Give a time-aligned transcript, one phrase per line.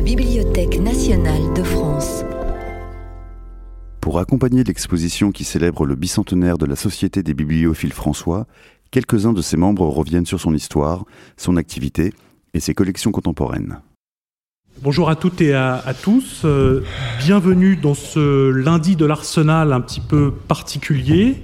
[0.00, 2.24] la Bibliothèque nationale de France.
[4.00, 8.46] Pour accompagner l'exposition qui célèbre le bicentenaire de la Société des bibliophiles François,
[8.90, 11.04] quelques-uns de ses membres reviennent sur son histoire,
[11.36, 12.14] son activité
[12.54, 13.80] et ses collections contemporaines.
[14.80, 16.46] Bonjour à toutes et à, tous.
[16.46, 16.82] Euh,
[17.18, 21.42] bienvenue dans ce lundi de l'Arsenal un petit peu particulier.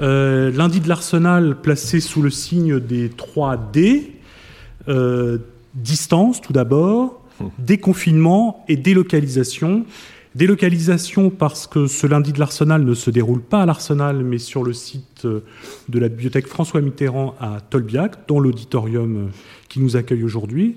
[0.00, 4.14] Euh, lundi de l'Arsenal placé sous le signe des 3 D.
[4.88, 5.38] Euh,
[5.74, 7.17] distance tout d'abord,
[7.58, 9.84] déconfinement et délocalisation.
[10.34, 14.62] Délocalisation parce que ce lundi de l'Arsenal ne se déroule pas à l'Arsenal, mais sur
[14.62, 19.30] le site de la bibliothèque François Mitterrand à Tolbiac, dans l'auditorium
[19.68, 20.76] qui nous accueille aujourd'hui.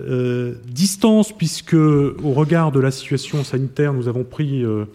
[0.00, 4.86] Euh, distance, puisque au regard de la situation sanitaire, nous avons pris euh,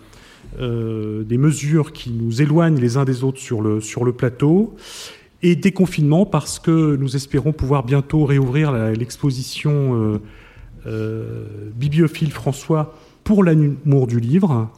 [0.60, 4.76] euh, des mesures qui nous éloignent les uns des autres sur le, sur le plateau.
[5.42, 10.20] Et déconfinement, parce que nous espérons pouvoir bientôt réouvrir l'exposition
[10.86, 14.70] Bibliophile François pour l'amour du livre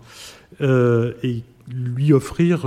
[0.61, 2.65] et lui offrir,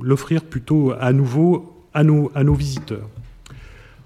[0.00, 3.08] l'offrir plutôt à nouveau à nos, visiteurs.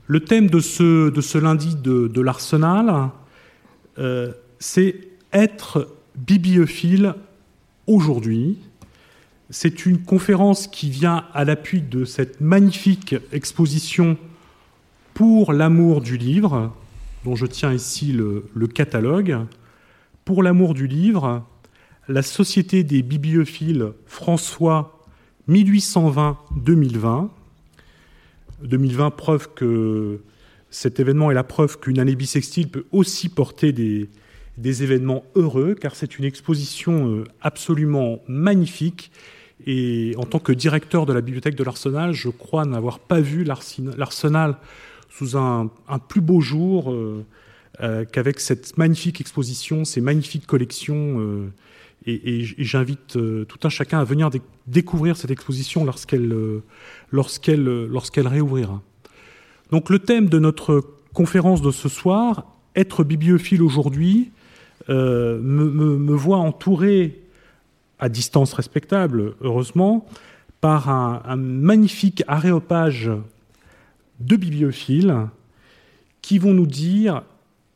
[0.07, 3.11] Le thème de ce, lundi de, l'Arsenal,
[3.99, 4.97] euh, c'est
[5.33, 7.15] être bibliophile
[7.87, 8.59] aujourd'hui.
[9.51, 14.17] C'est une conférence qui vient à l'appui de cette magnifique exposition
[15.15, 16.73] pour l'amour du livre,
[17.27, 19.37] dont je tiens ici le, catalogue.
[20.25, 21.45] Pour l'amour du livre,
[22.07, 25.03] la Société des bibliophiles François
[25.49, 27.31] 1820-2020
[28.63, 30.21] 2020, preuve que
[30.71, 34.09] cet événement est la preuve qu'une année bissextile peut aussi porter des,
[34.57, 39.11] des événements heureux, car c'est une exposition euh, absolument magnifique.
[39.67, 43.45] Et en tant que directeur de la bibliothèque de l'Arsenal, je crois n'avoir pas vu
[43.45, 44.59] l'Arsenal
[45.17, 45.71] sous un,
[46.09, 47.25] plus beau jour euh,
[47.81, 51.51] euh, qu'avec cette magnifique exposition, ces magnifiques collections
[52.07, 54.31] et, j'invite euh, tout un chacun à venir
[54.67, 56.63] découvrir cette exposition lorsqu'elle euh,
[57.13, 58.83] euh, réouvrira.
[59.71, 62.45] Donc le thème de notre conférence de ce soir,
[62.77, 64.31] être bibliophile aujourd'hui,
[64.89, 67.21] me, voit entouré
[67.99, 70.07] à distance respectable, heureusement,
[70.61, 73.11] par un magnifique aréopage
[74.21, 75.29] de bibliophiles
[76.23, 77.23] qui vont nous dire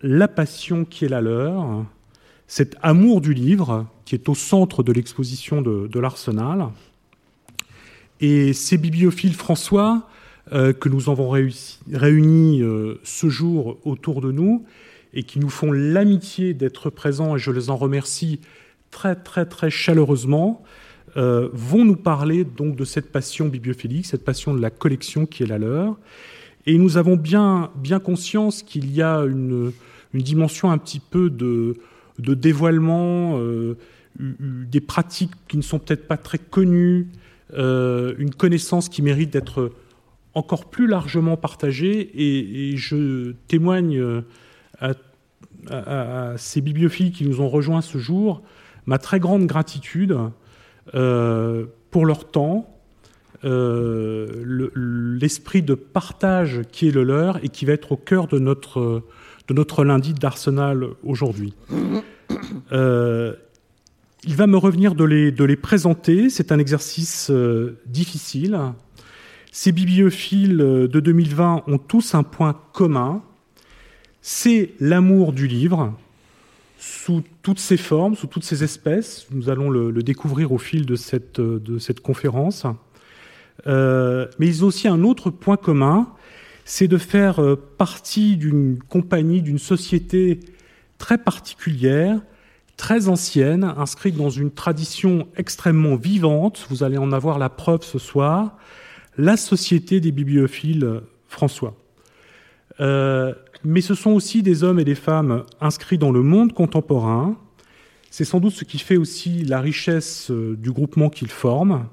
[0.02, 1.84] la passion qui est la leur,
[2.46, 6.68] cet amour du livre qui est au centre de l'exposition de, l'Arsenal.
[8.20, 10.08] Et ces bibliophiles François,
[10.52, 14.64] euh, que nous avons réunis euh, ce jour autour de nous,
[15.12, 18.40] et qui nous font l'amitié d'être présents, et je les en remercie
[18.90, 20.64] très très très chaleureusement,
[21.16, 25.42] euh, vont nous parler donc de cette passion bibliophilique, cette passion de la collection qui
[25.42, 25.96] est la leur.
[26.66, 29.72] Et nous avons bien, bien conscience qu'il y a une,
[30.14, 31.76] dimension un petit peu de,
[32.18, 33.76] dévoilement, euh,
[34.18, 37.08] des pratiques qui ne sont peut-être pas très connues,
[37.54, 39.72] euh, une connaissance qui mérite d'être
[40.34, 42.10] encore plus largement partagée.
[42.14, 44.22] Et, je témoigne
[44.80, 48.42] à, ces bibliophiles qui nous ont rejoints ce jour
[48.86, 50.16] ma très grande gratitude
[50.92, 52.76] pour leur temps,
[53.42, 59.02] l'esprit de partage qui est le leur et qui va être au cœur de notre,
[59.48, 61.54] de notre lundi d'Arsenal aujourd'hui.
[62.72, 63.34] Euh,
[64.24, 66.30] il va me revenir de les, de les présenter.
[66.30, 68.58] C'est un exercice euh, difficile.
[69.50, 73.22] Ces bibliophiles euh, de 2020 ont tous un point commun.
[74.20, 75.94] C'est l'amour du livre
[76.80, 79.26] sous toutes ses formes, sous toutes ses espèces.
[79.30, 81.40] Nous allons le, découvrir au fil de cette,
[81.78, 82.64] cette conférence.
[83.66, 86.08] mais ils ont aussi un autre point commun,
[86.64, 87.40] c'est de faire
[87.76, 90.40] partie d'une compagnie, d'une société
[90.96, 92.20] très particulière,
[92.80, 96.66] très ancienne, inscrite dans une tradition extrêmement vivante.
[96.70, 98.56] Vous allez en avoir la preuve ce soir.
[99.18, 101.76] La Société des bibliophiles François.
[102.80, 103.34] Euh,
[103.64, 107.36] mais ce sont aussi des hommes et des femmes inscrits dans le monde contemporain.
[108.10, 111.86] C'est sans doute ce qui fait aussi la richesse euh, du groupement qu'ils forment.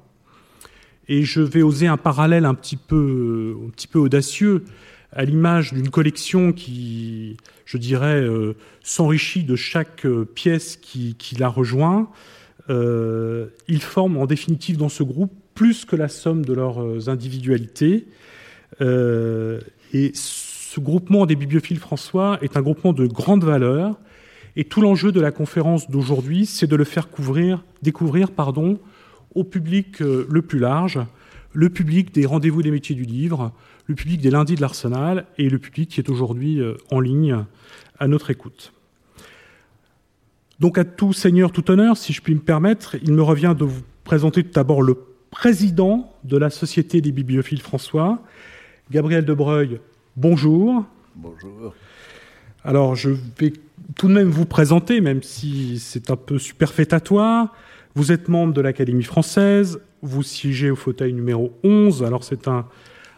[1.08, 3.56] Et je vais oser un parallèle un petit peu,
[3.90, 4.64] peu audacieux
[5.12, 11.48] à l'image d'une collection qui, je dirais, euh, s'enrichit de chaque euh, pièce qui, la
[11.48, 12.10] rejoint,
[12.68, 18.06] euh, ils forment en définitive dans ce groupe plus que la somme de leurs individualités.
[18.80, 20.12] et
[20.78, 23.98] ce groupement des bibliophiles François est un groupement de grande valeur.
[24.54, 28.78] Et tout l'enjeu de la conférence d'aujourd'hui, c'est de le faire couvrir, découvrir pardon,
[29.34, 31.00] au public le plus large,
[31.52, 33.52] le public des rendez-vous des métiers du livre,
[33.86, 37.44] le public des lundis de l'Arsenal et le public qui est aujourd'hui euh, en ligne
[37.98, 38.72] à notre écoute.
[40.60, 43.64] Donc à tout seigneur, tout honneur, si je puis me permettre, il me revient de
[43.64, 44.96] vous présenter tout d'abord le
[45.32, 48.22] président de la Société des bibliophiles François,
[48.92, 49.80] Gabriel Debreuil.
[50.20, 50.84] Bonjour.
[51.14, 51.76] Bonjour.
[52.64, 53.52] Alors je vais
[53.94, 57.54] tout de même vous présenter, même si c'est un peu superfétatoire.
[57.94, 62.02] Vous êtes membre de l'Académie française, vous siégez au fauteuil numéro 11.
[62.02, 62.66] Alors c'est un,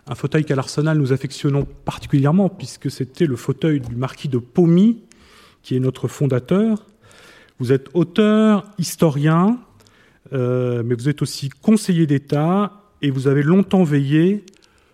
[0.08, 5.02] un fauteuil qu'à l'Arsenal nous affectionnons particulièrement, puisque c'était le fauteuil du marquis de Paumy,
[5.62, 6.84] qui est notre fondateur.
[7.60, 9.58] Vous êtes auteur, historien,
[10.34, 14.44] euh, mais vous êtes aussi conseiller d'État et vous avez longtemps veillé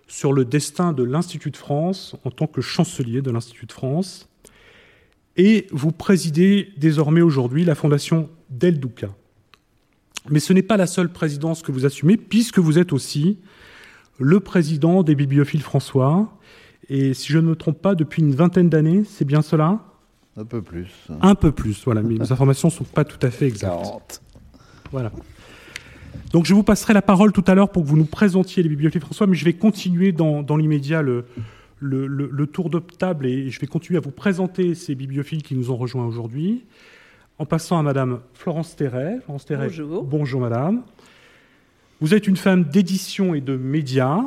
[0.07, 4.29] sur le destin de l'Institut de France en tant que chancelier de l'Institut de France.
[5.35, 9.09] Et vous présidez désormais aujourd'hui la fondation Del Duca.
[10.29, 13.37] Mais ce n'est pas la seule présidence que vous assumez, puisque vous êtes aussi
[14.19, 16.37] le président des bibliophiles François.
[16.89, 19.79] Et si je ne me trompe pas, depuis une vingtaine d'années, c'est bien cela?
[20.35, 20.89] Un peu plus.
[21.21, 23.73] Un peu plus, voilà, mais mes informations ne sont pas tout à fait exactes.
[23.83, 24.21] 40.
[24.91, 25.11] Voilà.
[26.31, 28.69] Donc je vous passerai la parole tout à l'heure pour que vous nous présentiez les
[28.69, 31.25] bibliophiles François, mais je vais continuer dans, dans l'immédiat le,
[31.79, 35.43] le, le, le, tour de table et je vais continuer à vous présenter ces bibliophiles
[35.43, 36.65] qui nous ont rejoints aujourd'hui,
[37.39, 39.19] en passant à Madame Florence Terret.
[39.23, 40.03] Florence Terret bonjour.
[40.03, 40.83] Bonjour Madame.
[41.99, 44.21] Vous êtes une femme d'édition et de médias.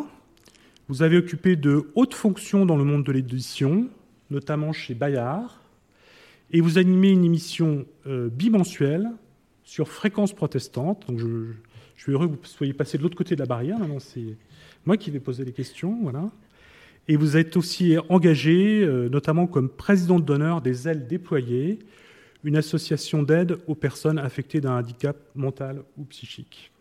[0.88, 3.86] Vous avez occupé de hautes fonctions dans le monde de l'édition,
[4.31, 5.60] notamment chez Bayard,
[6.50, 9.08] et vous animez une émission euh, bimensuelle
[9.62, 11.04] sur fréquence protestante.
[11.06, 11.52] Donc je,
[12.00, 13.79] je, suis heureux que vous soyez passé de l'autre côté de la barrière.
[13.79, 14.38] Maintenant, c'est
[14.87, 15.99] moi qui vais poser les questions.
[16.00, 16.31] Voilà.
[17.08, 21.79] Et vous êtes aussi engagé, euh, notamment comme présidente d'honneur des Ailes déployées,
[22.43, 26.73] une association d'aide aux personnes affectées d'un handicap mental ou psychique.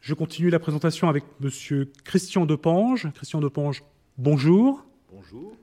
[0.00, 3.06] Je continue la présentation avec Monsieur Christian Depange.
[3.12, 3.84] Christian Depange,
[4.16, 4.82] bonjour.
[5.12, 5.54] Bonjour.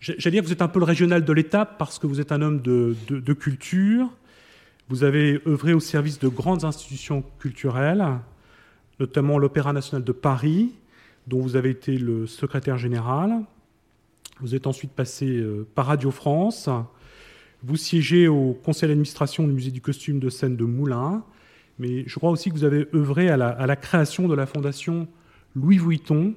[0.00, 2.32] J'allais dire que vous êtes un peu le régional de l'État parce que vous êtes
[2.32, 4.10] un homme de, de, de, culture.
[4.90, 8.04] Vous avez œuvré au service de grandes institutions culturelles,
[9.00, 10.74] notamment l'Opéra national de Paris,
[11.26, 13.44] dont vous avez été le secrétaire général.
[14.40, 16.68] Vous êtes ensuite passé euh, par Radio France.
[17.62, 21.24] Vous siégez au conseil d'administration du musée du costume de scène de Moulins.
[21.78, 25.08] Mais je crois aussi que vous avez œuvré à la, création de la fondation
[25.56, 26.34] Louis Vuitton,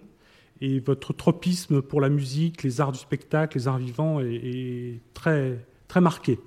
[0.61, 4.99] et votre tropisme pour la musique, les arts du spectacle, les arts vivants est, est
[5.13, 6.39] très, très marqué.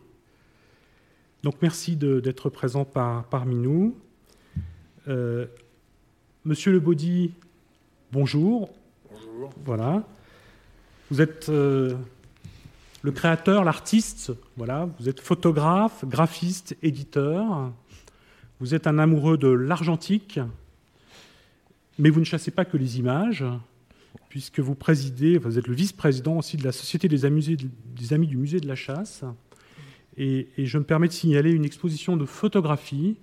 [1.43, 3.97] Donc merci d'être présent par, parmi nous.
[5.09, 5.47] Euh,
[6.45, 7.33] Monsieur Le Baudy,
[8.13, 8.71] bonjour.
[9.11, 9.51] Bonjour.
[9.65, 10.03] Voilà.
[11.11, 11.95] Vous êtes euh,
[13.03, 14.33] le créateur, l'artiste.
[14.59, 14.89] Voilà.
[14.99, 17.73] Vous êtes photographe, graphiste, éditeur.
[18.61, 20.39] Vous êtes un amoureux de l'argentique,
[21.99, 23.45] mais vous ne chassez pas que les images
[24.29, 28.61] puisque vous présidez, vous êtes le vice-président aussi de la Société des, Amis du Musée
[28.61, 29.25] de la Chasse.
[30.17, 33.17] Et, et, je me permets de signaler une exposition de photographie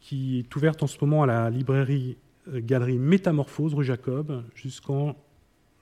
[0.00, 2.16] qui est ouverte en ce moment à la librairie
[2.52, 5.14] euh, Galerie Métamorphose, rue Jacob, jusqu'au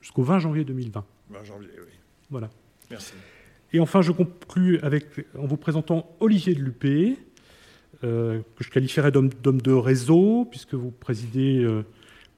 [0.00, 1.04] jusqu 20 janvier 2020.
[1.30, 1.92] 20 janvier, oui.
[2.30, 2.50] Voilà.
[2.90, 3.14] Merci.
[3.72, 7.16] Et enfin, je conclus avec, en vous présentant Olivier de Lupé,
[8.04, 9.30] euh, que je qualifierais d'homme
[9.60, 11.62] de réseau, puisque vous présidez.
[11.62, 11.84] Euh,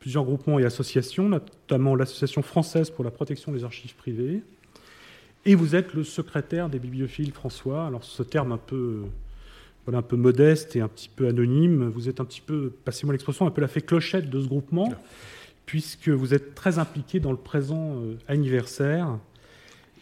[0.04, 4.42] plusieurs groupements et associations, notamment l'Association française pour la protection des archives privées.
[5.46, 7.86] Et vous êtes le secrétaire des bibliophiles François.
[7.86, 9.02] Alors ce terme un peu,
[9.84, 13.12] voilà, un peu modeste et un petit peu anonyme, vous êtes un petit peu, passez-moi
[13.12, 14.92] l'expression, un peu la fée clochette de ce groupement,
[15.66, 19.18] puisque vous êtes très impliqué dans le présent euh, anniversaire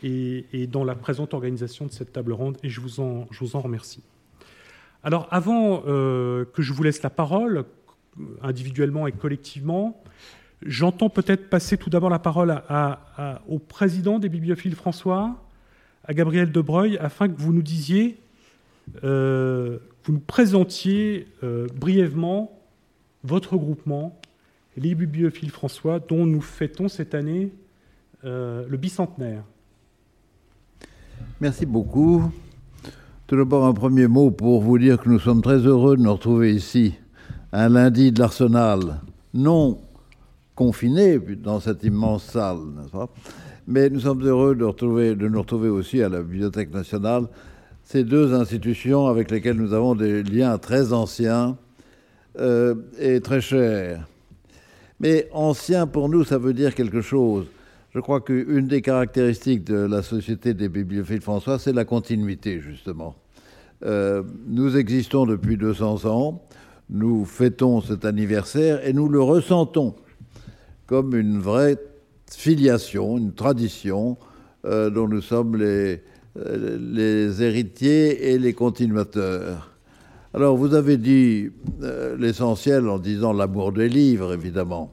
[0.05, 3.41] et, et, dans la présente organisation de cette table ronde, et je vous en, je
[3.41, 4.03] vous en remercie.
[5.03, 7.65] Alors avant euh, que je vous laisse la parole,
[8.43, 10.03] individuellement et collectivement.
[10.65, 12.63] J'entends peut-être passer tout d'abord la parole
[13.49, 15.37] au président des bibliophiles François,
[16.05, 18.19] à Gabriel Debreuil, afin que vous nous disiez,
[19.05, 22.59] euh, vous nous présentiez euh, brièvement
[23.25, 24.19] votre groupement,
[24.77, 27.53] les bibliophiles François, dont nous fêtons cette année
[28.25, 29.43] euh, le bicentenaire.
[31.41, 32.33] Merci beaucoup.
[33.27, 36.13] Tout d'abord, un premier mot pour vous dire que nous sommes très heureux de nous
[36.13, 36.95] retrouver ici
[37.53, 39.01] un lundi de l'Arsenal,
[39.35, 39.81] non
[40.55, 42.59] confiné dans cette immense salle,
[43.67, 47.27] Mais nous sommes heureux de nous retrouver aussi à la Bibliothèque nationale,
[47.85, 51.57] ces deux institutions avec lesquelles nous avons des liens très anciens
[52.39, 54.07] euh, et très chers.
[55.01, 57.47] Mais ancien pour nous, ça veut dire quelque chose.
[57.95, 63.17] Je crois qu'une des caractéristiques de la Société des bibliophiles François, c'est la continuité, justement.
[63.85, 66.43] Euh, nous existons depuis 200 ans
[66.93, 69.95] nous fêtons cet anniversaire et nous le ressentons
[70.93, 71.79] comme une vraie
[72.31, 74.19] filiation, une tradition
[74.63, 76.03] dont nous sommes les,
[76.37, 79.71] les héritiers et les continuateurs.
[80.35, 81.49] Alors, vous avez dit
[82.19, 84.93] l'essentiel en disant l'amour des livres, évidemment.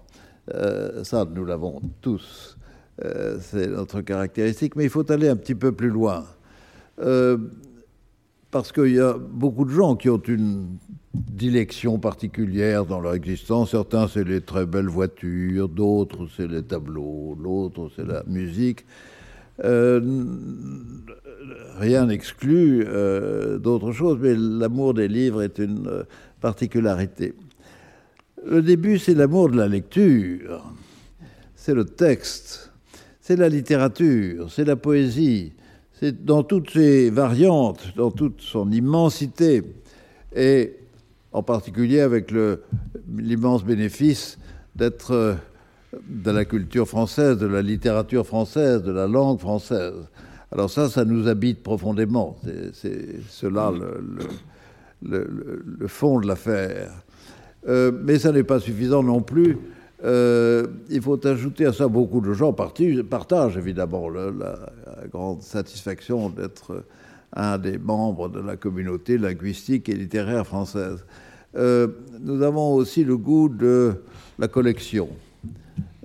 [1.04, 2.58] ça, nous l'avons tous.
[3.42, 6.24] C'est notre caractéristique, mais il faut aller un petit peu plus loin.
[8.52, 10.78] parce qu'il y a beaucoup de gens qui ont une
[11.14, 13.72] dilection particulière dans leur existence.
[13.72, 18.86] Certains, c'est les très belles voitures, d'autres, c'est les tableaux, l'autre, c'est la musique.
[19.64, 20.02] Euh,
[21.78, 26.04] rien n'exclut euh, d'autres choses, mais l'amour des livres est une euh,
[26.40, 27.34] particularité.
[28.46, 30.64] Le début, c'est l'amour de la lecture,
[31.56, 32.72] c'est le texte,
[33.20, 35.52] c'est la littérature, c'est la poésie,
[35.92, 39.64] c'est dans toutes ses variantes, dans toute son immensité.
[40.34, 40.79] Et
[41.32, 42.34] en particulier avec
[43.18, 44.38] l'immense bénéfice
[44.76, 45.36] d'être euh,
[46.08, 49.96] de la culture française, de la littérature française, de la langue française.
[50.52, 52.38] Alors ça, ça nous habite profondément.
[52.74, 53.72] C'est cela
[55.02, 56.92] le, fond de l'affaire.
[57.68, 59.58] Euh, mais ça n'est pas suffisant non plus.
[60.04, 64.58] Euh, il faut ajouter à ça beaucoup de gens partagent évidemment la
[65.12, 66.84] grande satisfaction d'être
[67.34, 71.06] un des membres de la communauté linguistique et littéraire française.
[71.56, 71.88] Euh,
[72.20, 73.96] nous avons aussi le goût de
[74.38, 75.10] la collection.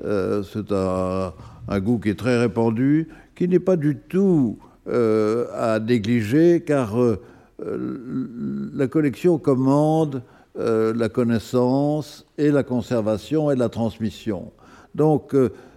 [0.04, 5.80] Euh, c'est un, goût qui est très répandu, qui n'est pas du tout euh, à
[5.80, 6.96] négliger, car
[7.58, 10.22] la collection commande
[10.56, 14.52] la connaissance et la conservation et la transmission.
[14.94, 15.34] Donc,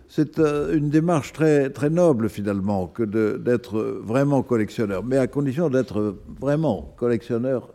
[0.10, 6.94] c'est une démarche très, noble finalement que d'être vraiment collectionneur, mais à condition d'être vraiment
[6.98, 7.70] collectionneur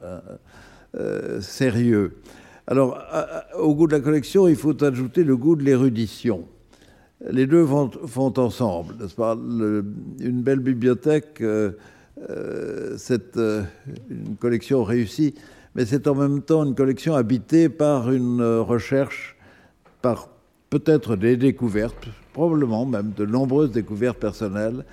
[0.95, 2.19] euh, sérieux.
[2.67, 2.99] Alors,
[3.59, 6.47] au goût de la collection, il faut ajouter le goût de l'érudition.
[7.31, 7.91] Les deux vont,
[8.39, 9.35] ensemble, n'est-ce pas?
[9.35, 11.73] Une belle bibliothèque, euh,
[12.29, 15.35] euh, c'est une collection réussie,
[15.75, 19.37] mais c'est en même temps une collection habitée par une recherche,
[20.03, 20.29] par
[20.69, 24.85] peut-être des découvertes, probablement même de nombreuses découvertes personnelles,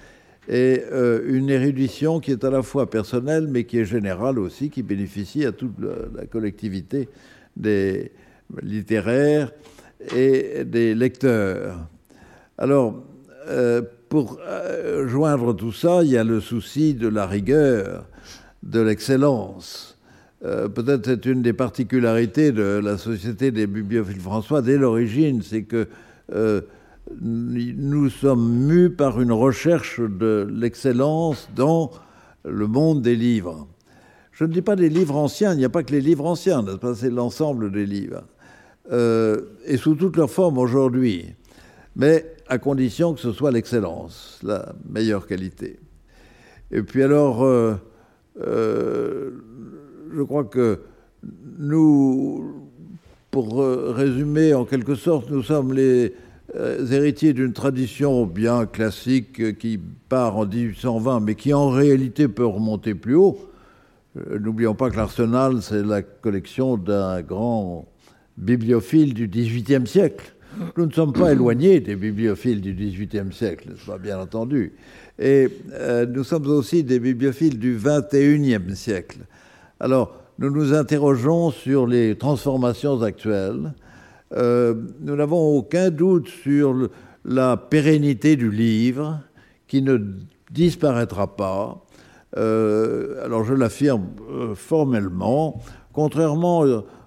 [0.50, 4.70] et euh, une érudition qui est à la fois personnelle mais qui est générale aussi,
[4.70, 7.08] qui bénéficie à toute la, collectivité
[7.56, 8.12] des
[8.64, 9.52] littéraires
[10.16, 11.78] et des lecteurs.
[12.58, 13.04] Alors,
[13.48, 18.08] euh, pour euh, joindre tout ça, il y a le souci de la rigueur,
[18.64, 19.96] de l'excellence.
[20.42, 25.86] Peut-être c'est une des particularités de la Société des bibliophiles François dès l'origine, c'est que
[27.22, 31.92] nous sommes mus par une recherche de l'excellence dans
[32.46, 33.68] le monde des livres.
[34.32, 36.64] Je ne dis pas des livres anciens, il n'y a pas que les livres anciens,
[36.96, 38.24] c'est l'ensemble des livres,
[38.92, 41.26] euh, et sous toutes leurs formes aujourd'hui,
[41.96, 45.80] mais à condition que ce soit l'excellence, la meilleure qualité.
[46.72, 47.76] Et puis alors, euh,
[48.42, 49.32] euh,
[50.16, 50.80] je crois que
[51.58, 52.70] nous,
[53.32, 56.14] pour résumer en quelque sorte, nous sommes les
[56.56, 59.80] héritiers d'une tradition bien classique euh, qui
[60.10, 63.38] part en 1820, mais qui en réalité peut remonter plus haut.
[64.18, 67.88] Euh, n'oublions pas que l'Arsenal, c'est la collection d'un grand
[68.38, 70.34] bibliophile du XVIIIe siècle.
[70.78, 74.74] Nous ne sommes pas éloignés des bibliophiles du XVIIIe siècle, pas bien entendu.
[75.20, 75.48] Et
[76.10, 79.20] nous sommes aussi des bibliophiles du XXIe siècle.
[79.80, 83.74] Alors, nous nous interrogeons sur les transformations actuelles,
[84.36, 86.90] euh, nous n'avons aucun doute sur
[87.26, 89.20] la pérennité du livre
[89.68, 89.98] qui ne
[90.52, 91.86] disparaîtra pas.
[92.38, 95.62] Euh, alors je l'affirme euh, formellement,
[95.94, 96.64] contrairement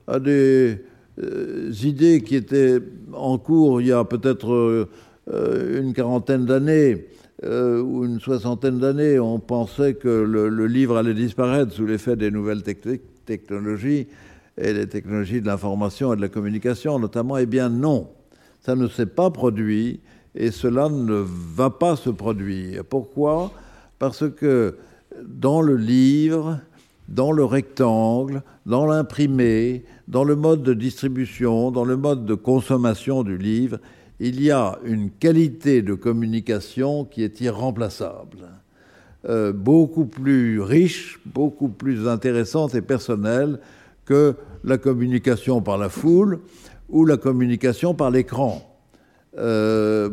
[0.09, 0.83] à des
[1.85, 2.81] idées qui étaient
[3.12, 4.88] en cours il y a peut-être
[5.31, 7.07] une quarantaine d'années
[7.45, 12.31] ou une soixantaine d'années, on pensait que le, le, livre allait disparaître sous l'effet des
[12.31, 12.62] nouvelles
[13.26, 14.09] technologies
[14.59, 18.09] et les technologies de l'information et de la communication notamment, eh bien non,
[18.61, 20.01] ça ne s'est pas produit
[20.35, 22.85] et cela ne va pas se produire.
[22.85, 23.51] Pourquoi?
[23.99, 24.77] Parce que
[25.25, 26.59] dans le livre,
[27.09, 33.23] dans le rectangle, dans l'imprimé, dans le mode de distribution, dans le mode de consommation
[33.23, 33.79] du livre,
[34.21, 38.49] il y a une qualité de communication qui est irremplaçable.
[39.29, 43.61] Euh, beaucoup plus riche, beaucoup plus intéressante et personnelle
[44.05, 46.41] que la communication par la foule
[46.89, 48.69] ou la communication par l'écran.
[49.39, 50.11] Euh,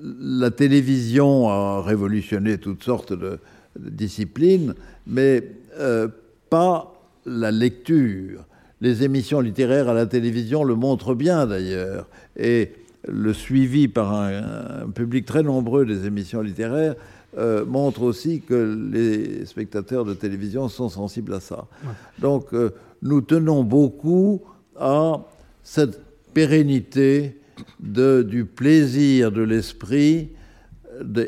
[0.00, 3.38] la télévision a révolutionné toutes sortes de,
[3.78, 4.74] disciplines,
[5.06, 5.42] mais
[5.78, 6.08] euh,
[6.50, 6.94] pas
[7.26, 8.44] la lecture.
[8.80, 12.08] Les émissions littéraires à la télévision le montrent bien d'ailleurs.
[12.36, 12.72] Et
[13.06, 16.94] le suivi par un, public très nombreux des émissions littéraires
[17.36, 21.66] euh, montre aussi que les spectateurs de télévision sont sensibles à ça.
[22.18, 22.70] Donc euh,
[23.02, 24.42] nous tenons beaucoup
[24.76, 25.20] à
[25.62, 26.00] cette
[26.32, 27.40] pérennité
[27.80, 30.30] de, du plaisir de l'esprit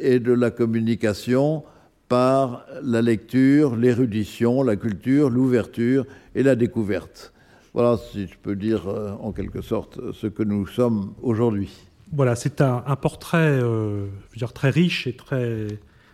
[0.03, 1.65] et de la communication
[2.09, 7.33] par la lecture, l'érudition, la culture, l'ouverture et la découverte.
[7.73, 11.71] Voilà, si je peux dire euh, en quelque sorte ce que nous sommes aujourd'hui.
[12.13, 15.67] Voilà, c'est un, portrait euh, je veux dire, très riche et très,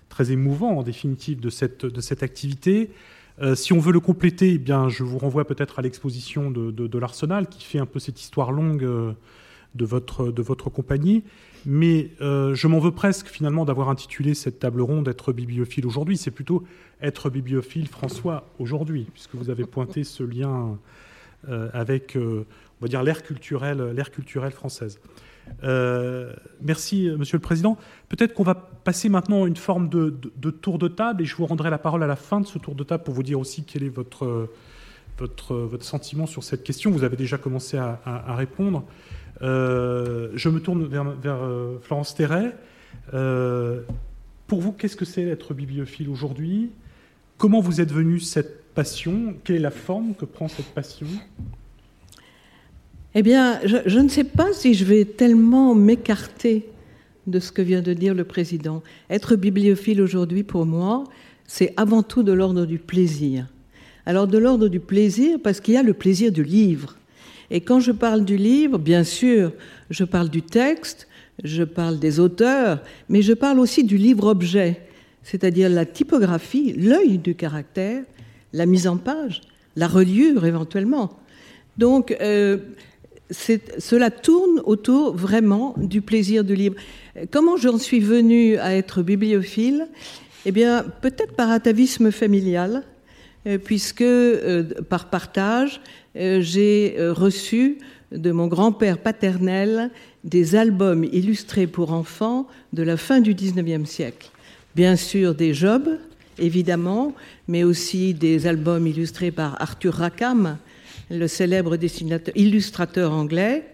[0.09, 2.91] très émouvant en définitive de cette, activité.
[3.43, 6.99] Euh, si on veut le compléter, eh bien, je vous renvoie peut-être à l'exposition de,
[6.99, 8.83] l'Arsenal qui fait un peu cette histoire longue
[9.75, 11.25] de, votre, de votre compagnie.
[11.65, 16.17] Mais je m'en veux presque finalement d'avoir intitulé cette table ronde Être bibliophile aujourd'hui.
[16.17, 16.65] C'est plutôt
[17.03, 20.79] Être bibliophile François aujourd'hui, puisque vous avez pointé ce lien
[21.49, 22.45] euh, avec, euh,
[22.83, 24.99] on dire, l'ère culturelle française.
[25.65, 27.77] Euh, merci, Monsieur le Président.
[28.09, 30.11] Peut-être qu'on va passer maintenant une forme de,
[30.51, 32.75] tour de table et je vous rendrai la parole à la fin de ce tour
[32.75, 34.49] de table pour vous dire aussi quel est votre,
[35.19, 36.91] votre, votre sentiment sur cette question.
[36.91, 38.85] Vous avez déjà commencé à, répondre.
[39.41, 41.41] je me tourne vers, vers
[41.83, 42.55] Florence Terret.
[43.11, 46.71] pour vous, qu'est-ce que c'est être bibliophile aujourd'hui?
[47.39, 49.35] Comment vous êtes venu cette passion?
[49.45, 51.07] Quelle est la forme que prend cette passion?
[53.19, 56.67] Eh bien, je, ne sais pas si je vais tellement m'écarter
[57.27, 58.83] de ce que vient de dire le président.
[59.09, 61.05] Être bibliophile aujourd'hui, pour moi,
[61.47, 63.47] c'est avant tout de l'ordre du plaisir.
[64.05, 66.99] Alors de l'ordre du plaisir, parce qu'il y a le plaisir du livre.
[67.51, 69.51] Et quand je parle du livre, bien sûr,
[69.89, 71.09] je parle du texte,
[71.43, 74.83] je parle des auteurs, mais je parle aussi du livre-objet,
[75.23, 78.03] c'est-à-dire la typographie, l'œil du caractère,
[78.53, 79.41] la mise en page,
[79.75, 81.19] la reliure éventuellement.
[81.79, 82.59] Donc, euh,
[83.31, 86.77] cela tourne autour vraiment du plaisir du livre.
[87.31, 89.89] Comment j'en suis venue à être bibliophile?
[90.45, 92.85] Eh bien, peut-être par atavisme familial,
[93.47, 95.81] euh, puisque euh, par partage,
[96.15, 97.77] j'ai reçu
[98.11, 99.91] de mon grand-père paternel
[100.25, 104.31] des albums illustrés pour enfants de la fin du XIXe siècle.
[104.75, 105.99] Bien sûr, des Jobs,
[106.39, 107.15] évidemment,
[107.49, 110.59] mais aussi des albums illustrés par Arthur Rackham,
[111.11, 113.65] le célèbre dessinateur, illustrateur anglais,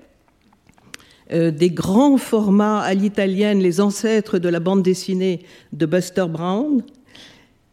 [1.32, 5.40] euh, des grands formats à l'italienne, les ancêtres de la bande dessinée
[5.72, 6.82] de Buster Brown.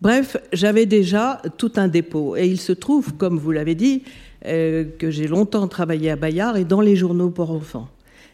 [0.02, 2.38] Bref, j'avais déjà tout un dépôt.
[2.38, 4.04] Et il se trouve, comme vous l'avez dit,
[4.46, 7.90] euh, que j'ai longtemps travaillé à Bayard et dans les journaux pour enfants.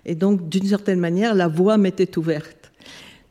[0.05, 2.71] Et donc, d'une certaine manière, la voie m'était ouverte.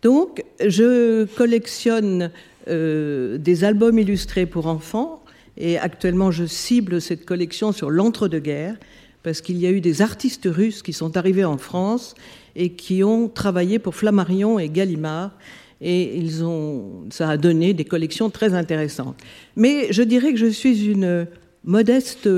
[0.02, 2.30] Donc, je collectionne
[2.66, 5.23] euh, des albums illustrés pour enfants.
[5.56, 8.76] Et actuellement, je cible cette collection sur l'entre-deux-guerres,
[9.22, 12.14] parce qu'il y a eu des artistes russes qui sont arrivés en France
[12.56, 15.32] et qui ont travaillé pour Flammarion et Gallimard.
[15.80, 19.16] Et ils ont, ça a donné des collections très intéressantes.
[19.56, 21.26] Mais je dirais que je suis une
[21.64, 22.28] modeste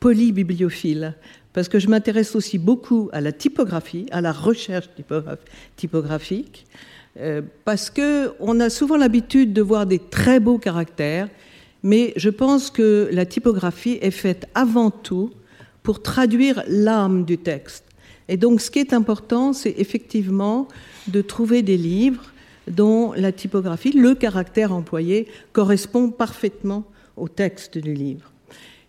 [0.00, 1.14] polybibliophile,
[1.52, 4.88] parce que je m'intéresse aussi beaucoup à la typographie, à la recherche
[5.76, 6.66] typographique.
[7.20, 11.28] Euh, parce qu'on a souvent l'habitude de voir des très beaux caractères,
[11.84, 15.30] mais je pense que la typographie est faite avant tout
[15.84, 17.84] pour traduire l'âme du texte.
[18.28, 20.66] Et donc ce qui est important, c'est effectivement
[21.08, 22.32] de trouver des livres
[22.66, 26.84] dont la typographie, le caractère employé, correspond parfaitement
[27.18, 28.32] au texte du livre.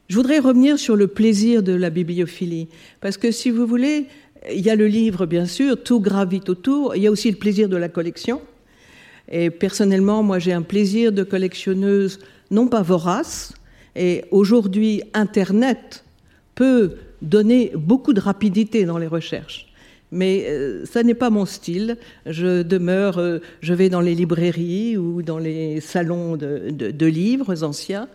[0.07, 2.69] Je voudrais revenir sur le plaisir de la bibliophilie,
[3.01, 4.05] parce que si vous voulez,
[4.53, 6.95] il y a le livre, bien sûr, tout gravite autour.
[6.95, 8.41] Il y a aussi le plaisir de la collection.
[9.29, 12.19] Et personnellement, moi, j'ai un plaisir de collectionneuse,
[12.51, 13.53] non pas vorace.
[13.95, 16.03] Et aujourd'hui, Internet
[16.53, 19.67] peut donner beaucoup de rapidité dans les recherches.
[20.11, 21.97] Mais euh, ça n'est pas mon style.
[22.25, 28.07] Je demeure, euh, je vais dans les librairies ou dans les salons de livres anciens.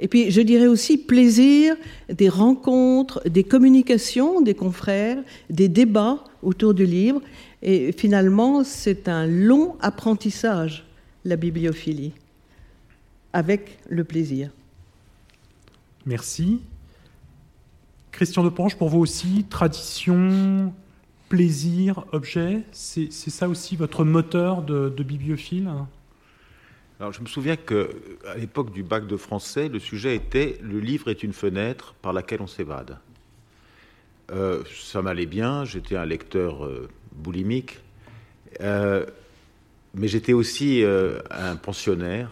[0.00, 1.74] Et puis, je dirais aussi plaisir
[2.08, 5.18] des rencontres, des communications des confrères,
[5.50, 7.20] des débats autour du livre.
[7.62, 10.86] Et finalement, c'est un long apprentissage,
[11.24, 12.12] la bibliophilie,
[13.32, 14.50] avec le plaisir.
[16.06, 16.60] Merci.
[18.12, 20.72] Christian Depanche, pour vous aussi, tradition,
[21.28, 25.70] plaisir, objet, c'est ça aussi votre moteur de, de bibliophile?
[27.00, 31.08] Alors, je me souviens qu'à l'époque du bac de français, le sujet était Le livre
[31.08, 32.98] est une fenêtre par laquelle on s'évade.
[34.32, 37.78] Euh, ça m'allait bien, j'étais un lecteur euh, boulimique,
[38.60, 39.06] euh,
[39.94, 40.82] mais j'étais aussi
[41.30, 42.30] un pensionnaire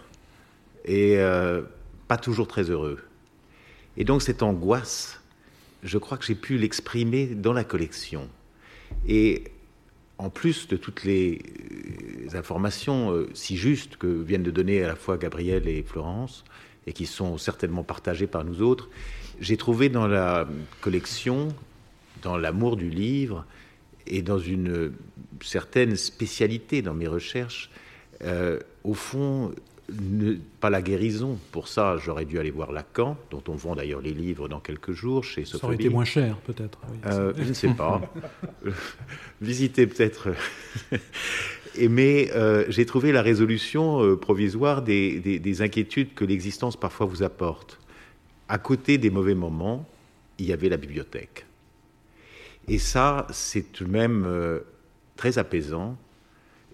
[0.86, 1.18] et
[2.08, 3.00] pas toujours très heureux.
[3.96, 5.20] Et donc, cette angoisse,
[5.82, 8.28] je crois que j'ai pu l'exprimer dans la collection.
[9.08, 9.44] Et
[10.18, 11.40] en plus de toutes les
[12.34, 16.44] informations si justes que viennent de donner à la fois Gabriel et Florence,
[16.86, 18.88] et qui sont certainement partagées par nous autres,
[19.40, 20.48] j'ai trouvé dans la
[20.80, 21.48] collection,
[22.22, 23.44] dans l'amour du livre
[24.06, 24.92] et dans une
[25.42, 27.70] certaine spécialité dans mes recherches,
[28.22, 29.52] euh, au fond,
[30.60, 31.38] pas la guérison.
[31.52, 34.92] Pour ça, j'aurais dû aller voir Lacan, dont on vend d'ailleurs les livres dans quelques
[34.92, 36.80] jours chez Ça aurait été moins cher, peut-être.
[37.06, 38.00] Euh, je ne sais pas.
[39.40, 40.30] Visiter peut-être.
[41.88, 47.78] mais euh, j'ai trouvé la résolution provisoire des inquiétudes que l'existence parfois vous apporte
[48.48, 49.88] à côté des mauvais moments,
[50.38, 51.46] il y avait la bibliothèque.
[52.68, 54.60] Et ça, c'est tout de même euh,
[55.16, 55.96] très apaisant.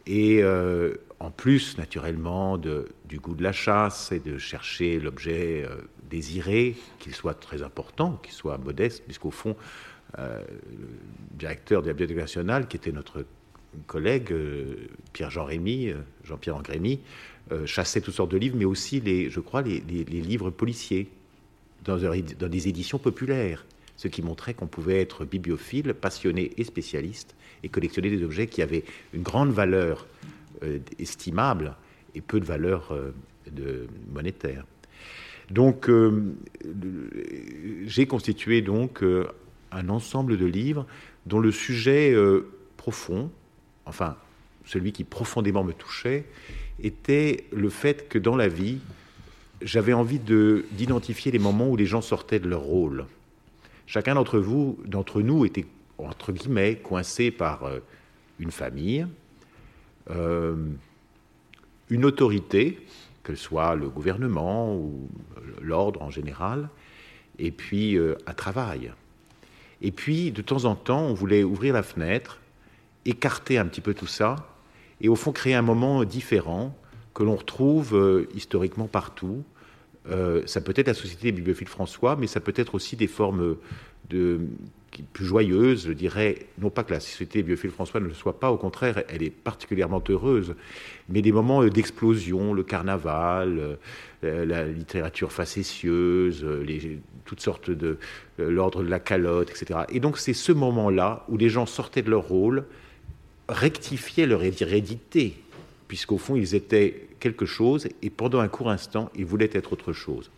[0.07, 5.77] Et euh, en plus, naturellement, du goût de la chasse et de chercher l'objet euh,
[6.11, 9.57] désiré, qu'il soit très important, qu'il soit modeste, puisqu'au fond,
[10.19, 10.45] le
[11.39, 13.25] directeur de la Bibliothèque nationale, qui était notre
[13.87, 14.35] collègue
[15.15, 17.01] Pierre-Jean Rémy, Jean-Pierre Angrémy,
[17.65, 21.09] chassait toutes sortes de livres, mais aussi, les, je crois, les livres policiers
[21.85, 23.65] dans, des éditions populaires,
[23.97, 28.63] ce qui montrait qu'on pouvait être bibliophile, passionné et spécialiste, et collectionner des objets qui
[28.63, 30.35] avaient une grande valeur euh,
[30.99, 31.77] estimable
[32.15, 34.65] et peu de valeur euh, monétaire.
[35.51, 36.35] Donc, euh,
[37.85, 39.03] j'ai constitué donc
[39.73, 40.87] un ensemble de livres
[41.27, 42.15] dont le sujet
[42.77, 43.31] profond,
[43.87, 44.17] enfin
[44.65, 46.25] celui qui profondément me touchait,
[46.83, 48.79] était le fait que dans la vie,
[49.61, 53.07] j'avais envie d'identifier les moments où les gens sortaient de leur rôle.
[53.87, 55.67] Chacun d'entre vous, d'entre nous, était
[55.99, 57.79] entre guillemets coincé par euh,
[58.38, 59.07] une famille,
[60.11, 60.57] euh,
[61.91, 62.79] une autorité,
[63.23, 65.09] que soit le gouvernement ou
[65.61, 66.69] l'ordre en général,
[67.38, 68.93] et puis euh, un travail.
[69.81, 72.41] Et puis, de temps en temps, on voulait ouvrir la fenêtre,
[73.05, 74.37] écarter un petit peu tout ça,
[75.01, 76.77] et au fond créer un moment différent
[77.15, 79.45] que l'on retrouve historiquement partout,
[80.11, 83.07] euh, ça peut être la Société des bibliophiles François, mais ça peut être aussi des
[83.07, 83.57] formes
[84.11, 84.41] de,
[85.12, 86.46] plus joyeuses, je dirais.
[86.59, 89.22] Non pas que la Société des bibliophiles François ne le soit pas, au contraire, elle
[89.22, 90.55] est particulièrement heureuse,
[91.09, 93.78] mais des moments d'explosion, le carnaval,
[94.24, 96.46] euh, la littérature facétieuse,
[97.24, 97.98] toutes sortes de
[98.38, 99.81] l'ordre de la calotte, etc.
[99.88, 102.64] Et donc c'est ce moment-là où les gens sortaient de leur rôle,
[103.48, 105.37] rectifiaient leur hérédité,
[105.88, 109.92] puisqu'au fond ils étaient quelque chose et pendant un court instant, ils voulaient être autre
[109.92, 110.31] chose.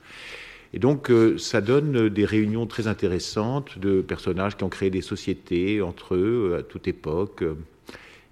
[0.75, 5.03] Et donc, euh, ça donne des réunions très intéressantes de personnages qui ont créé des
[5.03, 7.55] sociétés entre eux euh, à toute époque, euh,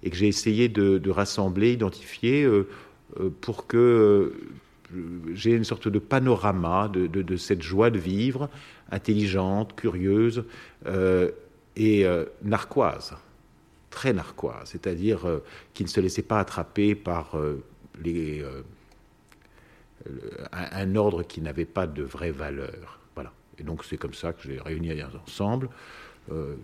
[0.03, 2.45] et que j'ai essayé de, rassembler, identifier,
[3.39, 4.33] pour que
[5.33, 8.49] j'ai une sorte de panorama de, cette joie de vivre,
[8.91, 10.43] intelligente, curieuse
[11.77, 12.05] et
[12.43, 13.15] narquoise,
[13.91, 15.21] très narquoise, c'est-à-dire
[15.73, 17.37] qui ne se laissait pas attraper par
[18.03, 18.43] les,
[20.07, 22.99] euh, un, ordre qui n'avait pas de vraie valeur.
[23.15, 23.31] Voilà.
[23.57, 24.91] Et donc c'est comme ça que j'ai réuni
[25.25, 25.69] ensemble.
[26.31, 26.55] Euh,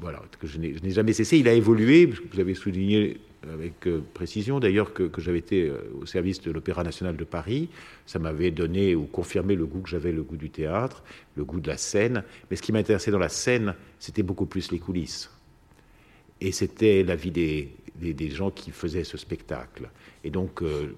[0.00, 1.38] voilà, que je n'ai jamais cessé.
[1.38, 3.18] Il a évolué, vous avez souligné
[3.50, 7.68] avec euh, précision d'ailleurs que, j'avais été au service de l'Opéra national de Paris.
[8.06, 11.02] Ça m'avait donné ou confirmé le goût que j'avais, le goût du théâtre,
[11.36, 12.24] le goût de la scène.
[12.50, 15.30] Mais ce qui m'intéressait dans la scène, c'était beaucoup plus les coulisses.
[16.40, 19.88] Et c'était la vie des, des, gens qui faisaient ce spectacle.
[20.24, 20.94] Et donc, euh,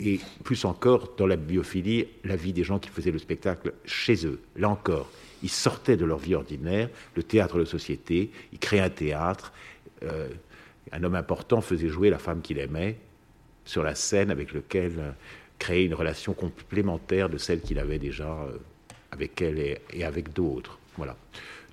[0.00, 4.26] et plus encore dans la biophilie, la vie des gens qui faisaient le spectacle chez
[4.26, 4.40] eux.
[4.56, 5.10] Là encore,
[5.42, 9.52] ils sortaient de leur vie ordinaire, le théâtre de société, ils créaient un théâtre.
[10.02, 10.28] Euh,
[10.92, 12.96] un homme important faisait jouer la femme qu'il aimait
[13.64, 15.10] sur la scène avec lequel euh,
[15.58, 18.48] créer une relation complémentaire de celle qu'il avait déjà
[19.10, 20.78] avec elle et, et avec d'autres.
[20.96, 21.16] Voilà.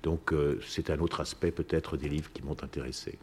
[0.02, 0.32] Donc
[0.66, 3.18] c'est un autre aspect peut-être des livres qui m'ont intéressé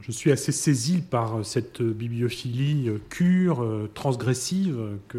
[0.00, 4.78] je suis assez saisi par euh, cette euh, bibliophilie euh, cure, transgressive,
[5.08, 5.18] que,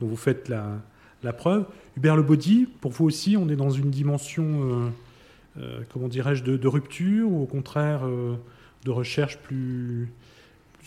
[0.00, 1.66] dont vous faites la, preuve.
[1.96, 4.92] Hubert Le Body, pour vous aussi, on est dans une dimension,
[5.92, 8.00] comment dirais-je, de, rupture ou au contraire
[8.84, 10.08] de recherche plus,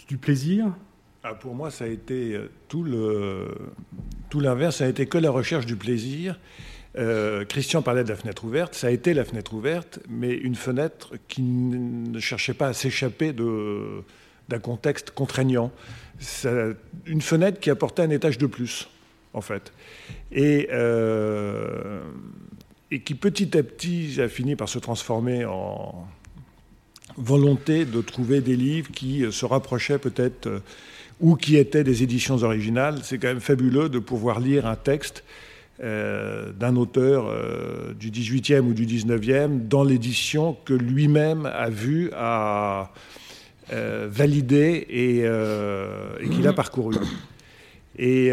[0.10, 0.74] du plaisir?
[1.24, 2.84] Ah, Pour moi, ça a été tout
[4.42, 6.38] l'inverse, ça a été que la recherche du plaisir.
[6.98, 10.56] Euh, Christian parlait de la fenêtre ouverte, ça a été la fenêtre ouverte, mais une
[10.56, 15.72] fenêtre qui ne cherchait pas à s'échapper d'un contexte contraignant.
[17.06, 18.88] une fenêtre qui apportait un étage de plus,
[19.34, 19.74] en fait.
[20.32, 22.02] Et, euh,
[22.92, 26.08] et qui petit à petit a fini par se transformer en
[27.18, 30.62] volonté de trouver des livres qui se rapprochaient peut-être
[31.20, 33.00] ou qui étaient des éditions originales.
[33.04, 35.24] C'est quand même fabuleux de pouvoir lire un texte
[35.84, 37.34] euh, d'un auteur
[37.96, 42.92] du 18e ou du 19e dans l'édition que lui-même a vu, a
[43.72, 45.26] validé et,
[46.30, 46.96] qu'il a parcouru.
[47.98, 48.30] Et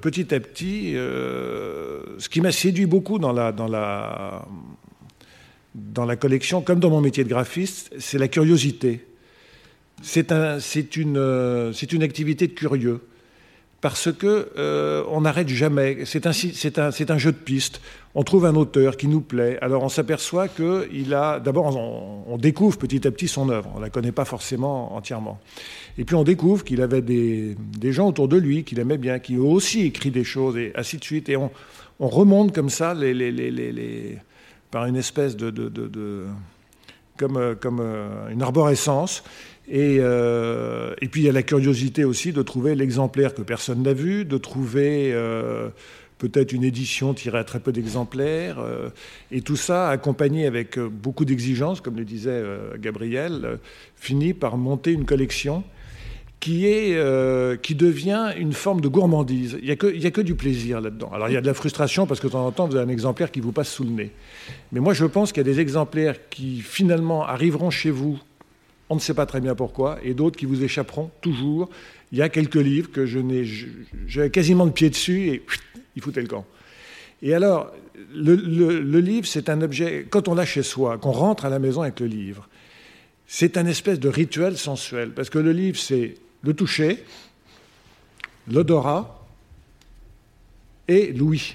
[0.00, 3.52] petit à petit, ce qui m'a séduit beaucoup dans la,
[6.16, 9.08] collection, comme dans mon métier de graphiste, c'est la curiosité.
[10.02, 10.58] C'est un,
[10.96, 13.00] une, euh, une, activité de curieux.
[13.80, 15.98] Parce que euh, on n'arrête jamais.
[16.04, 17.80] C'est un, jeu de piste.
[18.16, 19.56] On trouve un auteur qui nous plaît.
[19.60, 21.38] Alors on s'aperçoit qu'il a.
[21.38, 23.70] D'abord, on, découvre petit à petit son œuvre.
[23.76, 25.38] On la connaît pas forcément entièrement.
[25.96, 27.56] Et puis on découvre qu'il avait des,
[27.92, 30.96] gens autour de lui qu'il aimait bien, qui ont aussi écrit des choses, et ainsi
[30.96, 31.28] de suite.
[31.28, 31.50] Et on,
[32.00, 32.96] on remonte comme ça
[34.70, 35.50] par une espèce de,
[37.16, 39.22] comme, euh, euh, une arborescence.
[39.70, 43.82] Et, euh, et, puis il y a la curiosité aussi de trouver l'exemplaire que personne
[43.82, 45.14] n'a vu, de trouver
[46.16, 48.58] peut-être une édition tirée à très peu d'exemplaires,
[49.30, 52.42] et tout ça accompagné avec beaucoup d'exigences, comme le disait
[52.78, 53.58] Gabriel,
[53.96, 55.64] finit par monter une collection
[56.40, 59.58] qui, est, euh, qui devient une forme de gourmandise.
[59.60, 61.10] Il n'y a, a, que du plaisir là-dedans.
[61.12, 62.84] Alors il y a de la frustration parce que de temps en temps, vous avez
[62.84, 64.10] un exemplaire qui vous passe sous le nez.
[64.72, 68.18] Mais moi, je pense qu'il y a des exemplaires qui finalement arriveront chez vous,
[68.90, 71.68] on ne sait pas très bien pourquoi, et d'autres qui vous échapperont toujours.
[72.12, 75.42] Il y a quelques livres que je n'ai, quasiment de pied dessus et
[75.94, 76.46] il foutait le camp.
[77.20, 77.72] Et alors,
[78.14, 81.58] le, le livre, c'est un objet, quand on l'a chez soi, qu'on rentre à la
[81.58, 82.48] maison avec le livre,
[83.26, 87.04] c'est un espèce de rituel sensuel, parce que le livre, c'est le toucher,
[88.50, 89.26] l'odorat
[90.86, 91.54] et l'ouïe.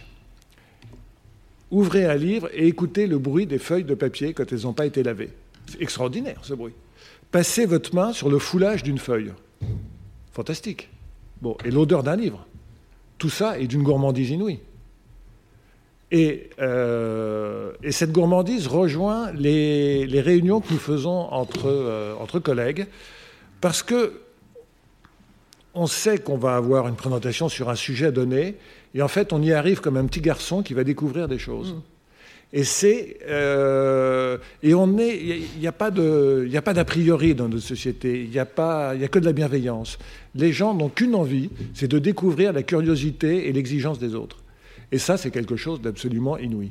[1.72, 4.86] Ouvrez un livre et écoutez le bruit des feuilles de papier quand elles n'ont pas
[4.86, 5.32] été lavées.
[5.65, 6.74] C'est extraordinaire ce bruit.
[7.34, 9.34] Passez votre main sur le foulage d'une feuille.
[10.34, 10.89] Fantastique.
[11.41, 12.46] Bon, et l'odeur d'un livre.
[13.17, 14.60] Tout ça est d'une gourmandise inouïe.
[16.12, 22.86] Et, euh, cette gourmandise rejoint les, réunions que nous faisons entre, euh, entre collègues,
[23.62, 24.22] parce que
[25.74, 28.58] on sait qu'on va avoir une présentation sur un sujet donné,
[28.93, 31.74] et en fait, on y arrive comme un petit garçon qui va découvrir des choses.
[31.74, 31.82] Mm.
[32.56, 38.24] Et c'est euh, et on est, il n'y a, pas d'a priori dans notre société.
[38.24, 39.98] Il n'y a a que de la bienveillance.
[40.36, 44.38] Les gens n'ont qu'une envie, c'est de découvrir la curiosité et l'exigence des autres.
[44.92, 46.70] Et ça, c'est quelque chose d'absolument inouï.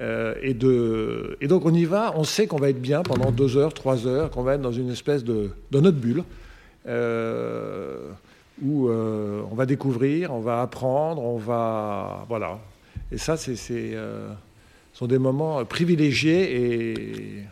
[0.00, 3.32] Euh, et, de, et donc on y va, on sait qu'on va être bien pendant
[3.32, 6.22] deux heures, trois heures, qu'on va être dans une espèce de, de notre bulle.
[6.86, 8.10] Euh,
[8.62, 12.26] où on va découvrir, on va apprendre, on va.
[12.28, 12.60] Voilà.
[13.10, 13.56] Et ça, c'est,
[15.00, 17.44] sont des moments privilégiés et,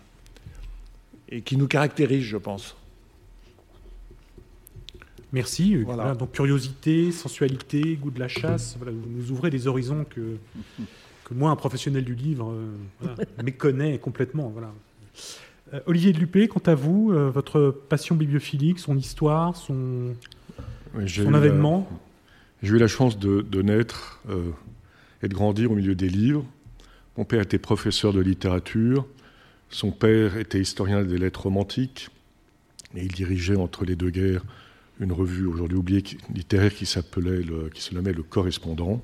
[1.30, 2.76] et qui nous caractérisent, je pense.
[5.32, 5.76] Merci.
[5.76, 6.14] Voilà.
[6.14, 10.36] donc curiosité, sensualité, goût de la chasse, voilà, vous nous ouvrez des horizons que,
[11.24, 12.54] que moi, un professionnel du livre,
[13.42, 14.50] méconnais complètement.
[14.50, 14.70] Voilà.
[15.72, 20.14] Euh, Olivier de Lupé, quant à vous, euh, votre passion bibliophilique, son histoire, son,
[21.06, 21.88] son avènement?
[22.62, 24.50] J'ai eu la chance de, naître euh,
[25.22, 26.44] et de grandir au milieu des livres.
[27.18, 29.04] Mon père était professeur de littérature,
[29.70, 32.10] son père était historien des lettres romantiques,
[32.94, 34.44] et il dirigeait entre les deux guerres
[35.00, 37.42] une revue aujourd'hui oubliée littéraire qui s'appelait
[37.74, 39.02] se nommait Le Correspondant.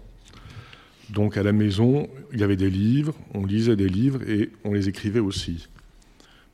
[1.11, 4.73] Donc à la maison, il y avait des livres, on lisait des livres et on
[4.73, 5.67] les écrivait aussi.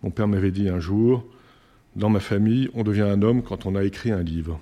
[0.03, 1.27] Mon père m'avait dit un jour,
[1.95, 4.59] dans ma famille, on devient un homme quand on a écrit un livre.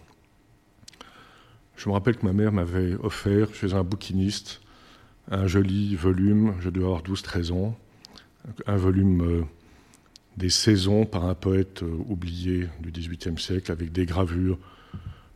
[1.76, 4.62] Je me rappelle que ma mère m'avait offert chez un bouquiniste
[5.30, 7.78] un joli volume, je devais avoir 12-13 ans,
[8.66, 9.42] un volume euh,
[10.36, 14.58] des saisons par un poète euh, oublié du XVIIIe siècle avec des gravures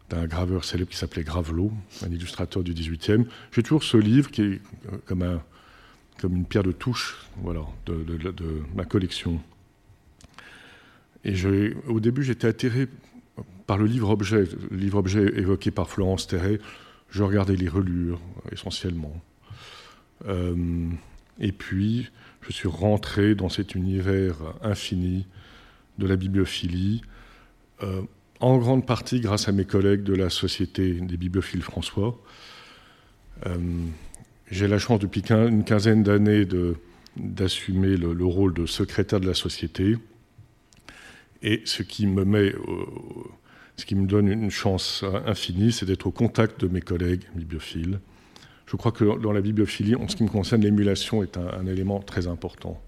[0.09, 1.73] d'un graveur célèbre qui s'appelait Gravelot,
[2.05, 3.25] un illustrateur du XVIIIe.
[3.51, 4.61] J'ai toujours ce livre qui est
[4.93, 5.43] euh, comme, un,
[6.21, 8.05] comme une pierre de touche voilà, de,
[8.75, 9.41] ma collection.
[11.25, 11.35] Et
[11.87, 12.89] au début, j'étais attiré
[13.67, 16.59] par le livre-objet, livre-objet évoqué par Florence Terret.
[17.11, 19.15] Je regardais les relures essentiellement.
[20.27, 20.91] Euh,
[21.39, 22.11] et puis,
[22.43, 25.27] je suis rentré dans cet univers infini
[25.99, 27.03] de la bibliophilie,
[27.83, 28.03] euh,
[28.41, 32.21] en grande partie grâce à mes collègues de la Société des bibliophiles François.
[33.47, 33.57] Euh,
[34.51, 36.47] j'ai la chance depuis une quinzaine d'années
[37.17, 39.97] d'assumer le, rôle de secrétaire de la société.
[41.43, 42.53] Et ce qui me met,
[43.77, 48.01] ce qui me donne une chance infinie, c'est d'être au contact de mes collègues bibliophiles.
[48.73, 52.01] Je crois que dans la bibliophilie, en ce qui me concerne, l'émulation est un, élément
[52.01, 52.81] très important.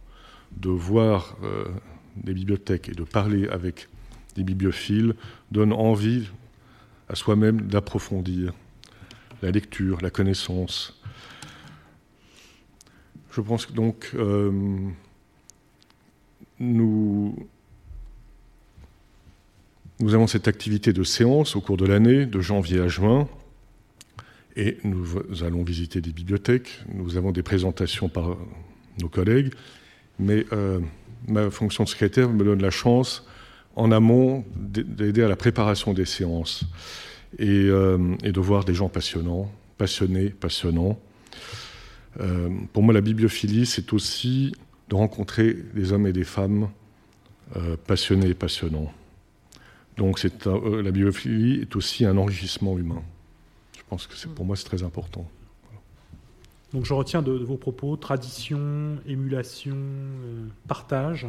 [0.57, 1.67] De voir euh,
[2.17, 3.91] des bibliothèques et de parler avec
[4.35, 5.15] des bibliophiles
[5.53, 6.29] donne envie
[7.11, 8.55] à soi-même d'approfondir
[9.43, 10.99] la lecture, la connaissance.
[13.33, 14.51] Je pense que donc euh,
[16.61, 17.37] nous,
[20.01, 23.29] nous avons cette activité de séance au cours de l'année, de janvier à juin,
[24.57, 25.07] et nous
[25.43, 28.37] allons visiter des bibliothèques, nous avons des présentations par
[29.01, 29.53] nos collègues,
[30.19, 30.81] mais euh,
[31.27, 33.27] ma fonction de secrétaire me donne la chance,
[33.77, 36.65] en amont, d'aider à la préparation des séances
[37.39, 40.99] et, euh, et de voir des gens passionnants, passionnés, passionnants,
[42.21, 44.55] euh, pour moi, la bibliophilie, c'est aussi
[44.89, 46.69] de rencontrer des hommes et des femmes
[47.87, 48.93] passionnés et passionnants.
[49.97, 53.03] Donc la bibliophilie est aussi un enrichissement humain.
[53.85, 55.27] Je pense que pour moi, c'est très important.
[56.73, 59.77] Donc je retiens de, vos propos tradition, émulation,
[60.67, 61.27] partage.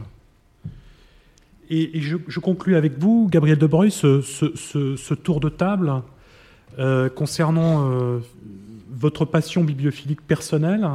[1.69, 6.01] Et, je, conclus avec vous, Gabriel Debreuil, ce, ce, tour de table
[7.15, 8.19] concernant
[8.95, 10.87] votre passion bibliophilique personnelle.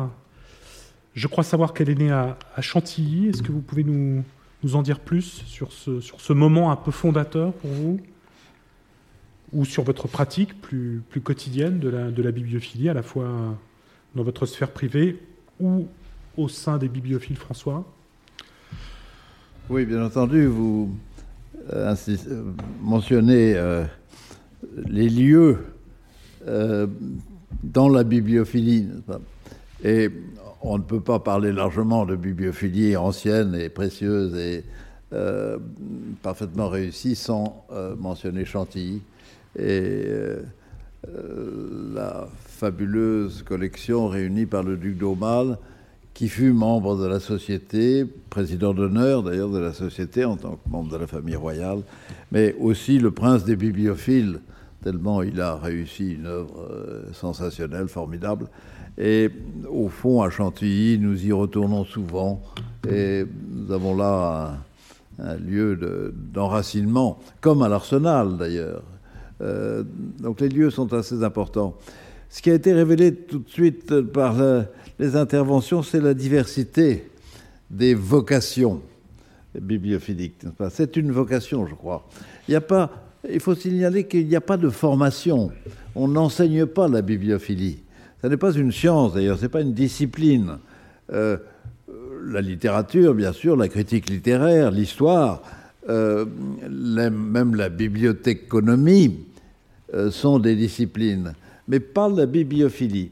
[1.14, 3.28] Je crois savoir qu'elle est née à, Chantilly.
[3.28, 4.24] Est-ce que vous pouvez nous,
[4.62, 8.00] nous en dire plus sur ce, sur ce moment un peu fondateur pour vous?
[9.52, 13.28] Ou sur votre pratique plus, quotidienne de la, bibliophilie, à la fois
[14.14, 15.18] dans votre sphère privée
[15.58, 15.88] ou
[16.36, 17.84] au sein des bibliophiles François?
[19.68, 20.90] Oui, bien entendu, vous
[21.72, 22.42] euh, euh,
[22.80, 23.84] mentionnez euh,
[24.88, 25.58] les lieux
[27.62, 28.88] dans la bibliophilie.
[29.84, 30.10] Et
[30.62, 34.64] on ne peut pas parler largement de bibliophilie ancienne et précieuse et
[36.22, 37.66] parfaitement réussie sans
[37.98, 39.02] mentionner Chantilly
[39.58, 40.42] et euh,
[41.94, 45.58] la fabuleuse collection réunie par le duc d'Aumale,
[46.14, 50.68] qui fut membre de la société, président d'honneur d'ailleurs de la société en tant que
[50.68, 51.82] membre de la famille royale,
[52.30, 54.40] mais aussi le prince des bibliophiles
[54.82, 58.46] tellement il a réussi une œuvre euh, sensationnelle, formidable.
[58.98, 59.30] Et
[59.68, 62.42] au fond, à Chantilly, nous y retournons souvent
[62.88, 64.58] et nous avons là
[65.18, 68.82] un, lieu d'enracinement, comme à l'Arsenal d'ailleurs.
[69.40, 69.82] Euh,
[70.20, 71.76] donc les lieux sont assez importants.
[72.28, 74.36] Ce qui a été révélé tout de suite par
[74.98, 77.10] les interventions, c'est la diversité
[77.70, 78.82] des vocations
[79.58, 80.44] bibliophiliques.
[80.70, 82.06] C'est une vocation, je crois.
[82.48, 85.50] Il faut signaler qu'il n'y a pas de formation.
[85.94, 87.82] On n'enseigne pas la bibliophilie.
[88.22, 90.58] Ce n'est pas une science, d'ailleurs, ce n'est pas une discipline.
[91.12, 91.36] Euh,
[92.26, 95.42] la littérature, bien sûr, la critique littéraire, l'histoire,
[95.88, 96.26] euh,
[96.68, 99.29] même la bibliothéconomie euh,
[100.10, 101.34] sont des disciplines,
[101.66, 103.10] mais pas la bibliophilie.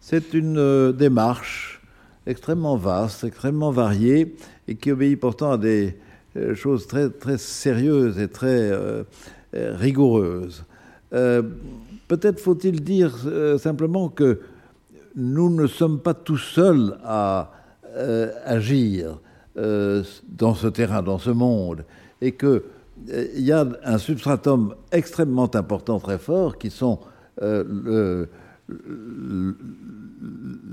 [0.00, 1.80] C'est une démarche
[2.26, 5.96] extrêmement vaste, extrêmement variée, et qui obéit pourtant à des,
[6.36, 9.02] euh, chose très, très sérieuse et très euh,
[9.54, 10.64] euh, rigoureuse.
[11.10, 13.14] Peut-être faut-il dire
[13.58, 14.40] simplement que
[15.16, 17.50] nous ne sommes pas tout seuls à
[18.44, 19.18] agir
[19.56, 21.86] dans ce terrain, dans ce monde,
[22.20, 22.60] et qu'il
[23.06, 26.98] il y a un substratum extrêmement important, très fort, qui sont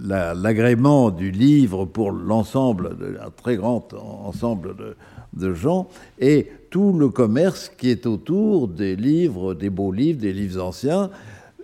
[0.03, 4.95] l'agrément du livre pour l'ensemble, un très grand ensemble de,
[5.35, 5.87] de gens,
[6.19, 11.09] et tout le commerce qui est autour des livres, des beaux livres, des livres anciens.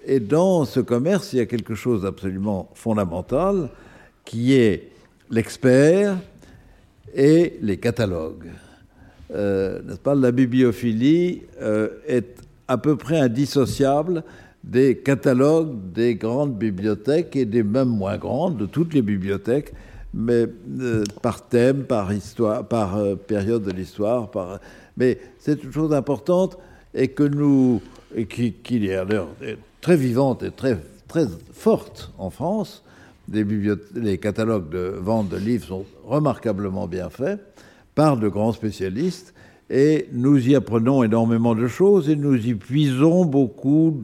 [0.05, 3.69] Et dans ce commerce, il y a quelque chose d'absolument fondamental,
[4.25, 4.91] qui est
[5.29, 6.17] l'expert
[7.13, 8.49] et les catalogues.
[9.33, 12.35] Euh, pas La bibliophilie euh, est
[12.67, 14.23] à peu près indissociable
[14.63, 19.73] des catalogues des grandes bibliothèques et des même moins grandes, de toutes les bibliothèques,
[20.13, 20.45] mais
[20.79, 24.29] euh, par thème, par histoire, par période de l'histoire.
[24.97, 26.57] Mais c'est une chose importante
[26.93, 27.81] et que nous,
[28.29, 28.99] qui, qui est
[29.79, 32.83] très vivante et très, très forte en France.
[33.31, 37.39] Les catalogues de vente de livres sont remarquablement bien faits
[37.95, 39.33] par de grands spécialistes
[39.69, 43.95] et nous y apprenons énormément de choses et nous y puisons beaucoup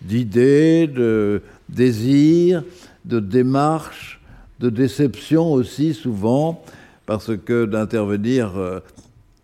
[0.00, 2.64] d'idées, de désirs,
[3.04, 4.20] de démarches
[4.60, 6.62] de déception aussi souvent,
[7.06, 8.80] parce que d'intervenir euh,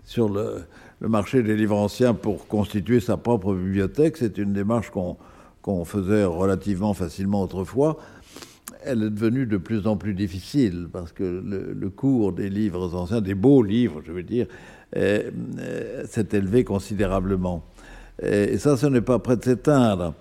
[0.05, 0.67] sur le,
[1.01, 6.95] marché des livres anciens pour constituer sa propre bibliothèque, c'est une démarche qu'on faisait relativement
[6.95, 7.97] facilement autrefois.
[8.87, 13.21] Elle est devenue de plus en plus difficile parce que le, cours des livres anciens,
[13.21, 14.47] des beaux livres, je veux dire,
[14.95, 17.65] s'est élevé considérablement.
[18.23, 20.15] Et ça, ce n'est pas prêt de s'éteindre.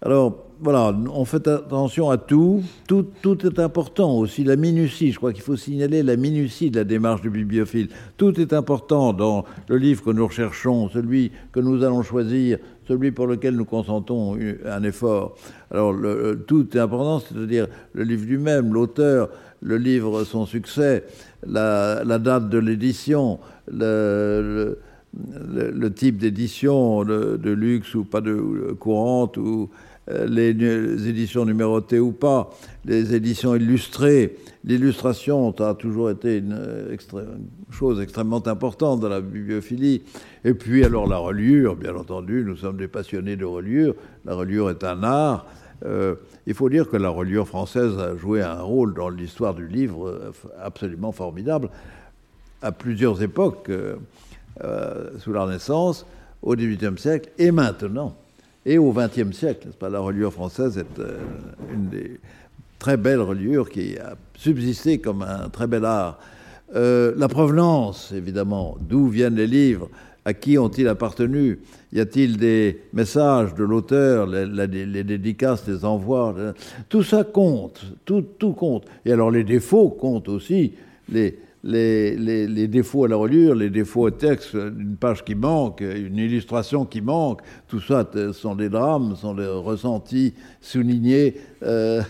[0.00, 2.62] Alors, voilà, on fait attention à tout.
[2.86, 3.06] tout.
[3.20, 3.44] tout.
[3.46, 5.10] est important aussi, la minutie.
[5.10, 7.88] Je crois qu'il faut signaler la minutie de la démarche du bibliophile.
[8.16, 12.58] Tout est important dans le livre que nous recherchons, celui que nous allons choisir,
[12.92, 14.36] celui pour lequel nous consentons
[14.66, 15.36] un effort.
[15.70, 19.30] Alors, le, tout est important, c'est-à-dire le livre lui-même, l'auteur,
[19.62, 21.04] le livre, son succès,
[21.46, 23.38] la, date de l'édition,
[23.72, 24.76] le,
[25.94, 29.70] type d'édition de, luxe ou pas de courante, ou
[30.10, 32.50] euh, les, éditions numérotées ou pas,
[32.84, 34.36] les éditions illustrées.
[34.64, 36.58] L'illustration a toujours été une,
[37.70, 40.02] chose extrêmement importante dans la bibliophilie.
[40.44, 43.94] Et puis alors la reliure, bien entendu, nous sommes des passionnés de reliure.
[44.24, 45.46] La reliure est un art.
[45.84, 46.14] Euh,
[46.46, 50.08] il faut dire que la reliure française a joué un rôle dans l'histoire du livre
[50.08, 51.70] euh, absolument formidable
[52.60, 53.96] à plusieurs époques, euh,
[55.18, 56.06] sous la Renaissance,
[56.42, 58.16] au XVIIIe siècle et maintenant,
[58.64, 59.68] et au XXe siècle.
[59.78, 61.02] Pas la reliure française est
[61.72, 62.20] une des
[62.78, 66.18] très belles reliures qui a subsisté comme un très bel art.
[66.74, 69.88] la provenance, évidemment, d'où viennent les livres,
[70.24, 71.58] à qui ont-ils appartenu?
[71.92, 76.34] Y a-t-il des messages de l'auteur, les, dédicaces, les envois
[76.88, 78.84] Tout ça compte, tout, tout, compte.
[79.04, 80.72] Et alors les défauts comptent aussi.
[81.64, 86.84] Les, défauts à la reliure, les défauts au texte, une page qui manque, une illustration
[86.84, 92.02] qui manque, tout ça sont des drames, sont des ressentis soulignés euh,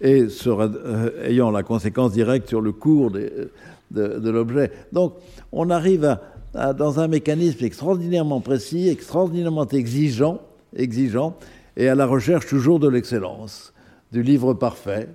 [0.00, 3.50] et euh, ayant la conséquence directe sur le cours de,
[3.90, 4.70] l'objet.
[4.92, 5.14] Donc
[5.50, 6.18] on arrive
[6.54, 10.40] dans un mécanisme extraordinairement précis, extraordinairement exigeant,
[10.76, 11.36] exigeant
[11.76, 13.71] et à la recherche toujours de l'excellence,
[14.12, 15.08] du livre parfait.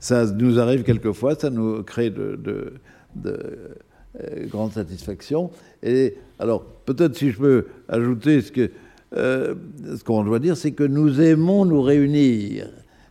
[0.00, 2.72] ça nous arrive quelquefois, ça nous crée de, de,
[4.20, 5.50] euh, grande satisfaction.
[5.82, 8.40] Et alors, peut-être si je peux ajouter
[9.16, 9.54] euh,
[9.96, 12.68] ce qu'on doit dire, c'est que nous aimons nous réunir,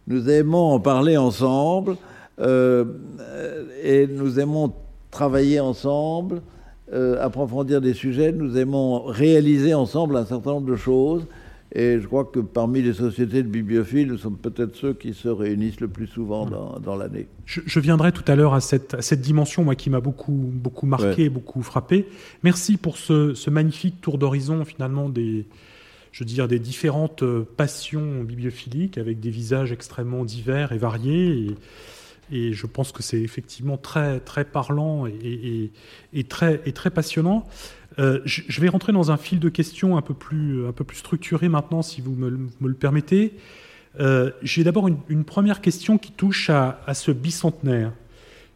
[0.08, 1.96] nous aimons en parler ensemble,
[2.40, 2.86] euh,
[3.84, 4.74] et nous aimons
[5.12, 6.42] travailler ensemble,
[6.94, 11.26] euh, approfondir des sujets, nous aimons réaliser ensemble un certain nombre de choses.
[11.74, 15.28] Et je crois que parmi les sociétés de bibliophiles, nous sommes peut-être ceux qui se
[15.28, 17.28] réunissent le plus souvent dans, l'année.
[17.46, 21.30] Je, viendrai tout à l'heure à cette, cette, dimension, moi, qui m'a beaucoup, beaucoup marqué,
[21.30, 22.08] beaucoup frappé.
[22.44, 25.46] Merci pour ce, magnifique tour d'horizon, finalement, des,
[26.14, 31.28] je veux dire, des différentes euh, passions bibliophiliques, avec des visages extrêmement divers et variés.
[31.28, 31.56] Et,
[32.32, 35.72] et je pense que c'est effectivement très, très parlant et,
[36.28, 37.46] très, et très passionnant.
[38.00, 40.98] Euh, je, vais rentrer dans un fil de questions un peu plus, un peu plus
[40.98, 43.34] structuré maintenant, si vous me, le permettez.
[44.00, 47.92] Euh, j'ai d'abord une, première question qui touche à, ce bicentenaire,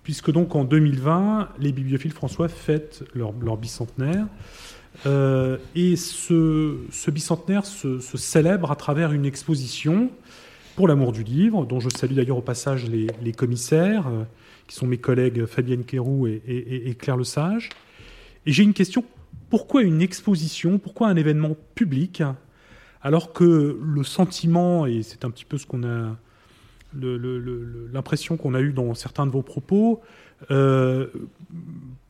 [0.03, 4.27] puisque donc en 2020, les bibliophiles François fêtent leur, bicentenaire.
[5.07, 10.11] Euh, et ce, ce bicentenaire se, célèbre à travers une exposition
[10.75, 14.05] pour l'amour du livre, dont je salue d'ailleurs au passage les, commissaires,
[14.67, 17.69] qui sont mes collègues Fabienne Quéroux et, Claire Lesage.
[18.45, 19.03] Et j'ai une question,
[19.49, 22.23] pourquoi une exposition, pourquoi un événement public,
[23.01, 26.15] alors que le sentiment, et c'est un petit peu ce qu'on a,
[26.93, 30.01] l'impression qu'on a eue dans certains de vos propos,
[30.49, 31.07] euh,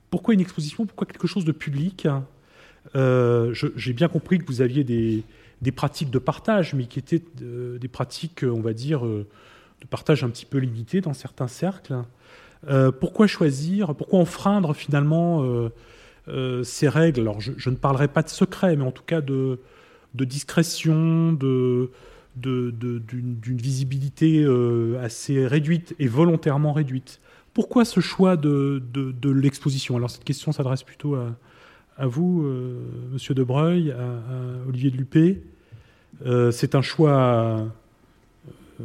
[0.10, 2.08] pourquoi une exposition, pourquoi quelque chose de public
[2.96, 5.24] euh, J'ai bien compris que vous aviez des,
[5.72, 9.26] pratiques de partage, mais qui étaient euh, des pratiques, on va dire, de
[9.90, 11.96] partage un petit peu limité dans certains cercles.
[13.00, 15.44] Pourquoi choisir, pourquoi enfreindre finalement
[16.64, 19.60] ces règles Alors, je, ne parlerai pas de secret, mais en tout cas de,
[20.14, 21.90] discrétion, de,
[22.36, 24.46] d'une visibilité
[25.02, 27.20] assez réduite et volontairement réduite.
[27.54, 28.82] Pourquoi ce choix de,
[29.24, 29.98] l'exposition?
[29.98, 32.44] Alors cette question s'adresse plutôt à, vous,
[33.12, 35.42] Monsieur Debreuil, à, à Olivier de Lupé.
[36.26, 37.72] Euh, c'est un choix
[38.80, 38.84] euh,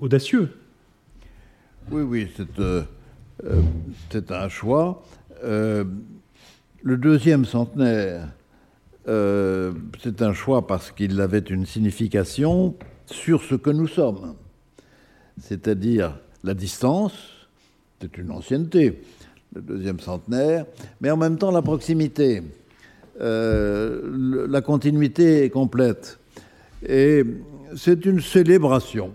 [0.00, 0.48] audacieux.
[1.90, 2.82] Oui, oui, c'est euh,
[4.30, 5.04] un choix.
[6.82, 8.28] Le deuxième centenaire,
[9.06, 12.74] c'est un choix parce qu'il avait une signification
[13.06, 14.34] sur ce que nous sommes,
[15.40, 17.12] c'est-à-dire la distance,
[18.00, 19.02] c'est une ancienneté,
[19.54, 20.66] le deuxième centenaire,
[21.00, 22.42] mais en même temps la proximité.
[23.18, 26.18] la continuité est complète.
[26.86, 27.24] Et
[27.76, 29.12] c'est une célébration.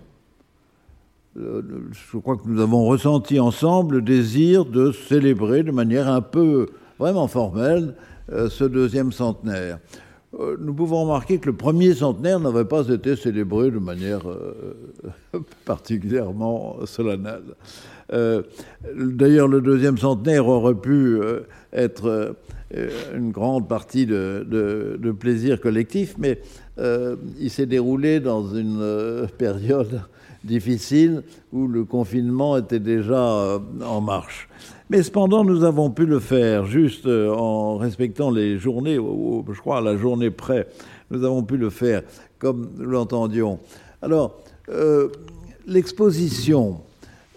[1.38, 1.62] Euh,
[1.92, 6.70] je crois que nous avons ressenti ensemble le désir de célébrer de manière un peu
[6.98, 7.94] vraiment formelle
[8.32, 9.78] euh, ce deuxième centenaire.
[10.38, 14.22] Euh, nous pouvons remarquer que le premier centenaire n'avait pas été célébré de manière
[15.64, 17.54] particulièrement solennelle.
[18.10, 21.20] D'ailleurs, le deuxième centenaire aurait pu
[21.74, 22.34] être
[23.14, 26.40] une grande partie de, plaisir collectif, mais
[26.78, 30.02] euh, il s'est déroulé dans une euh, période
[30.44, 31.22] difficile
[31.52, 34.48] où le confinement était déjà euh, en marche.
[34.90, 39.78] Mais cependant, nous avons pu le faire juste euh, en respectant les journées, je crois
[39.78, 40.66] à la journée près,
[41.10, 42.02] nous avons pu le faire
[42.38, 43.58] comme nous l'entendions.
[44.00, 45.08] Alors, euh,
[45.66, 46.80] l'exposition,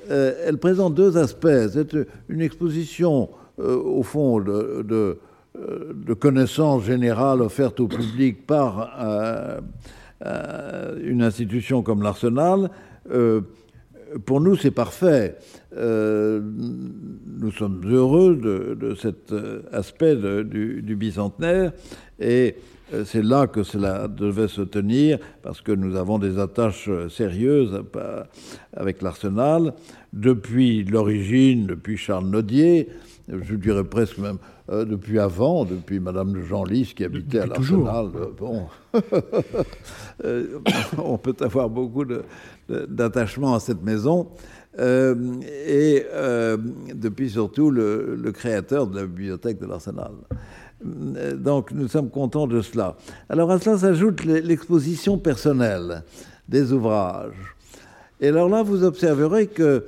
[0.09, 1.67] euh, elle présente deux aspects.
[1.73, 1.93] C'est
[2.29, 5.17] une exposition, au fond, de,
[6.19, 9.61] connaissances générales offertes au public par
[11.03, 12.69] une institution comme l'Arsenal
[14.25, 15.37] pour nous, c'est parfait.
[15.75, 21.71] Euh, nous sommes heureux de, cet euh, aspect du, bicentenaire
[22.19, 22.55] et
[22.93, 27.81] euh, c'est là que cela devait se tenir parce que nous avons des attaches sérieuses
[28.75, 29.73] avec l'Arsenal
[30.11, 32.89] depuis l'origine, depuis Charles Nodier,
[33.29, 34.39] je dirais presque même
[34.69, 38.09] depuis avant, depuis Madame de Genlis qui habitait à l'Arsenal.
[38.37, 38.67] bon,
[40.97, 42.23] on peut avoir beaucoup de,
[42.89, 44.27] d'attachement à cette maison.
[44.79, 45.15] Euh,
[45.67, 46.55] et euh,
[46.93, 50.11] depuis surtout le, créateur de la bibliothèque de l'Arsenal.
[50.85, 52.95] Euh, donc nous sommes contents de cela.
[53.29, 56.03] Alors à cela s'ajoute l'exposition personnelle
[56.47, 57.55] des ouvrages.
[58.21, 59.85] Et alors là, vous observerez que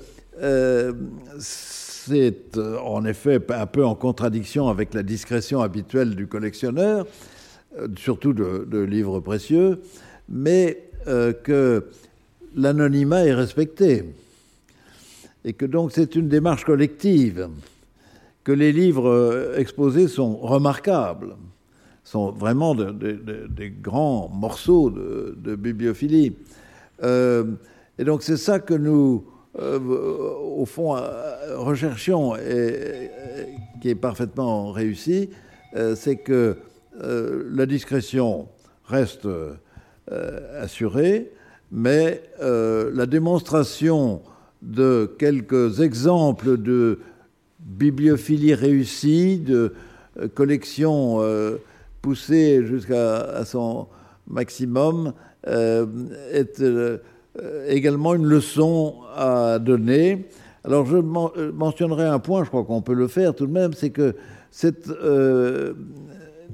[1.37, 7.05] c'est en effet un peu en contradiction avec la discrétion habituelle du collectionneur,
[7.95, 9.79] surtout de, de livres précieux,
[10.27, 11.85] mais que
[12.55, 14.05] l'anonymat est respecté
[15.45, 17.49] et que donc c'est une démarche collective,
[18.43, 21.35] que les livres euh, exposés sont remarquables,
[22.03, 26.35] sont vraiment des grands morceaux de, bibliophilie.
[27.01, 27.45] Euh,
[27.97, 29.25] et donc c'est ça que nous,
[29.59, 30.97] euh, au fond,
[31.55, 33.09] recherchions et,
[33.81, 35.29] qui est parfaitement réussi,
[35.95, 36.57] c'est que
[37.01, 38.47] la discrétion
[38.85, 39.27] reste
[40.59, 41.31] assurée,
[41.73, 44.21] mais euh, la démonstration
[44.61, 46.99] de quelques exemples de
[47.59, 49.73] bibliophilie réussie, de
[50.19, 51.57] euh, collection euh,
[52.03, 53.87] poussée jusqu'à son
[54.27, 55.13] maximum,
[55.45, 56.63] est
[57.67, 60.29] également une leçon à donner.
[60.63, 63.89] Alors je mentionnerai un point, je crois qu'on peut le faire tout de même, c'est
[63.89, 64.15] que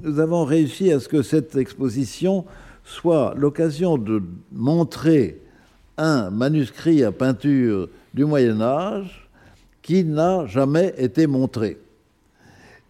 [0.02, 2.44] nous avons réussi à ce que cette exposition
[2.90, 4.22] soit l'occasion de
[4.52, 5.40] montrer
[5.96, 9.28] un manuscrit à peinture du Moyen Âge
[9.80, 11.78] qui n'a jamais été montré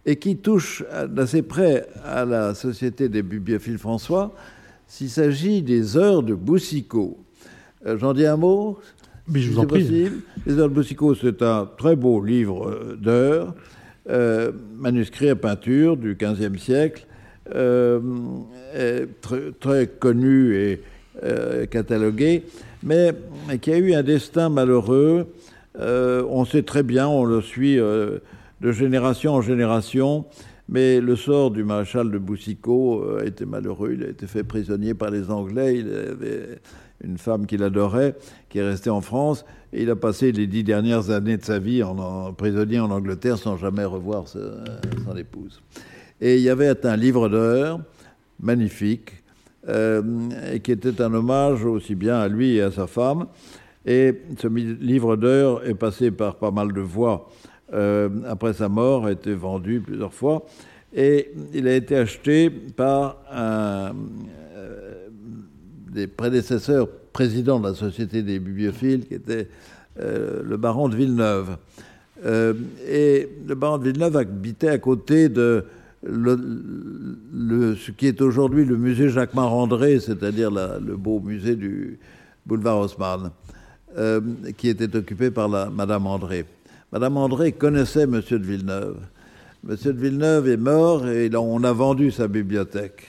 [0.05, 4.33] et qui touche d'assez près à la Société des bibliophiles François
[4.87, 7.17] s'il s'agit des heures de Boussicot.
[7.85, 8.79] Euh, j'en dis un mot
[9.27, 10.09] Mais je vous en prie.
[10.45, 13.53] Les heures de Boussicot, c'est un très beau livre euh, d'heures,
[14.09, 17.05] euh, manuscrit à peinture du XVe siècle,
[17.45, 20.81] très, très, connu et
[21.23, 22.43] euh, catalogué,
[22.83, 23.13] mais
[23.61, 25.27] qui a eu un destin malheureux.
[25.79, 30.25] Euh, on sait très bien, on le suit de génération en génération,
[30.69, 33.93] mais le sort du maréchal de Boussicot été malheureux.
[33.93, 35.79] Il a été fait prisonnier par les Anglais.
[35.79, 36.59] Il avait
[37.03, 38.15] une femme qu'il adorait,
[38.49, 39.45] qui est restée en France.
[39.73, 43.37] Et il a passé les dix dernières années de sa vie en, prisonnier en Angleterre
[43.37, 45.61] sans jamais revoir son épouse.
[46.21, 47.79] Et il y avait un livre d'heures
[48.39, 49.11] magnifique,
[49.67, 50.01] euh,
[50.63, 53.25] qui était un hommage aussi bien à lui et à sa femme.
[53.85, 57.29] Et ce livre d'heures est passé par pas mal de voix
[57.73, 60.45] euh, après sa mort, a été vendu plusieurs fois.
[60.93, 63.93] Et il a été acheté par un
[64.55, 65.07] euh,
[65.91, 69.47] des prédécesseurs président de la Société des bibliophiles, qui était
[69.97, 71.57] le baron de Villeneuve.
[72.25, 75.65] et le baron de Villeneuve habitait à côté de
[76.03, 81.99] ce qui est aujourd'hui le musée Jacques Marandré, c'est-à-dire le beau musée du
[82.45, 83.31] boulevard Haussmann,
[83.97, 84.21] euh,
[84.57, 86.45] qui était occupé par la, Madame André.
[86.91, 88.97] Madame André connaissait Monsieur de Villeneuve.
[89.63, 93.03] Monsieur de Villeneuve est mort et on a vendu sa bibliothèque.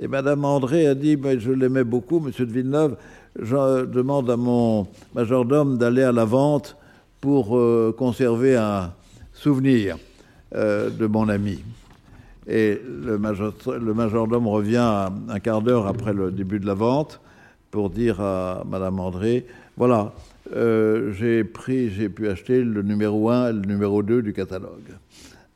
[0.00, 2.96] Et Madame André a dit, je l'aimais beaucoup, Monsieur de Villeneuve,
[3.40, 6.76] je demande à mon majordome d'aller à la vente
[7.20, 8.92] pour euh, conserver un
[9.32, 9.96] souvenir
[10.54, 11.60] euh, de mon ami.
[12.48, 17.20] Et le, majordome revient un quart d'heure après le début de la vente
[17.70, 19.46] pour dire à Madame André,
[19.76, 20.14] voilà,
[20.54, 24.96] euh, j'ai pris, j'ai pu acheter le numéro 1 et le numéro 2 du catalogue.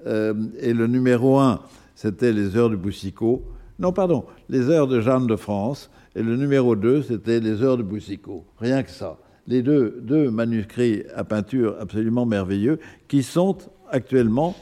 [0.07, 1.61] Euh, et le numéro 1,
[1.95, 3.43] c'était les heures de Boussicot.
[3.79, 5.91] Non, pardon, les heures de Jeanne de France.
[6.15, 8.45] Et le numéro 2, c'était les heures de Boussicot.
[8.61, 9.17] Rien que ça.
[9.47, 12.79] Les deux manuscrits à peinture absolument merveilleux
[13.09, 13.57] qui sont
[13.91, 14.55] actuellement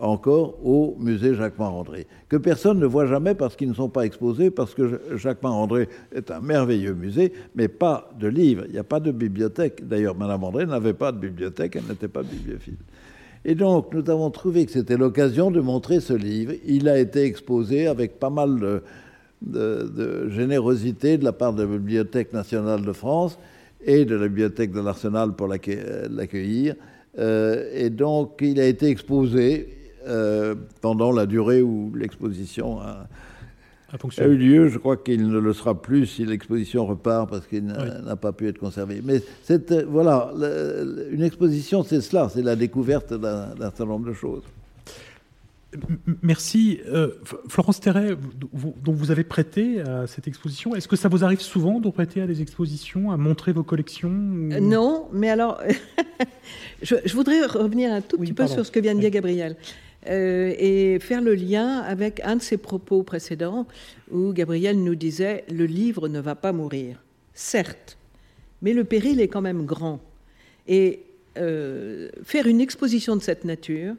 [0.00, 4.50] encore au musée Jacques-Marandré, que personne ne voit jamais parce qu'ils ne sont pas exposés,
[4.50, 9.00] parce que Jacques-Marandré est un merveilleux musée, mais pas de livres, il n'y a pas
[9.00, 9.86] de bibliothèque.
[9.86, 12.76] D'ailleurs, Madame André n'avait pas de bibliothèque, elle n'était pas bibliophile.
[13.44, 16.54] Et donc, nous avons trouvé que c'était l'occasion de montrer ce livre.
[16.64, 18.82] Il a été exposé avec pas mal
[19.42, 23.38] de, générosité de la part de la Bibliothèque nationale de France
[23.84, 26.74] et de la Bibliothèque de l'Arsenal pour l'accueillir.
[27.18, 33.06] Euh, et donc, il a été exposé euh, pendant la durée où l'exposition a,
[33.92, 34.68] a, eu lieu.
[34.68, 38.48] Je crois qu'il ne le sera plus si l'exposition repart parce qu'il n'a pas pu
[38.48, 39.00] être conservé.
[39.04, 40.32] Mais euh, voilà,
[41.10, 44.42] une exposition, c'est cela, c'est la découverte d'un certain nombre de choses.
[46.22, 46.80] Merci.
[46.86, 47.10] Euh,
[47.48, 48.16] Florence Terret,
[48.82, 52.20] dont vous avez prêté à cette exposition, est-ce que ça vous arrive souvent de prêter
[52.20, 55.60] à des expositions, à montrer vos collections Non, mais alors,
[56.82, 59.56] je, voudrais revenir un tout petit peu sur ce que vient de dire Gabriel.
[60.06, 63.66] Euh, et faire le lien avec un de ses propos précédents
[64.10, 67.02] où Gabriel nous disait le livre ne va pas mourir,
[67.32, 67.96] certes,
[68.60, 70.00] mais le péril est quand même grand.
[70.68, 71.00] Et
[71.38, 73.94] euh, faire une exposition de cette nature,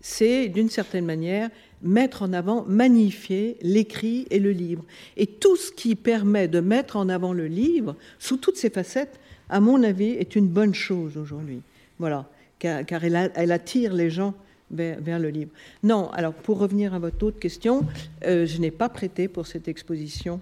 [0.00, 1.50] c'est d'une certaine manière
[1.82, 4.84] mettre en avant, magnifier l'écrit et le livre.
[5.16, 9.20] Et tout ce qui permet de mettre en avant le livre, sous toutes ses facettes,
[9.48, 11.60] à mon avis, est une bonne chose aujourd'hui.
[11.98, 12.28] Voilà,
[12.58, 14.34] car, elle, attire les gens
[14.70, 15.50] vers, le livre.
[15.82, 17.86] Non, alors pour revenir à votre autre question,
[18.24, 20.40] euh, je n'ai pas prêté pour cette exposition.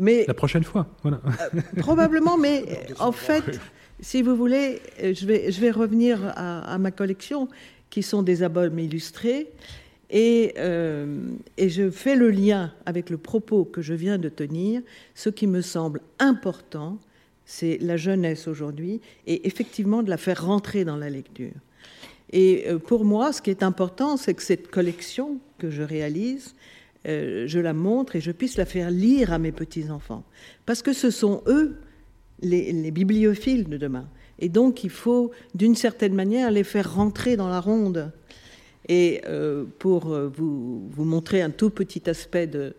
[0.00, 1.20] Mais, La prochaine fois, voilà.
[1.26, 2.64] Euh, probablement, mais
[2.98, 3.60] en fait,
[4.00, 7.48] si vous voulez, euh, je vais, je vais revenir à, ma collection,
[7.90, 9.48] qui sont des albums illustrés,
[10.08, 11.20] et, euh,
[11.56, 14.82] et, je fais le lien avec le propos que je viens de tenir.
[15.14, 16.98] Ce qui me semble important,
[17.44, 21.52] c'est la jeunesse aujourd'hui, et effectivement de la faire rentrer dans la lecture.
[22.32, 26.54] Et euh, pour moi, ce qui est important, c'est que cette collection que je réalise,
[27.06, 30.22] je la montre et je puisse la faire lire à mes petits-enfants.
[30.66, 31.78] Parce que ce sont eux
[32.42, 34.08] les, bibliophiles de demain.
[34.38, 38.12] Et donc, il faut, d'une certaine manière, les faire rentrer dans la ronde.
[38.88, 42.74] Et euh, pour euh, vous, montrer un tout petit aspect de,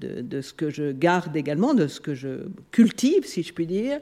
[0.00, 3.98] ce que je garde également, de ce que je cultive, si je puis dire,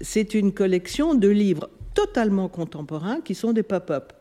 [0.00, 4.12] c'est une collection de livres totalement contemporains qui sont des pop-up.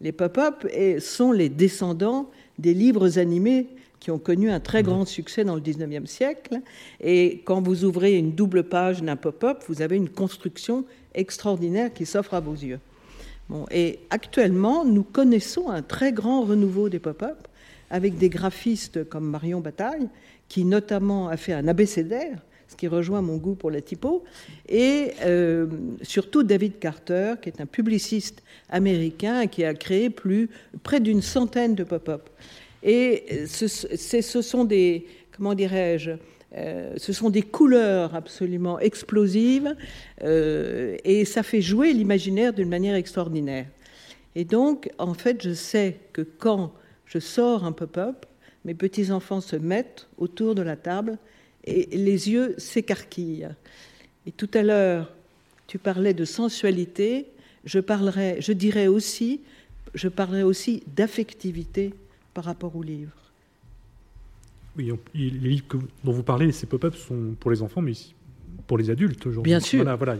[0.00, 0.66] Les pop-up
[0.98, 3.68] sont les descendants des livres animés
[4.00, 6.60] qui ont connu un très grand succès dans le 19e siècle.
[7.00, 12.06] Et quand vous ouvrez une double page d'un pop-up, vous avez une construction extraordinaire qui
[12.06, 12.80] s'offre à vos yeux.
[13.50, 17.48] Bon, et actuellement, nous connaissons un très grand renouveau des pop-up
[17.90, 20.08] avec des graphistes comme Marion Bataille,
[20.48, 22.38] qui notamment a fait un abécédaire,
[22.70, 24.24] ce qui rejoint mon goût pour la typo,
[24.68, 25.66] et euh,
[26.02, 30.48] surtout David Carter, qui est un publiciste américain qui a créé plus,
[30.82, 32.30] près d'une centaine de pop-up.
[32.82, 35.06] Et ce, ce sont des,
[35.36, 36.12] comment dirais-je,
[36.56, 39.76] euh, ce sont des couleurs absolument explosives
[40.22, 43.66] euh, et ça fait jouer l'imaginaire d'une manière extraordinaire.
[44.34, 46.72] Et donc, en fait, je sais que quand
[47.06, 48.26] je sors un pop-up,
[48.64, 51.18] mes petits-enfants se mettent autour de la table
[51.64, 53.48] et les yeux s'écarquillent.
[54.26, 55.10] Et tout à l'heure,
[55.66, 57.26] tu parlais de sensualité,
[57.64, 59.40] je, parlerai, je dirais aussi,
[59.94, 61.94] je parlerai aussi d'affectivité
[62.34, 63.12] par rapport aux livres.
[64.76, 65.66] Oui, les livres
[66.04, 67.92] dont vous parlez, ces pop-ups sont pour les enfants, mais
[68.66, 69.50] pour les adultes aujourd'hui.
[69.50, 69.84] Bien sûr.
[69.96, 70.16] Voilà,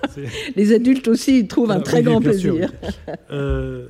[0.56, 2.72] les adultes aussi trouvent un très grand plaisir.
[3.30, 3.88] Euh,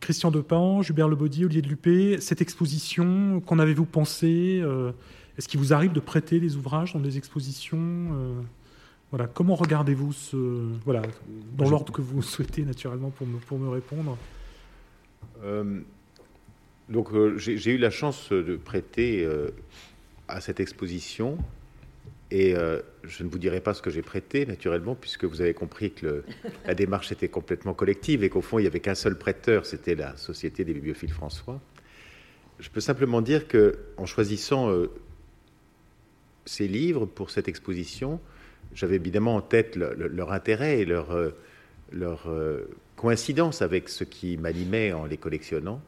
[0.00, 4.92] Christian Depan, Hubert Lebaudy, Olivier de Lupé, cette exposition, qu'en avez-vous pensé euh,
[5.38, 8.40] Est-ce qu'il vous arrive de prêter des ouvrages dans des expositions euh,
[9.10, 10.36] voilà, comment regardez-vous ce
[10.84, 11.02] voilà
[11.56, 14.16] dans l'ordre que vous souhaitez naturellement pour me, pour me répondre?
[15.42, 15.80] Euh,
[16.88, 19.50] donc euh, j'ai eu la chance de prêter euh,
[20.28, 21.38] à cette exposition
[22.30, 22.54] et
[23.04, 26.22] je ne vous dirai pas ce que j'ai prêté, naturellement, puisque vous avez compris que
[26.66, 29.94] la démarche était complètement collective et qu'au fond, il n'y avait qu'un seul prêteur, c'était
[29.94, 31.60] la Société des bibliophiles François.
[32.60, 34.70] Je peux simplement dire que, en choisissant
[36.44, 38.20] ces livres pour cette exposition,
[38.74, 41.16] j'avais évidemment en tête leur intérêt et leur,
[41.90, 42.28] leur
[43.00, 45.80] coïncidence avec ce qui m'animait en les collectionnant.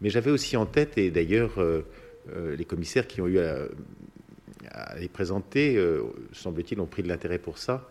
[0.00, 1.84] Mais j'avais aussi en tête, et d'ailleurs euh,
[2.34, 3.66] euh, les commissaires qui ont eu à,
[4.98, 6.02] les présenter, euh,
[6.32, 7.88] semble-t-il, ont pris de l'intérêt pour ça,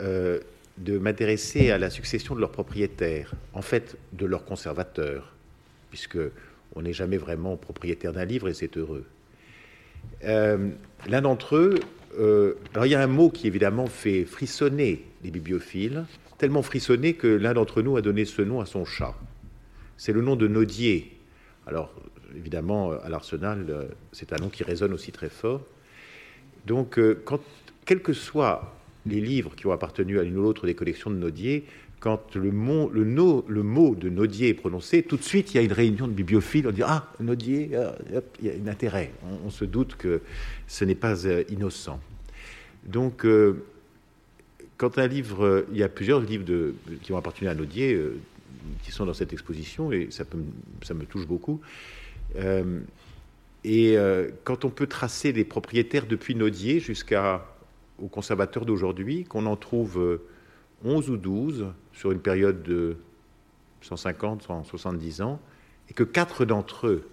[0.00, 5.34] de m'intéresser à la succession de leurs propriétaires, en fait de leurs conservateurs,
[5.90, 6.18] puisque
[6.74, 9.04] on n'est jamais vraiment propriétaire d'un livre et c'est heureux.
[10.22, 11.74] L'un d'entre eux,
[12.72, 16.06] alors il y a un mot qui évidemment fait frissonner les bibliophiles,
[16.38, 19.14] tellement frissonné que l'un d'entre nous a donné ce nom à son chat.
[19.98, 21.12] C'est le nom de Nodier.
[21.66, 21.92] Alors,
[22.34, 25.60] évidemment, à l'Arsenal, c'est un nom qui résonne aussi très fort.
[26.66, 27.40] Donc, euh, quand,
[27.84, 31.16] quel que soit les livres qui ont appartenu à l'une ou l'autre des collections de
[31.16, 31.64] Nodier,
[32.00, 36.08] quand le mot, de Nodier est prononcé, tout de suite il y a une réunion
[36.08, 37.94] de bibliophiles, on dit Ah, Nodier, ah,
[38.40, 39.12] il y a un intérêt.
[39.44, 40.22] On, se doute que
[40.66, 42.00] ce n'est pas euh, innocent.
[42.86, 43.64] Donc, euh,
[44.78, 48.18] quand un livre, il y a plusieurs livres qui ont appartenu à Nodier euh,
[48.82, 50.24] qui sont dans cette exposition, et ça
[50.94, 51.60] me touche beaucoup.
[53.64, 53.96] Et
[54.44, 60.20] quand on peut tracer les propriétaires depuis Nodier jusqu'aux conservateurs d'aujourd'hui, qu'on en trouve
[60.84, 62.96] 11 ou 12 sur une période de
[63.82, 65.40] 150, 170 ans,
[65.90, 67.08] et que quatre d'entre eux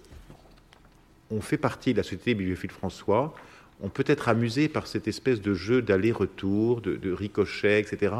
[1.31, 3.33] ont fait partie de la Société bibliophile François,
[3.81, 8.15] on peut être amusé par cette espèce de jeu d'aller-retour, de, ricochet, etc.,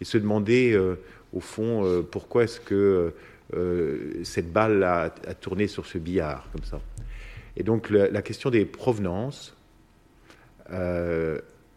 [0.00, 0.96] et se demander, euh,
[1.32, 3.12] au fond, euh, pourquoi est-ce que
[3.54, 5.10] euh, cette balle a,
[5.40, 6.80] tourné sur ce billard, comme ça.
[7.56, 9.56] Et donc la question des provenances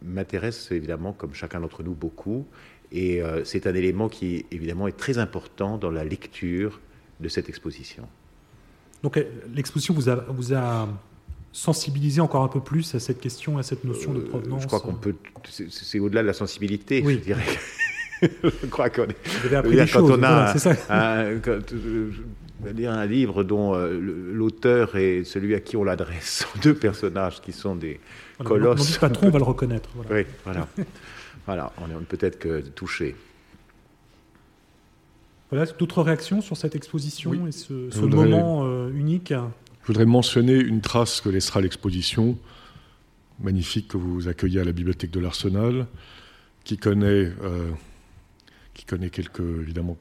[0.02, 2.46] m'intéresse évidemment, comme chacun d'entre nous, beaucoup,
[2.92, 6.80] et euh, c'est un élément qui, évidemment, est très important dans la lecture
[7.20, 8.08] de cette exposition.
[9.02, 9.24] Donc euh,
[9.54, 10.88] l'exposition vous a, vous a
[11.52, 14.66] sensibilisé encore un peu plus à cette question, à cette notion de euh, provenance Je
[14.66, 15.14] crois qu'on peut...
[15.48, 17.44] C'est au-delà de la sensibilité, je dirais.
[18.22, 19.16] Je crois qu'on est...
[19.42, 20.74] Vous avez quand choses, on a ça.
[20.88, 21.36] Un,
[22.72, 27.74] dire un livre dont l'auteur est celui à qui on l'adresse, deux personnages qui sont
[27.74, 28.00] des
[28.44, 28.94] colosses.
[28.94, 29.88] Mon patron, on va le reconnaître.
[29.94, 30.10] Voilà.
[30.14, 30.68] Oui, voilà.
[31.46, 33.16] Voilà, on est peut-être que touché.
[35.50, 37.72] Voilà, d'autres réactions sur cette exposition et ce,
[38.04, 39.32] moment euh, unique?
[39.32, 42.38] Je voudrais mentionner une trace que laissera l'exposition,
[43.40, 45.86] magnifique que vous accueillez à la bibliothèque de l'Arsenal,
[46.62, 47.70] qui connaît, euh,
[48.90, 49.96] connaît quelques, évidemment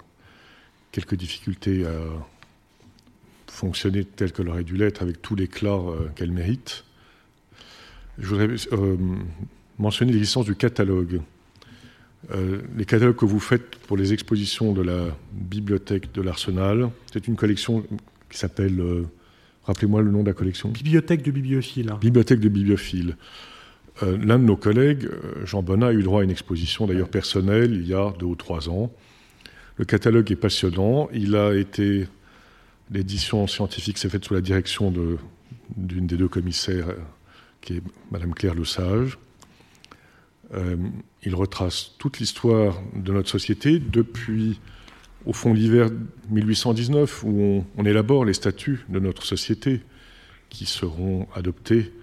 [0.91, 1.93] quelques difficultés à
[3.47, 6.85] fonctionner tel qu'elle aurait dû l'être, avec tout l'éclat euh, qu'elle mérite.
[8.17, 8.47] Je voudrais
[9.77, 11.21] mentionner l'existence du catalogue.
[12.31, 17.27] Euh, les catalogues que vous faites pour les expositions de la bibliothèque de l'Arsenal, c'est
[17.27, 17.85] une collection
[18.29, 19.03] qui s'appelle, euh,
[19.65, 21.93] rappelez-moi le nom de la collection Bibliothèque de bibliophiles.
[22.01, 23.15] Bibliothèque de bibliophiles.
[24.03, 25.09] Euh, l'un de nos collègues,
[25.43, 28.35] Jean Bonnat, a eu droit à une exposition d'ailleurs personnelle il y a deux ou
[28.35, 28.91] trois ans.
[29.77, 31.09] Le catalogue est passionnant.
[31.13, 32.07] Il a été.
[32.91, 34.91] L'édition scientifique s'est faite sous la direction
[35.77, 36.87] d'une des deux commissaires,
[37.61, 39.19] qui est Madame Claire Le Sage.
[40.53, 40.75] Euh,
[41.23, 44.59] il retrace toute l'histoire de notre société depuis,
[45.25, 45.89] au fond, l'hiver
[46.29, 49.81] 1819, où on, élabore les statuts de notre société
[50.49, 51.93] qui seront adoptés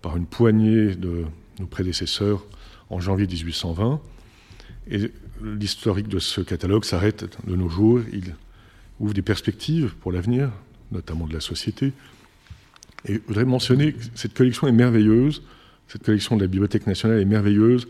[0.00, 1.24] par une poignée de
[1.60, 2.44] nos prédécesseurs
[2.88, 4.00] en janvier 1820.
[4.90, 8.00] Et l'historique de ce catalogue s'arrête de nos jours.
[8.12, 8.34] Il
[8.98, 10.50] ouvre des perspectives pour l'avenir,
[10.90, 11.92] notamment de la société.
[13.06, 15.42] Et je voudrais mentionner que cette collection est merveilleuse
[15.90, 17.88] cette collection de la Bibliothèque nationale est merveilleuse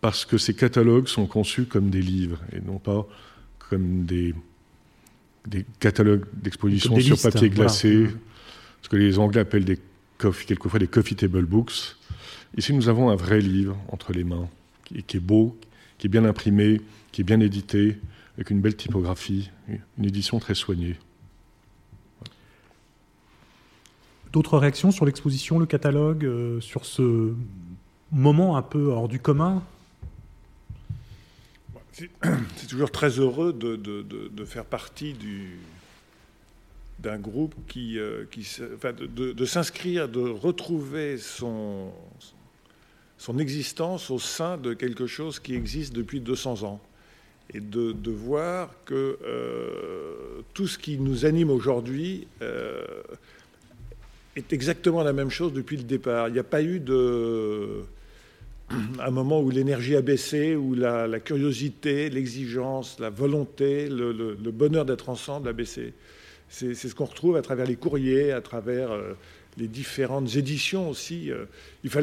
[0.00, 3.06] parce que ces catalogues sont conçus comme des livres et non pas
[3.58, 4.32] comme des,
[5.46, 8.06] des catalogues d'exposition sur papier glacé,
[8.82, 9.80] ce que les Anglais appellent des
[10.18, 11.96] quelquefois des coffee table books.
[12.56, 14.48] Ici, nous avons un vrai livre entre les mains,
[14.84, 15.56] qui, qui est beau,
[15.98, 16.80] qui est bien imprimé,
[17.12, 17.98] qui est bien édité,
[18.36, 20.96] avec une belle typographie, une édition très soignée.
[24.32, 27.34] D'autres réactions sur l'exposition, le catalogue, euh, sur ce
[28.12, 29.62] moment un peu hors du commun?
[32.56, 35.16] C'est toujours très heureux de, faire partie
[37.00, 42.36] d'un groupe qui, euh, qui enfin, de, s'inscrire, de retrouver son, son
[43.38, 46.80] existence au sein de quelque chose qui existe depuis 200 ans.
[47.52, 52.28] Et de, voir que euh, tout ce qui nous anime aujourd'hui
[54.36, 56.28] est exactement la même chose depuis le départ.
[56.28, 57.82] Il n'y a pas eu de
[59.00, 65.08] un moment où l'énergie a baissé, où la, curiosité, l'exigence, la volonté, le, bonheur d'être
[65.08, 65.92] ensemble a baissé.
[66.48, 69.12] C'est ce qu'on retrouve à travers les courriers, à travers euh,
[69.58, 71.30] les différentes éditions aussi.
[71.30, 71.44] Euh.
[71.84, 72.00] il, faut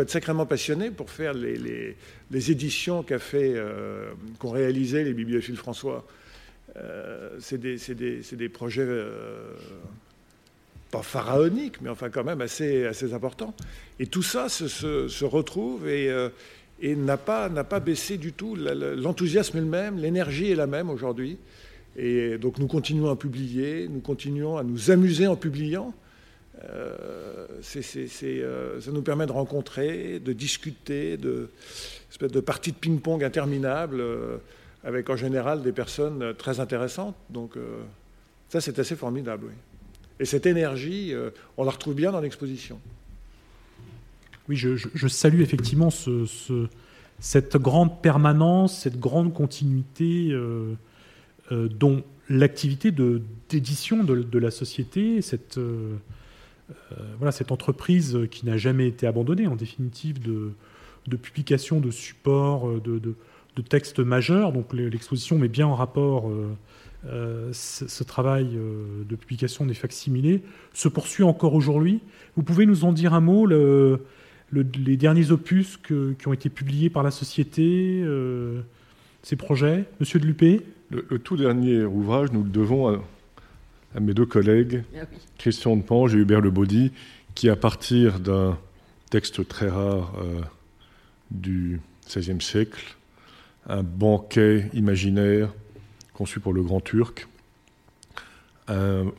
[0.00, 1.96] être sacrément passionné pour faire les,
[2.32, 6.06] éditions qu'a fait, euh, qu'ont réalisé les bibliophiles François.
[7.40, 8.86] c'est des, projets
[10.90, 13.54] pas pharaonique, mais enfin quand même assez, assez important.
[13.98, 16.28] Et tout ça se, retrouve et, euh,
[16.82, 18.56] n'a pas baissé du tout.
[18.56, 21.38] L'enthousiasme est le même, l'énergie est la même aujourd'hui.
[21.96, 25.92] Et donc nous continuons à publier, nous continuons à nous amuser en publiant.
[26.64, 27.46] Euh,
[27.76, 31.50] euh, ça nous permet de rencontrer, de discuter, de,
[32.10, 34.02] espèce de parties de ping-pong interminables,
[34.84, 37.16] avec en général des personnes très intéressantes.
[37.30, 37.54] Donc
[38.48, 39.54] ça, c'est assez formidable, oui.
[40.20, 42.80] Et cette énergie, euh, on la retrouve bien dans l'exposition.
[44.48, 46.24] Oui, je, salue effectivement ce,
[47.20, 50.34] cette grande permanence, cette grande continuité
[51.50, 55.60] dont l'activité d'édition de, la société, cette,
[57.16, 63.00] voilà, cette entreprise qui n'a jamais été abandonnée, en définitive, de, publication de supports, de,
[63.58, 64.52] de textes majeurs.
[64.52, 66.56] Donc l'exposition met bien en rapport euh,
[67.06, 70.42] euh, ce, travail euh, de publication des facsimilés.
[70.72, 72.00] Se poursuit encore aujourd'hui.
[72.36, 74.00] Vous pouvez nous en dire un mot le,
[74.52, 78.02] les derniers opus qui ont été publiés par la société,
[79.22, 83.02] ces projets Monsieur de Lupé le, tout dernier ouvrage, nous le devons à,
[84.00, 85.04] mes deux collègues, ah
[85.38, 86.92] Christian de Pange et Hubert Le Baudy,
[87.34, 88.58] qui, à partir d'un
[89.10, 90.12] texte très rare
[91.30, 92.96] du XVIe siècle,
[93.66, 95.52] un banquet imaginaire
[96.12, 97.28] conçu pour le Grand Turc,
[98.68, 99.12] un,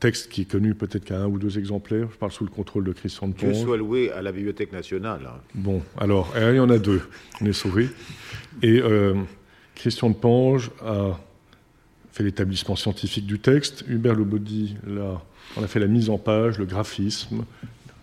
[0.00, 2.08] texte qui est connu peut-être qu'à un ou deux exemplaires.
[2.10, 3.52] Je parle sous le contrôle de Christian de Ponge.
[3.52, 5.20] Que soit loué à la Bibliothèque nationale.
[5.26, 5.40] Hein.
[5.54, 7.02] Bon, alors, il y en a deux.
[7.40, 7.88] On est sauvés.
[8.62, 9.14] Et euh,
[9.74, 11.18] Christian de Pange a
[12.16, 13.84] fait l'établissement scientifique du texte.
[13.88, 15.22] Hubert Lebaudy là,
[15.58, 17.44] on a fait la mise en page, le graphisme,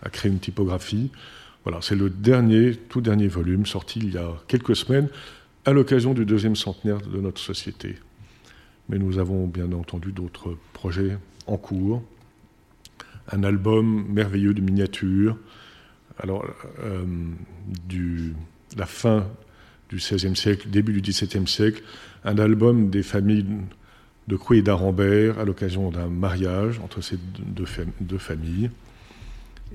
[0.02, 1.10] a créé une typographie.
[1.64, 5.08] Voilà, c'est le dernier, tout dernier volume sorti il y a quelques semaines
[5.64, 7.96] à l'occasion du deuxième centenaire de notre société.
[8.88, 12.00] Mais nous avons bien entendu d'autres projets en cours.
[13.32, 15.36] Un album merveilleux de miniatures,
[16.20, 16.46] alors
[16.84, 17.04] euh,
[17.88, 18.34] du,
[18.76, 19.26] la fin
[19.88, 21.82] du XVIe siècle, début du XVIIe siècle,
[22.24, 23.46] un album des familles
[24.28, 27.66] de Coué et d'Arambert à l'occasion d'un mariage entre ces deux,
[28.00, 28.70] deux familles.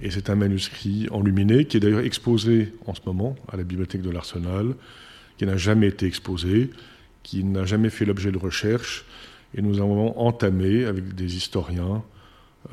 [0.01, 4.01] Et c'est un manuscrit enluminé qui est d'ailleurs exposé en ce moment à la bibliothèque
[4.01, 4.75] de l'Arsenal,
[5.37, 6.71] qui n'a jamais été exposé,
[7.23, 9.05] qui n'a jamais fait l'objet de recherche.
[9.55, 12.03] Et nous avons entamé avec des historiens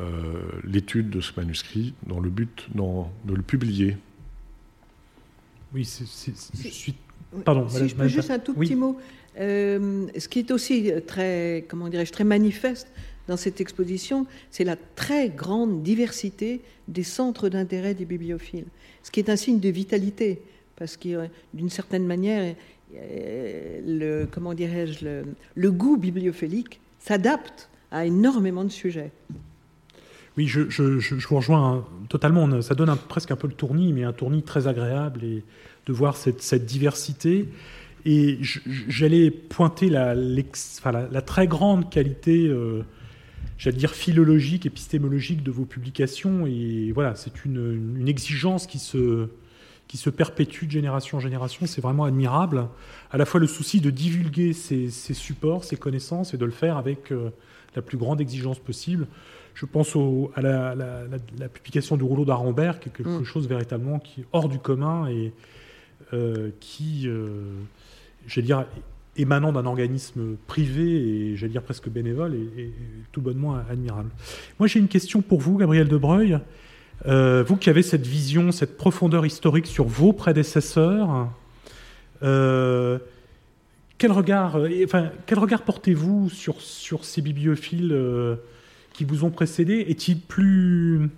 [0.00, 3.96] euh, l'étude de ce manuscrit dans le but de le publier.
[5.74, 6.94] Oui, c'est, je suis.
[7.44, 7.68] Pardon.
[7.68, 8.98] Si je peux juste un tout petit mot.
[9.38, 12.88] Euh, ce qui est aussi très, comment dirais-je, très manifeste
[13.28, 18.66] dans cette exposition, c'est la très grande diversité des centres d'intérêt des bibliophiles,
[19.02, 20.40] ce qui est un signe de vitalité
[20.76, 22.54] parce que euh, d'une certaine manière,
[22.94, 25.22] euh, le, comment dirais-je,
[25.54, 29.10] le, goût bibliophilique s'adapte à énormément de sujets.
[30.36, 32.60] Oui, je, vous rejoins totalement.
[32.60, 35.42] Ça donne presque un peu le tournis, mais un tournis très agréable et
[35.86, 37.48] de voir cette, diversité.
[38.08, 38.38] Et
[38.86, 42.84] j'allais pointer la, la, très grande qualité, euh,
[43.58, 46.46] j'allais dire philologique, épistémologique de vos publications.
[46.46, 49.26] Et voilà, c'est une, une, exigence qui se,
[49.88, 51.66] qui se perpétue de génération en génération.
[51.66, 52.68] C'est vraiment admirable.
[53.10, 56.76] À la fois le souci de divulguer ces, supports, ces connaissances et de le faire
[56.76, 57.30] avec euh,
[57.74, 59.08] la plus grande exigence possible.
[59.54, 59.96] Je pense
[60.36, 63.24] à la, publication du rouleau d'Arambert, qui est quelque mm.
[63.24, 65.32] chose véritablement qui est hors du commun et
[66.12, 67.08] euh, qui,
[68.26, 68.66] j'allais dire,
[69.16, 72.72] émanant d'un organisme privé et dire presque bénévole et,
[73.12, 74.10] tout bonnement admirable.
[74.58, 76.38] Moi j'ai une question pour vous, Gabriel Debreuil.
[77.06, 81.28] Euh, vous qui avez cette vision, cette profondeur historique sur vos prédécesseurs,
[82.22, 82.98] euh,
[83.98, 87.96] quel regard, euh, enfin, regard portez-vous sur, sur ces bibliophiles
[88.92, 91.10] qui vous ont précédés Est-il plus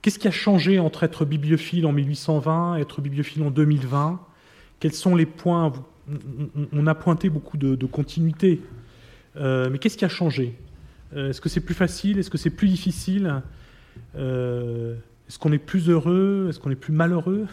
[0.00, 4.20] Qu'est-ce qui a changé entre être bibliophile en 1820 et être bibliophile en 2020
[4.80, 5.72] Quels sont les points
[6.72, 8.60] on, a pointé beaucoup de, continuité,
[9.36, 10.54] mais qu'est-ce qui a changé?
[11.14, 12.18] Est-ce que c'est plus facile?
[12.18, 13.42] Est-ce que c'est plus difficile?
[14.16, 14.94] Euh,
[15.28, 16.46] est-ce qu'on est plus heureux?
[16.48, 17.46] Est-ce qu'on est plus malheureux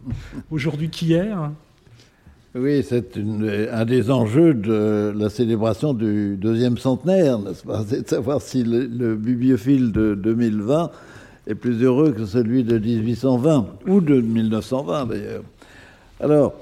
[0.50, 1.50] aujourd'hui qu'hier?
[2.54, 3.16] Oui, c'est
[3.72, 7.82] un des enjeux de la célébration du deuxième centenaire, n'est-ce pas?
[7.86, 10.90] C'est de savoir si le, bibliophile de 2020
[11.46, 15.42] est plus heureux que celui de 1820, ou de 1920 d'ailleurs.
[16.20, 16.54] Alors,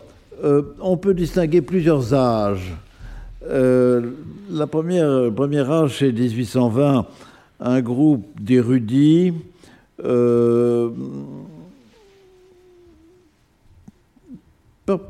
[0.42, 2.74] euh, on peut distinguer plusieurs âges.
[3.48, 4.10] Euh,
[4.50, 7.06] le premier âge, c'est 1820
[7.62, 9.34] un groupe d'érudits
[10.02, 10.90] euh,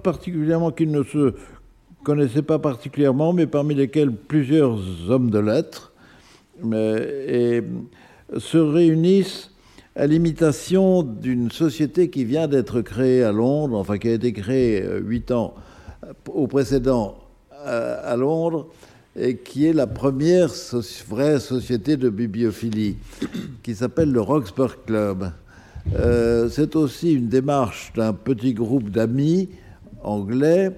[0.03, 1.33] particulièrement qui ne se
[2.03, 4.79] connaissaient pas particulièrement, mais parmi lesquels plusieurs
[5.09, 5.93] hommes de lettres,
[6.73, 7.63] et
[8.37, 9.51] se réunissent
[9.97, 14.83] à l'imitation d'une société qui vient d'être créée à Londres, enfin qui a été créée
[14.83, 15.55] euh, huit ans
[16.33, 17.17] au précédent
[17.53, 18.69] à Londres,
[19.17, 20.51] et qui est la première
[21.09, 22.97] vraie société de bibliophilie,
[23.63, 25.33] qui s'appelle le Roxburgh Club.
[25.95, 29.49] Euh, c'est aussi une démarche d'un petit groupe d'amis
[30.03, 30.71] anglais,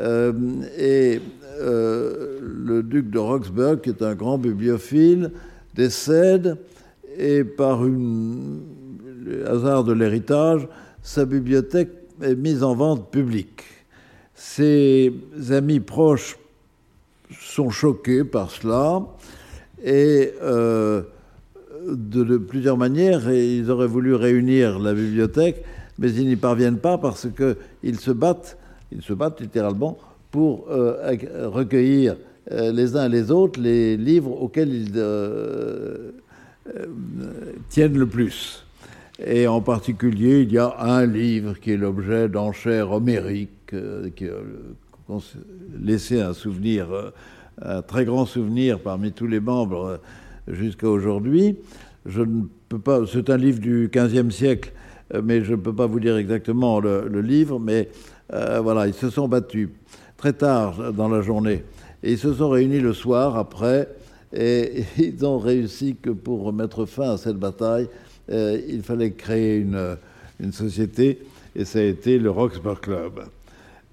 [0.00, 0.32] euh,
[0.78, 1.20] et
[1.60, 5.30] euh, le duc de Roxburgh, qui est un grand bibliophile,
[5.74, 6.58] décède,
[7.18, 8.62] et par une,
[9.24, 10.66] le hasard de l'héritage,
[11.02, 11.90] sa bibliothèque
[12.22, 13.62] est mise en vente publique.
[14.34, 15.12] Ses
[15.50, 16.38] amis proches
[17.40, 19.02] sont choqués par cela
[19.84, 21.02] et euh,
[21.86, 25.64] de, plusieurs manières, ils auraient voulu réunir la bibliothèque,
[25.98, 28.58] mais ils n'y parviennent pas parce qu'ils se battent,
[28.92, 29.98] ils se battent littéralement
[30.30, 32.16] pour euh, recueillir
[32.50, 34.92] euh, les uns et les autres les livres auxquels ils
[37.68, 38.64] tiennent le plus.
[39.24, 43.74] Et en particulier, il y a un livre qui est l'objet d'enchères homériques,
[44.16, 44.30] qui a
[45.80, 46.88] laissé un souvenir
[47.60, 49.96] un très grand souvenir parmi tous les membres euh,
[50.48, 51.56] jusqu'à aujourd'hui.
[52.06, 53.00] Je ne peux pas.
[53.06, 54.72] C'est un livre du XVe siècle,
[55.14, 57.58] euh, mais je ne peux pas vous dire exactement le, livre.
[57.58, 57.88] Mais
[58.32, 59.68] euh, voilà, ils se sont battus
[60.16, 61.64] très tard dans la journée
[62.02, 63.88] et ils se sont réunis le soir après
[64.34, 67.88] et ils ont réussi que pour mettre fin à cette bataille,
[68.28, 69.96] il fallait créer une,
[70.52, 71.18] société
[71.54, 73.24] et ça a été le Roxburgh Club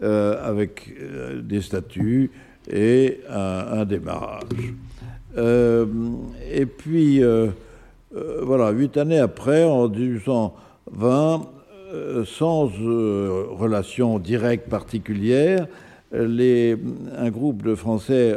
[0.02, 0.94] avec
[1.44, 2.32] des statuts
[2.72, 4.74] et un, démarrage.
[5.38, 5.86] Euh,
[6.52, 7.48] et puis, euh,
[8.16, 11.48] euh, voilà, huit années après, en 1820,
[12.26, 15.66] sans relation directe particulière,
[16.12, 18.36] un groupe de Français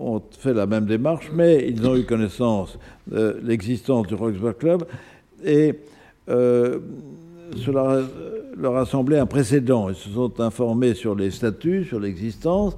[0.00, 4.84] ont fait la même démarche, mais ils ont eu connaissance de l'existence du Roxburgh Club
[5.44, 5.74] et
[6.28, 8.02] cela
[8.56, 9.88] leur a semblé un précédent.
[9.88, 12.76] Ils se sont informés sur les statuts, sur l'existence,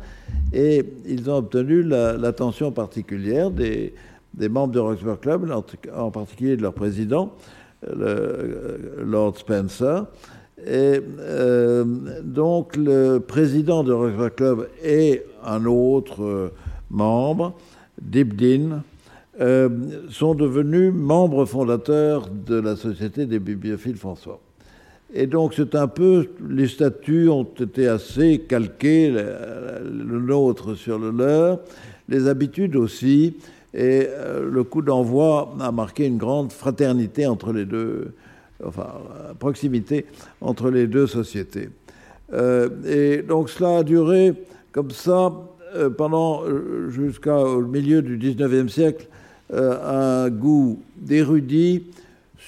[0.53, 3.93] et ils ont obtenu l'attention particulière des,
[4.39, 5.53] membres du Roxburgh Club,
[5.95, 7.33] en particulier de leur président,
[7.87, 10.07] le, Lord Spencer.
[10.65, 11.85] Et euh,
[12.23, 16.53] donc le président du Roxburgh Club et un autre euh,
[16.91, 17.55] membre,
[18.01, 18.83] Dibdin,
[19.41, 19.69] euh,
[20.11, 24.41] sont devenus membres fondateurs de la Société des bibliophiles François.
[25.13, 31.11] Et donc c'est un peu, les statuts ont été assez calqués, le, nôtre sur le
[31.11, 31.61] leur,
[32.09, 33.37] les habitudes aussi,
[33.73, 34.09] et
[34.43, 38.15] le coup d'envoi a marqué une grande fraternité entre les deux,
[38.65, 38.87] enfin
[39.39, 40.07] proximité
[40.41, 41.69] entre les deux sociétés.
[42.33, 44.35] Euh, et donc cela a duré
[44.73, 45.33] comme ça
[45.75, 46.43] euh, pendant
[46.89, 49.09] jusqu'au milieu du 19e siècle,
[49.53, 51.85] un goût d'érudit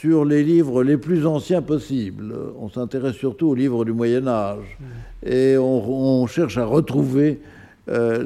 [0.00, 2.32] sur les livres les plus anciens possibles.
[2.60, 4.78] On s'intéresse surtout aux livres du Moyen Âge.
[4.78, 5.28] Mm.
[5.28, 7.40] Et on, cherche à retrouver
[7.88, 8.22] euh,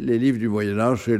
[0.00, 1.02] les, livres du Moyen Âge.
[1.04, 1.18] C'est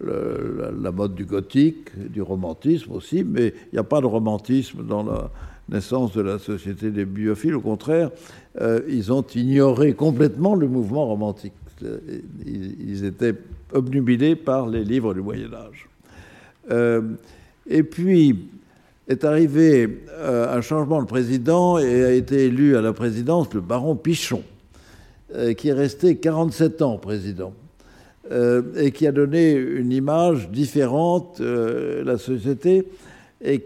[0.00, 5.02] la mode du gothique, du romantisme aussi, mais il n'y a pas de romantisme dans
[5.02, 5.30] la
[5.68, 7.54] naissance de la société des bibliophiles.
[7.54, 8.10] Au contraire,
[8.60, 11.52] euh, ils ont ignoré complètement le mouvement romantique.
[12.44, 13.34] Ils, étaient
[13.72, 15.88] obnubilés par les livres du Moyen Âge.
[16.70, 17.02] Euh,
[17.68, 18.48] et puis,
[19.08, 23.60] est arrivé euh, un changement de président et a été élu à la présidence le
[23.60, 24.42] baron Pichon,
[25.34, 27.54] euh, qui est resté 47 ans président
[28.30, 32.86] euh, et qui a donné une image différente de la société.
[33.42, 33.64] Et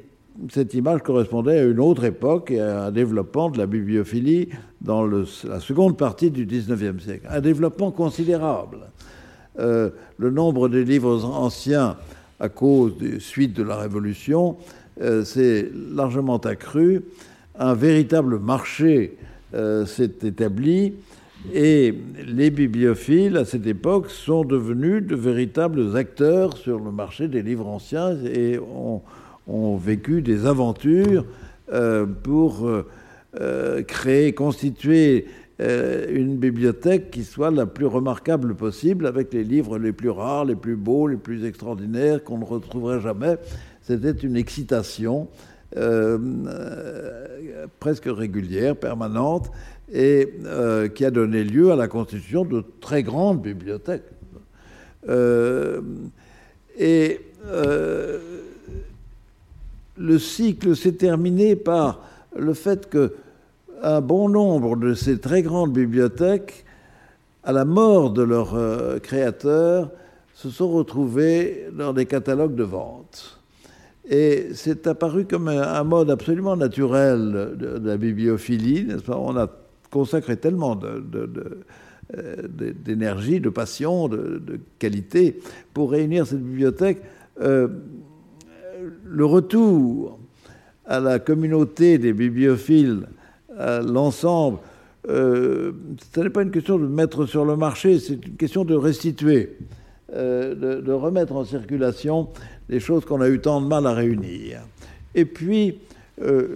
[0.50, 4.48] cette image correspondait à une autre époque et à un développement de la bibliophilie
[4.80, 7.26] dans la seconde partie du XIXe siècle.
[7.28, 8.78] Un développement considérable.
[9.56, 11.96] le nombre des livres anciens
[12.42, 14.56] à cause des suites de la Révolution
[15.00, 17.02] euh, s'est largement accru,
[17.58, 19.16] un véritable marché
[19.54, 20.94] euh, s'est établi
[21.54, 21.94] et
[22.26, 27.66] les bibliophiles à cette époque sont devenus de véritables acteurs sur le marché des livres
[27.66, 29.02] anciens et ont,
[29.46, 31.24] vécu des aventures
[31.72, 32.68] euh, pour
[33.86, 35.26] créer, constituer
[35.58, 40.56] une bibliothèque qui soit la plus remarquable possible avec les livres les plus rares, les
[40.56, 43.38] plus beaux, les plus extraordinaires qu'on ne retrouverait jamais
[43.82, 45.28] c'était une excitation
[45.76, 49.50] euh, euh, presque régulière, permanente,
[49.92, 54.04] et euh, qui a donné lieu à la constitution de très grandes bibliothèques.
[56.78, 57.20] et
[60.02, 62.00] le cycle s'est terminé par
[62.36, 63.12] le fait que
[63.82, 66.64] un bon nombre de ces très grandes bibliothèques,
[67.44, 68.56] à la mort de leurs
[69.02, 69.90] créateurs,
[70.34, 73.40] se sont retrouvés dans des catalogues de vente.
[74.08, 79.48] Et c'est apparu comme un, mode absolument naturel de, la bibliophilie, On a
[79.90, 82.48] consacré tellement euh,
[82.84, 85.38] d'énergie, de, passion, de, qualité
[85.72, 87.02] pour réunir cette bibliothèque.
[87.40, 87.68] Euh,
[89.12, 90.18] le retour
[90.86, 93.06] à la communauté des bibliophiles,
[93.56, 94.58] à l'ensemble,
[95.08, 95.72] euh,
[96.14, 99.56] ce n'est pas une question de mettre sur le marché, c'est une question de restituer,
[100.10, 102.28] de, remettre en circulation
[102.68, 104.60] des choses qu'on a eu tant de mal à réunir.
[105.14, 105.78] Et puis,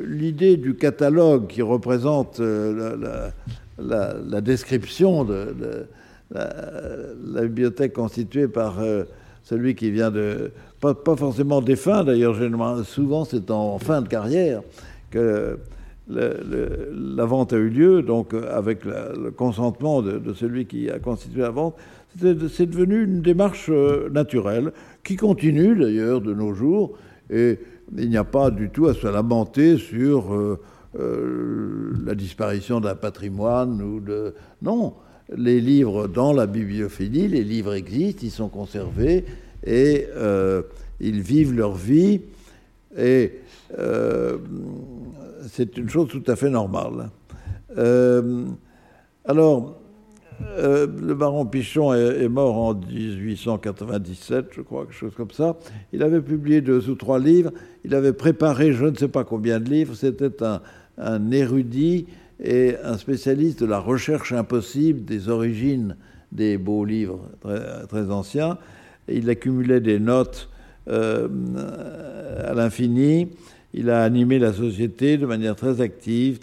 [0.04, 5.86] l'idée du catalogue qui représente la, description de,
[6.32, 8.78] la, bibliothèque constituée par
[9.42, 10.52] celui qui vient de...
[10.80, 12.36] Pas, forcément des fins, d'ailleurs,
[12.84, 14.62] souvent c'est en fin de carrière
[15.10, 15.58] que
[16.08, 21.50] la vente a eu lieu, donc avec le consentement de, celui qui a constitué la
[21.50, 21.76] vente,
[22.18, 24.72] c'est devenu une démarche euh, naturelle
[25.04, 26.96] qui continue d'ailleurs de nos jours
[27.28, 27.58] et
[27.96, 30.58] il n'y a pas du tout à se lamenter sur euh,
[30.98, 34.00] euh, la disparition d'un patrimoine
[34.62, 34.94] non.
[35.36, 39.24] Les livres dans la bibliophilie les livres existent ils sont conservés
[39.66, 40.06] et
[41.00, 42.20] ils vivent leur vie
[42.96, 43.32] et
[45.48, 47.10] c'est une chose tout à fait normale.
[47.78, 48.44] Euh,
[49.24, 49.78] alors,
[50.58, 55.56] euh, le baron Pichon est, mort en 1897, je crois, quelque chose comme ça.
[55.92, 57.52] Il avait publié deux ou trois livres.
[57.84, 59.94] Il avait préparé je ne sais pas combien de livres.
[59.94, 60.30] C'était
[60.98, 62.06] un, érudit
[62.42, 65.96] et un spécialiste de la recherche impossible des origines
[66.32, 67.30] des beaux livres
[67.88, 68.58] très, anciens.
[69.08, 70.48] Il accumulait des notes
[70.88, 71.28] euh,
[72.46, 73.28] à l'infini.
[73.74, 76.38] Il a animé la société de manière très active,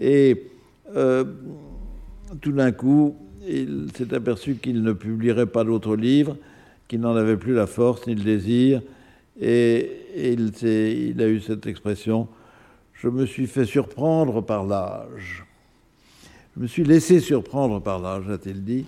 [0.00, 0.42] et
[0.94, 1.24] euh,
[2.40, 3.16] tout d'un coup,
[3.46, 6.36] il s'est aperçu qu'il ne publierait pas d'autres livres,
[6.88, 8.82] qu'il n'en avait plus la force ni le désir,
[9.40, 12.28] et, il, il, a eu cette expression
[12.92, 15.44] Je me suis fait surprendre par l'âge.
[16.56, 18.86] Je me suis laissé surprendre par l'âge, a-t-il dit.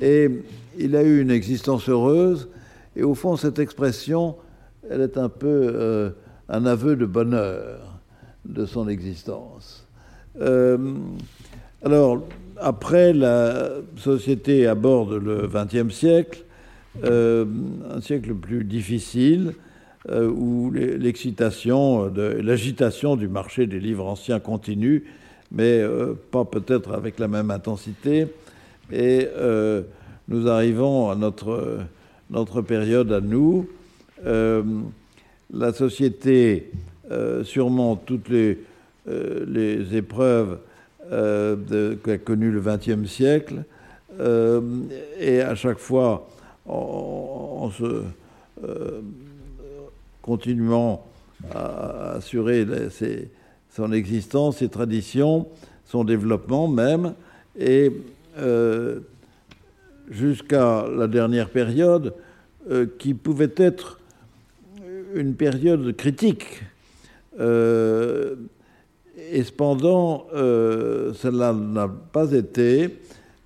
[0.00, 0.30] Et
[0.78, 2.48] il a eu une existence heureuse,
[2.96, 4.36] et au fond, cette expression,
[4.90, 5.72] elle est un peu.
[5.74, 6.10] Euh,
[6.52, 7.80] un aveu de bonheur
[8.44, 9.86] de son existence.
[10.40, 10.94] Euh,
[11.84, 12.22] alors,
[12.58, 16.44] après, la société aborde le XXe siècle,
[17.04, 17.44] euh,
[17.90, 19.54] un siècle plus difficile,
[20.08, 25.04] où l'excitation, l'agitation du marché des livres anciens continue,
[25.52, 25.80] mais
[26.32, 28.26] pas peut-être avec la même intensité.
[28.92, 29.28] Et
[30.32, 33.68] nous arrivons à notre, période à nous.
[34.24, 36.70] La société
[37.10, 38.58] euh, surmonte toutes les,
[39.08, 40.58] euh, épreuves
[41.10, 43.64] euh, qu'a connues le XXe siècle,
[45.18, 46.28] et à chaque fois,
[46.66, 48.02] en, se
[50.20, 51.02] continuant
[51.50, 52.66] à assurer
[53.74, 55.48] son existence, ses traditions,
[55.86, 57.14] son développement même,
[57.58, 57.90] et
[60.10, 62.14] jusqu'à la dernière période,
[62.98, 63.98] qui pouvait être
[65.14, 66.62] une période critique.
[67.38, 68.34] Euh,
[69.30, 72.98] et cependant, euh, cela n'a pas été,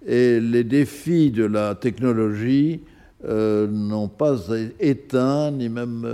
[0.06, 2.80] et les défis de la technologie
[3.24, 4.36] euh, n'ont pas
[4.80, 6.06] éteint ni même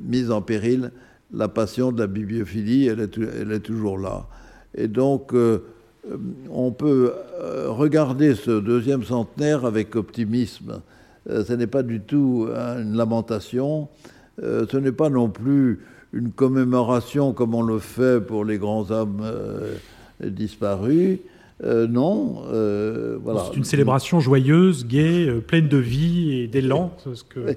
[0.00, 0.90] mis en péril
[1.32, 3.00] la passion de la bibliophilie, elle
[3.52, 4.26] est toujours là.
[4.76, 5.32] Et donc,
[6.50, 7.12] on peut
[7.68, 10.82] regarder ce deuxième centenaire avec optimisme
[11.30, 13.88] euh, ce n'est pas du tout une lamentation,
[14.42, 15.80] euh, ce n'est pas non plus
[16.12, 19.74] une commémoration comme on le fait pour les grands hommes euh,
[20.22, 21.18] disparus.
[21.62, 22.42] non,
[23.22, 23.44] voilà.
[23.50, 27.56] C'est une célébration joyeuse, gaie, pleine de vie et d'élan, ce que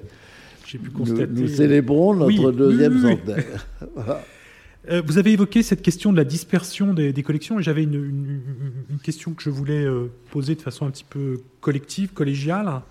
[0.66, 1.28] j'ai pu constater.
[1.30, 3.66] Nous, célébrons notre deuxième centenaire.
[4.86, 8.40] Vous avez évoqué cette question de la dispersion des, collections et j'avais une,
[9.02, 9.86] question que je voulais
[10.30, 12.82] poser de façon un petit peu collective, collégiale.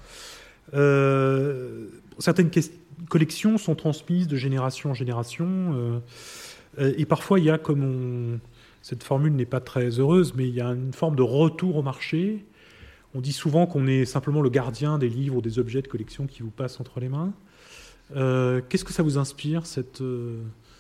[0.74, 1.88] Euh,
[2.20, 2.52] certaines
[3.10, 5.48] collections sont transmises de génération en génération.
[5.48, 6.00] Euh,
[6.80, 8.40] euh, et parfois, il y a, comme on...
[8.82, 11.82] cette formule n'est pas très heureuse, mais il y a une forme de retour au
[11.82, 12.46] marché.
[13.16, 16.28] On dit souvent qu'on est simplement le gardien des livres ou des objets de collection
[16.28, 17.34] qui vous passent entre les mains.
[18.14, 20.02] Qu'est-ce que ça vous inspire, cette,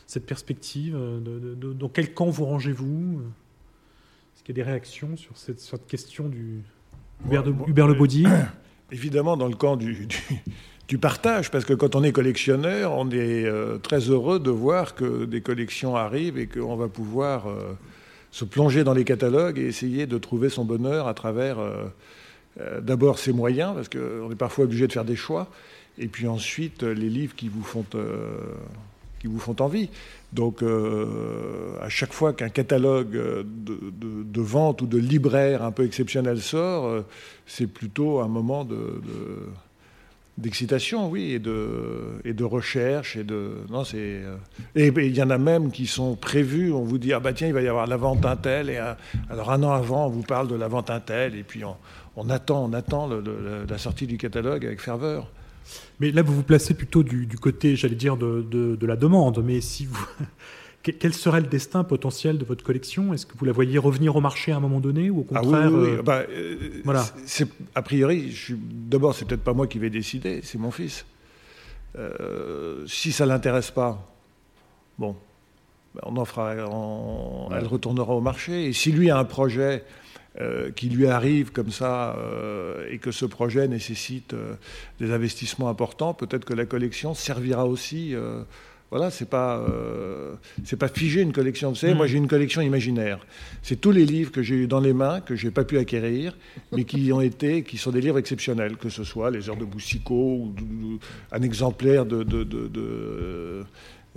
[0.07, 3.21] cette perspective de, Dans quel camp vous rangez-vous
[4.33, 6.63] Est-ce qu'il y a des réactions sur cette, cette question du
[7.25, 8.25] Hubert, Le Baudy
[8.91, 10.07] évidemment dans le camp du,
[10.87, 14.95] du, partage, parce que quand on est collectionneur, on est euh, très heureux de voir
[14.95, 17.73] que des collections arrivent et qu'on va pouvoir euh,
[18.31, 23.19] se plonger dans les catalogues et essayer de trouver son bonheur à travers euh, d'abord
[23.19, 25.47] ses moyens, parce qu'on est parfois obligé de faire des choix,
[25.99, 27.85] et puis ensuite les livres qui vous font,
[29.27, 29.89] vous font envie.
[30.33, 37.03] Donc, à chaque fois qu'un catalogue de, vente ou de libraire un peu exceptionnel sort,
[37.45, 39.01] c'est plutôt un moment de,
[40.37, 43.17] d'excitation, oui, et de, recherche.
[43.17, 44.37] Et, euh,
[44.75, 46.71] il y en a même qui sont prévus.
[46.71, 48.69] On vous dit, ah bah tiens, il va y avoir la vente Intel.
[48.69, 48.77] Et
[49.29, 51.35] alors un an avant, on vous parle de la vente Intel.
[51.35, 51.63] Et puis
[52.15, 55.31] on, attend, on attend la sortie du catalogue avec ferveur.
[55.99, 59.43] Mais là, vous vous placez plutôt du, côté, j'allais dire, de, de, la demande.
[59.43, 60.07] Mais si vous,
[60.83, 63.13] quel serait le destin potentiel de votre collection?
[63.13, 65.39] Est-ce que vous la voyez revenir au marché à un moment donné ou au ah
[65.39, 66.23] contraire oui, oui, Bah,
[66.83, 67.05] voilà.
[67.75, 71.05] a priori, d'abord, c'est peut-être pas moi qui vais décider, c'est mon fils.
[72.85, 74.07] si ça l'intéresse pas,
[74.97, 75.15] bon,
[76.03, 78.65] on en fera, elle retournera au marché.
[78.65, 79.83] Et si lui a un projet
[80.39, 84.53] euh, qui lui arrive comme ça euh, et que ce projet nécessite euh,
[84.99, 88.13] des investissements importants, peut-être que la collection servira aussi.
[88.91, 89.65] voilà, c'est pas
[90.63, 91.69] c'est pas figé une collection.
[91.69, 92.09] Vous savez, moi mm.
[92.09, 93.25] j'ai une collection imaginaire.
[93.63, 96.37] C'est tous les livres que j'ai eu dans les mains que j'ai pas pu acquérir,
[96.71, 99.65] mais qui ont été, qui sont des livres exceptionnels, que ce soit les heures de
[99.65, 100.99] Boussicault ou,
[101.31, 103.65] un exemplaire de, de, de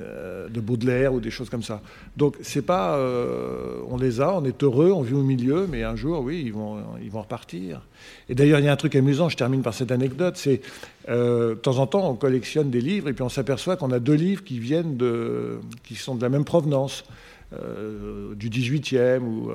[0.01, 1.83] euh, de Baudelaire ou des choses comme ça.
[2.17, 5.83] Donc c'est pas, euh, on les a, on est heureux, on vit au milieu, mais
[5.83, 7.83] un jour, oui, ils vont, ils vont repartir.
[8.29, 9.29] Et d'ailleurs, il y a un truc amusant.
[9.29, 10.37] Je termine par cette anecdote.
[10.37, 10.61] C'est
[11.09, 13.99] euh, de temps en temps, on collectionne des livres et puis on s'aperçoit qu'on a
[13.99, 17.05] deux livres qui viennent de, qui sont de la même provenance,
[18.37, 19.51] du 18e ou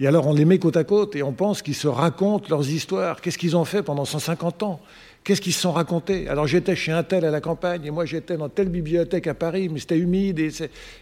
[0.00, 2.68] et alors on les met côte à côte et on pense qu'ils se racontent leurs
[2.68, 3.20] histoires.
[3.20, 4.80] Qu'est-ce qu'ils ont fait pendant 150 ans?
[5.28, 6.26] Qu'est-ce qu'ils se sont racontés?
[6.26, 9.34] Alors j'étais chez un tel à la campagne, et moi j'étais dans telle bibliothèque à
[9.34, 10.40] Paris, mais c'était humide,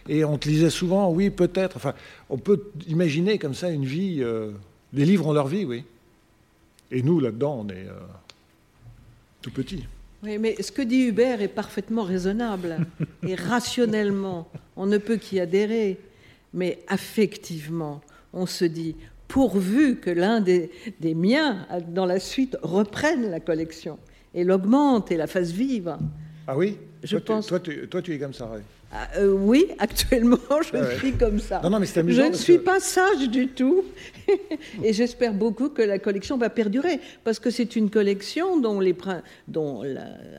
[0.09, 1.77] et, on te lisait souvent, oui, peut-être.
[1.77, 1.93] Enfin,
[2.29, 4.17] on peut imaginer comme ça une vie.
[4.19, 4.51] Euh,
[4.91, 5.85] les livres ont leur vie, oui.
[6.91, 7.93] Et nous, là-dedans, on est euh,
[9.41, 9.85] tout petits.
[10.21, 12.79] Oui, mais ce que dit Hubert est parfaitement raisonnable.
[13.25, 15.99] et rationnellement, on ne peut qu'y adhérer.
[16.53, 18.01] Mais affectivement,
[18.33, 18.97] on se dit,
[19.29, 23.97] pourvu que l'un des, des, miens, dans la suite, reprenne la collection
[24.37, 25.97] et l'augmente et la fasse vivre.
[26.47, 27.47] Ah oui je toi, pense...
[27.63, 28.49] Tu, toi, tu, es comme ça,
[28.91, 31.61] ah, euh, Oui, actuellement, je ah suis comme ça.
[31.63, 33.83] Non, non, mais je ne suis pas sage du tout.
[34.83, 38.95] et j'espère beaucoup que la collection va perdurer, parce que c'est une collection dont, les,
[39.47, 39.83] dont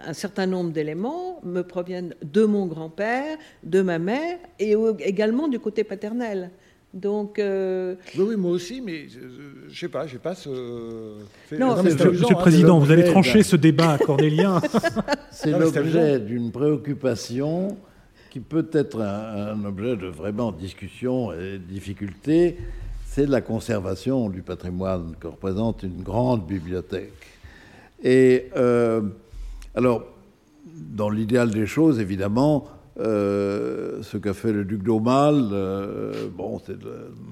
[0.05, 5.59] un certain nombre d'éléments me proviennent de mon grand-père, de ma mère, et également du
[5.59, 6.51] côté paternel.
[6.95, 10.49] Donc, euh, oui, oui, moi aussi, mais je, ne sais pas, j'ai pas ce.
[11.59, 14.61] Non, Monsieur le Président, vous allez trancher ce débat cornélien.
[15.31, 17.77] C'est l'objet d'une préoccupation
[18.31, 22.57] qui peut être un, objet de vraiment discussion et difficulté.
[23.05, 27.13] C'est la conservation du patrimoine que représente une grande bibliothèque.
[28.03, 29.03] Et euh,
[29.75, 30.05] alors,
[30.65, 32.67] dans l'idéal des choses, évidemment,
[33.01, 36.77] euh, ce qu'a fait le duc d'Aumale, euh, bon, c'est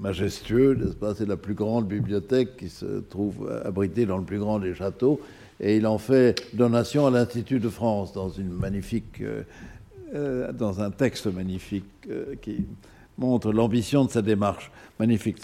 [0.01, 4.59] majestueux, n'est-ce C'est la plus grande bibliothèque qui se trouve abritée dans le plus grand
[4.59, 5.19] des châteaux,
[5.59, 9.21] et il en fait donation à l'Institut de France dans une magnifique,
[10.13, 12.07] euh, dans un texte magnifique
[12.41, 12.65] qui
[13.17, 14.71] montre l'ambition de sa démarche.
[14.99, 15.41] Magnifique,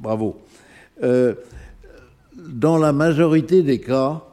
[0.00, 0.40] bravo.
[1.00, 4.24] dans la majorité des cas,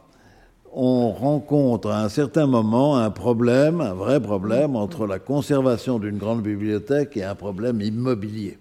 [0.75, 6.17] on rencontre à un certain moment un problème, un vrai problème, entre la conservation d'une
[6.17, 8.57] grande bibliothèque et un problème immobilier.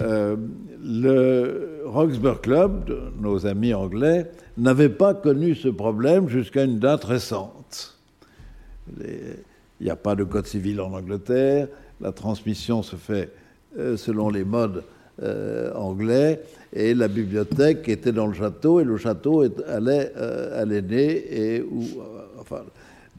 [0.00, 0.36] Euh,
[0.82, 7.96] le Roxburgh Club, nos amis anglais, n'avait pas connu ce problème jusqu'à une date récente.
[9.00, 9.36] Il
[9.80, 11.68] n'y a pas de code civil en Angleterre,
[12.00, 13.30] la transmission se fait
[13.78, 14.82] euh, selon les modes
[15.22, 16.40] euh, anglais,
[16.72, 21.82] et la bibliothèque était dans le château, et le château allait à l'aîné, et où,
[21.82, 22.62] euh, enfin,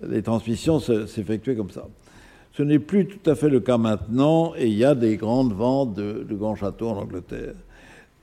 [0.07, 1.87] les transmissions s'effectuaient comme ça.
[2.53, 5.53] Ce n'est plus tout à fait le cas maintenant, et il y a des grandes
[5.53, 7.53] ventes de, grands châteaux en Angleterre.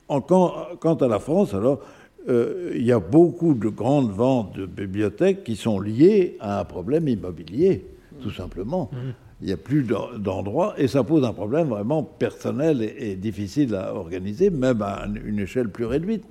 [0.07, 1.79] Quant, à la France, alors,
[2.27, 6.65] euh, il y a beaucoup de grandes ventes de bibliothèques qui sont liées à un
[6.65, 7.85] problème immobilier,
[8.21, 8.89] tout simplement.
[8.91, 9.83] Mmh il n'y a plus
[10.17, 15.39] d'endroits, et ça pose un problème vraiment personnel et, difficile à organiser, même à une
[15.39, 16.25] échelle plus réduite,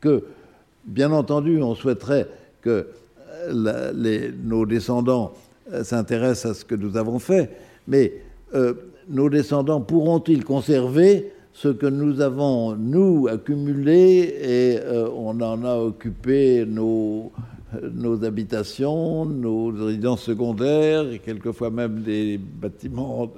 [0.00, 0.24] Que,
[0.84, 2.28] bien entendu, on souhaiterait
[2.60, 2.86] que
[3.48, 5.32] euh, nos descendants
[5.72, 7.50] euh, s'intéressent à ce que nous avons fait,
[7.88, 8.12] mais
[8.54, 8.74] euh,
[9.08, 14.78] nos descendants pourront-ils conserver ce que nous avons, nous, accumulé, et
[15.14, 17.30] on en a occupé nos
[17.92, 23.32] nos habitations, nos résidences secondaires, et quelquefois même des bâtiments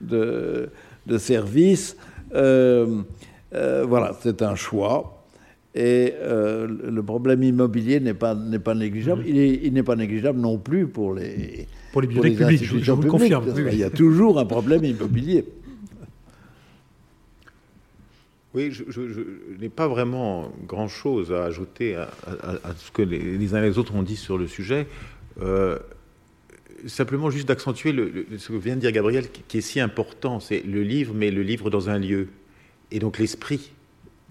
[0.00, 0.68] de,
[1.06, 1.96] de, services.
[2.34, 3.02] Euh,
[3.54, 5.14] euh, voilà, c'est un choix.
[5.74, 9.22] Et euh, le problème immobilier n'est pas, n'est pas négligeable.
[9.22, 9.60] Mm-hmm.
[9.62, 13.44] Il n'est pas négligeable non plus pour les, pour les bibliothèques publiques, je, vous confirme.
[13.70, 15.44] Il y a toujours un problème immobilier.
[18.58, 19.22] Oui, je,
[19.60, 22.10] n'ai pas vraiment grand-chose à ajouter à,
[22.76, 24.88] ce que les, uns et les autres ont dit sur le sujet.
[25.40, 25.78] Euh,
[26.88, 27.94] simplement juste d'accentuer
[28.36, 31.42] ce que vient de dire Gabriel, qui, est si important, c'est le livre, mais le
[31.42, 32.30] livre dans un lieu.
[32.90, 33.70] Et donc l'esprit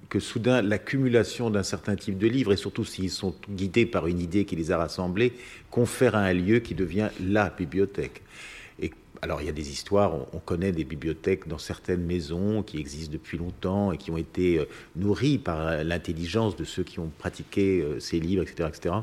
[0.10, 4.20] que soudain l'accumulation d'un certain type de livres, et surtout s'ils sont guidés par une
[4.20, 5.32] idée qui les a rassemblés,
[5.72, 8.24] confère à un lieu qui devient la bibliothèque.
[9.22, 13.12] Alors il y a des histoires, on, connaît des bibliothèques dans certaines maisons qui existent
[13.12, 14.66] depuis longtemps et qui ont été euh,
[14.96, 18.70] nourries par l'intelligence de ceux qui ont pratiqué euh, ces livres, etc.
[18.70, 18.96] etc.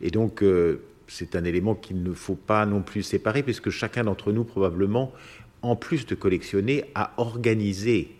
[0.00, 4.04] Et donc euh, c'est un élément qu'il ne faut pas non plus séparer, puisque chacun
[4.04, 5.12] d'entre nous probablement,
[5.60, 8.16] en plus de collectionner, a organisé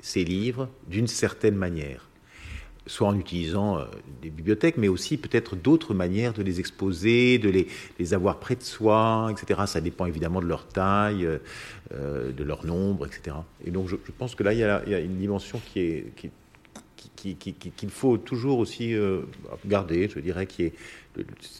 [0.00, 2.08] ces livres d'une certaine manière,
[2.90, 3.84] soit en utilisant euh,
[4.20, 8.62] des bibliothèques, mais aussi peut-être d'autres manières de les exposer, de les, avoir près de
[8.62, 9.60] soi, etc.
[9.66, 11.24] Ça dépend évidemment de leur taille,
[11.94, 13.36] euh, de leur nombre, etc.
[13.64, 16.12] Et donc je, pense que là, il y, a, une dimension qui est...
[17.16, 19.20] qu'il faut toujours aussi euh,
[19.66, 20.74] garder, je dirais, qui est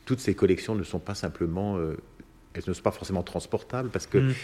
[0.04, 1.78] toutes ces collections ne sont pas simplement,
[2.54, 4.34] elles ne sont pas forcément transportables parce que mm.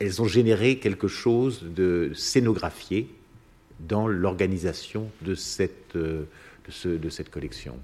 [0.00, 3.08] elles ont généré quelque chose de scénographié
[3.80, 6.24] dans l'organisation de cette, euh,
[6.66, 7.78] de, ce, de cette collection.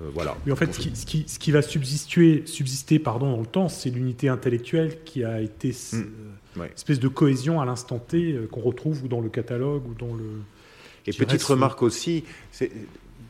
[0.00, 0.36] Euh, voilà.
[0.46, 3.46] Mais en fait, ce qui, ce qui, ce qui va subsister, subsister pardon, dans le
[3.46, 6.04] temps, c'est l'unité intellectuelle qui a été mm.
[6.58, 10.14] euh, espèce de cohésion à l'instant T qu'on retrouve ou dans le catalogue ou dans
[10.14, 10.24] le.
[11.06, 12.24] Et petite remarque aussi,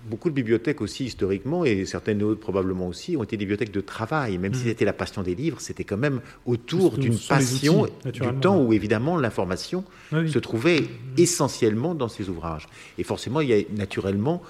[0.09, 3.81] beaucoup de bibliothèques aussi historiquement, et certaines autres probablement aussi, ont été des bibliothèques de
[3.81, 4.39] travail.
[4.39, 4.69] Même si mm.
[4.69, 9.17] c'était la passion des livres, c'était quand même autour d'une passion du temps où évidemment
[9.17, 10.87] l'information se trouvait mm.
[11.19, 12.69] essentiellement dans ces ouvrages.
[12.99, 14.43] Et forcément, il y a naturellement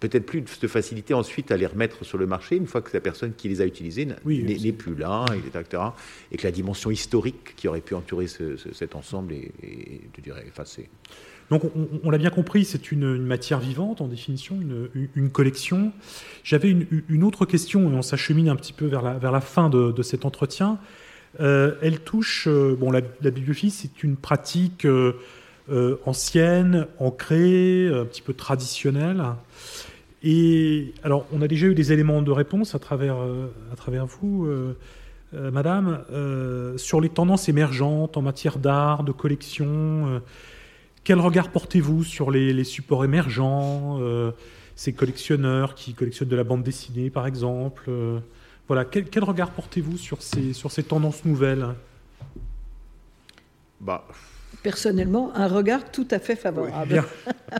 [0.00, 3.00] peut-être plus de facilité ensuite à les remettre sur le marché une fois que la
[3.00, 5.82] personne qui les a utilisés n'est plus là, etc.,
[6.30, 10.44] Et que la dimension historique qui aurait pu entourer cet ensemble est, est, je dirais,
[10.46, 10.88] effacée.
[11.50, 11.62] Donc
[12.04, 14.58] on, l'a bien compris, c'est une, matière vivante en définition,
[15.14, 15.92] une, collection.
[16.44, 20.02] J'avais une, autre question, et on s'achemine un petit peu vers la, la fin de,
[20.02, 20.78] cet entretien.
[21.40, 25.14] Euh, elle touche, euh, bon, la, bibliophilie, c'est une pratique euh,
[26.04, 29.22] ancienne, ancrée, un petit peu traditionnelle.
[30.22, 33.16] Et alors, on a déjà eu des éléments de réponse à travers
[34.06, 34.48] vous,
[35.32, 36.04] Madame,
[36.76, 40.20] sur les tendances émergentes en matière d'art, de collection.
[41.04, 44.32] Quel regard portez-vous sur les, supports émergents, euh,
[44.76, 48.18] ces collectionneurs qui collectionnent de la bande dessinée, par exemple euh,
[48.66, 51.66] Voilà, quel, regard portez-vous sur ces, sur ces tendances nouvelles?
[53.80, 54.06] Bah.
[54.62, 57.04] Personnellement, un regard tout à fait favorable.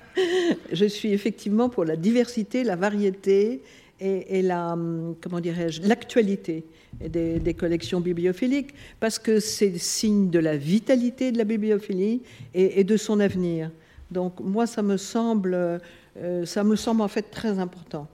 [0.73, 3.62] Je suis effectivement pour la diversité, la variété
[4.01, 6.65] et, la, hum, comment dirais-je, l'actualité
[7.01, 12.23] des, collections bibliophiliques, parce que c'est signe de la vitalité de la bibliophilie
[12.55, 13.70] et, de son avenir.
[14.10, 18.09] Donc moi, ça me semble, euh, ça me semble en fait très important.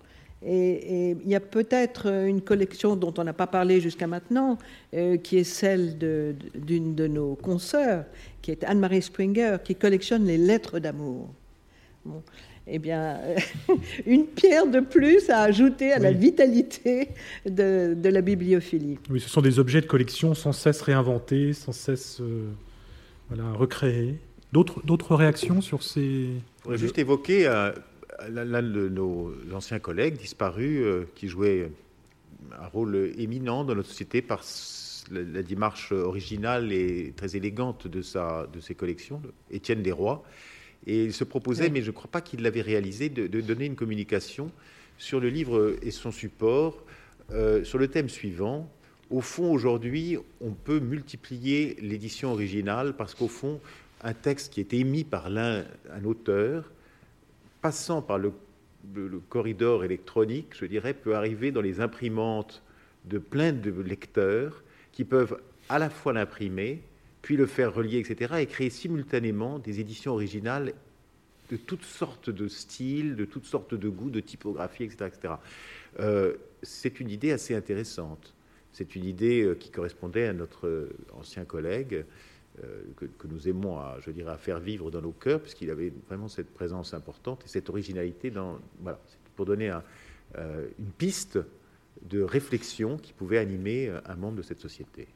[0.45, 4.59] Et, il y a peut-être une collection dont on n'a pas parlé jusqu'à maintenant,
[4.95, 5.97] euh, qui est celle
[6.55, 8.05] d'une de, nos consoeurs,
[8.43, 11.29] qui est Anne-Marie Springer, qui collectionne les lettres d'amour.
[12.67, 13.21] Eh bien,
[14.07, 17.09] une pierre de plus à ajouter à la vitalité
[17.47, 18.99] de, la bibliophilie.
[19.11, 22.49] Oui, ce sont des objets de collection sans cesse réinventés, sans cesse euh,
[23.29, 24.19] voilà, recréés.
[24.53, 26.29] D'autres réactions sur ces...
[26.61, 27.73] Je voudrais juste évoquer euh,
[28.31, 31.73] l'un de nos anciens collègues disparus euh, qui jouait
[32.63, 34.43] un rôle éminent dans notre société par
[35.11, 39.21] la, démarche originale et très élégante de, sa, de ses collections,
[39.51, 40.25] Étienne Desrois
[40.87, 43.77] et il se proposait, mais je ne crois pas qu'il l'avait réalisé, de, donner une
[43.77, 44.51] communication
[44.99, 46.85] sur le livre et son support
[47.33, 48.71] euh, sur le thème suivant.
[49.11, 53.61] Au fond, aujourd'hui, on peut multiplier l'édition originale parce qu'au fond,
[54.03, 56.71] un texte qui est émis par l'un, un auteur,
[57.61, 58.33] passant par le,
[58.95, 62.63] le, corridor électronique, je dirais, peut arriver dans les imprimantes
[63.07, 64.63] de plein de lecteurs
[64.93, 65.39] qui peuvent
[65.69, 66.83] à la fois l'imprimer,
[67.25, 70.75] puis le faire relier, etc., et créer simultanément des éditions originales
[71.51, 75.35] de toutes sortes de styles, de toutes sortes de goûts, de typographie, etc.
[76.01, 78.35] Euh, c'est une idée assez intéressante.
[78.75, 82.05] C'est une idée euh, qui correspondait à notre euh, ancien collègue,
[82.97, 86.29] que, nous aimons à, je dirais, à faire vivre dans nos cœurs, puisqu'il avait vraiment
[86.29, 88.33] cette présence importante et cette originalité
[89.35, 89.73] pour donner
[90.37, 91.41] une piste
[92.03, 95.09] de réflexion qui pouvait animer un membre de cette société.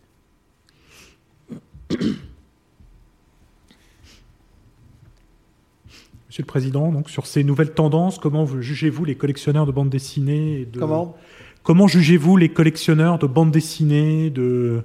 [6.29, 10.69] Monsieur le Président, donc sur ces nouvelles tendances, comment jugez-vous les collectionneurs de bandes dessinées
[10.79, 11.17] Comment?
[11.63, 14.83] Comment jugez-vous les collectionneurs de bandes dessinées de...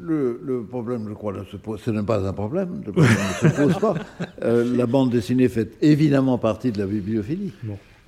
[0.00, 1.34] Le, problème, je crois,
[1.78, 3.94] ce n'est pas un problème, le problème ne se pose pas.
[4.42, 7.52] Euh, la bande dessinée fait évidemment partie de la bibliophilie,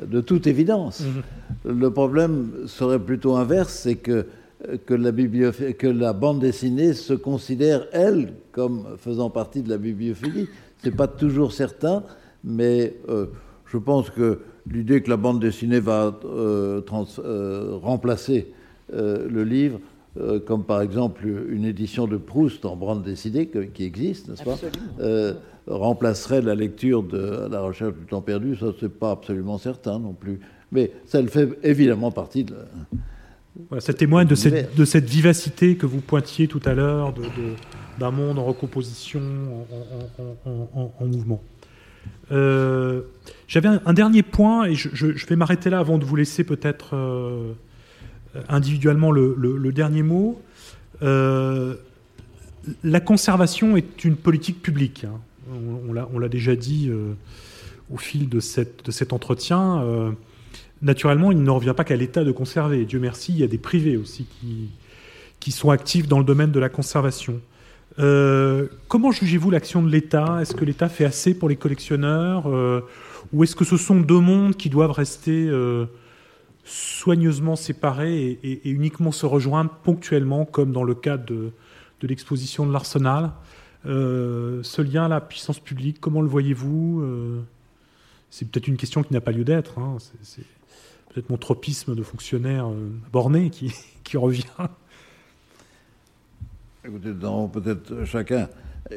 [0.05, 1.03] de toute évidence.
[1.65, 1.79] Mhm.
[1.79, 4.27] Le problème serait plutôt inverse, c'est que
[4.87, 5.11] que la,
[5.73, 10.49] que la bande dessinée se considère, elle, comme faisant partie de la bibliophilie.
[10.83, 12.03] C'est pas toujours certain,
[12.43, 12.95] mais
[13.67, 14.41] je pense que
[14.71, 16.19] l'idée que la bande dessinée va
[17.83, 18.53] remplacer
[18.93, 19.79] le livre
[20.19, 24.59] euh, comme par exemple une édition de Proust en bande dessinée qui existe, n'est-ce pas
[24.99, 25.35] euh,
[25.69, 30.13] remplacerait la lecture de La recherche du temps perdu, ça c'est pas absolument certain non
[30.13, 30.41] plus.
[30.73, 32.57] Mais ça le fait évidemment partie de
[33.79, 37.15] ça témoigne de cette, de cette, vivacité que vous pointiez tout à l'heure,
[37.99, 39.21] d'un monde en recomposition,
[40.45, 41.43] en, mouvement.
[42.33, 43.03] Euh,
[43.49, 47.53] j'avais un, dernier point, et je, vais m'arrêter là avant de vous laisser peut-être euh,
[48.49, 50.41] individuellement le, dernier mot.
[51.03, 51.77] Euh,
[52.85, 55.05] la conservation est une politique publique.
[55.05, 55.21] Hein.
[55.89, 56.91] On, l'a déjà dit
[57.93, 60.15] au fil de, cette, de cet entretien.
[60.83, 62.85] Naturellement, il ne revient pas qu'à l'État de conserver.
[62.85, 64.71] Dieu merci, il y a des privés aussi qui,
[65.41, 67.41] qui sont actifs dans le domaine de la conservation.
[67.97, 70.39] comment jugez-vous l'action de l'État?
[70.41, 72.47] Est-ce que l'État fait assez pour les collectionneurs?
[73.33, 75.51] Ou est-ce que ce sont deux mondes qui doivent rester
[76.65, 81.53] soigneusement séparés et, uniquement se rejoindre ponctuellement, comme dans le cas de,
[82.03, 83.33] l'exposition de l'Arsenal?
[83.87, 87.01] Euh, ce lien à la puissance publique, comment le voyez-vous?
[87.01, 87.41] Euh,
[88.29, 89.79] C'est peut-être une question qui n'a pas lieu d'être.
[89.79, 89.97] Hein.
[91.11, 93.73] Peut-être mon tropisme de fonctionnaire euh, borné qui,
[94.05, 94.45] qui revient.
[96.85, 97.11] Écoutez,
[97.53, 98.49] peut-être chacun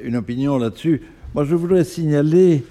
[0.02, 1.02] une opinion là-dessus.
[1.36, 2.64] Moi, je voudrais signaler,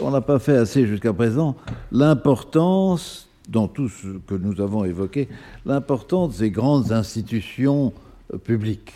[0.00, 1.56] on n'a pas fait assez jusqu'à présent,
[1.92, 5.28] l'importance dans tout ce que nous avons évoqué,
[5.64, 7.92] l'importance des grandes institutions
[8.34, 8.92] euh, publiques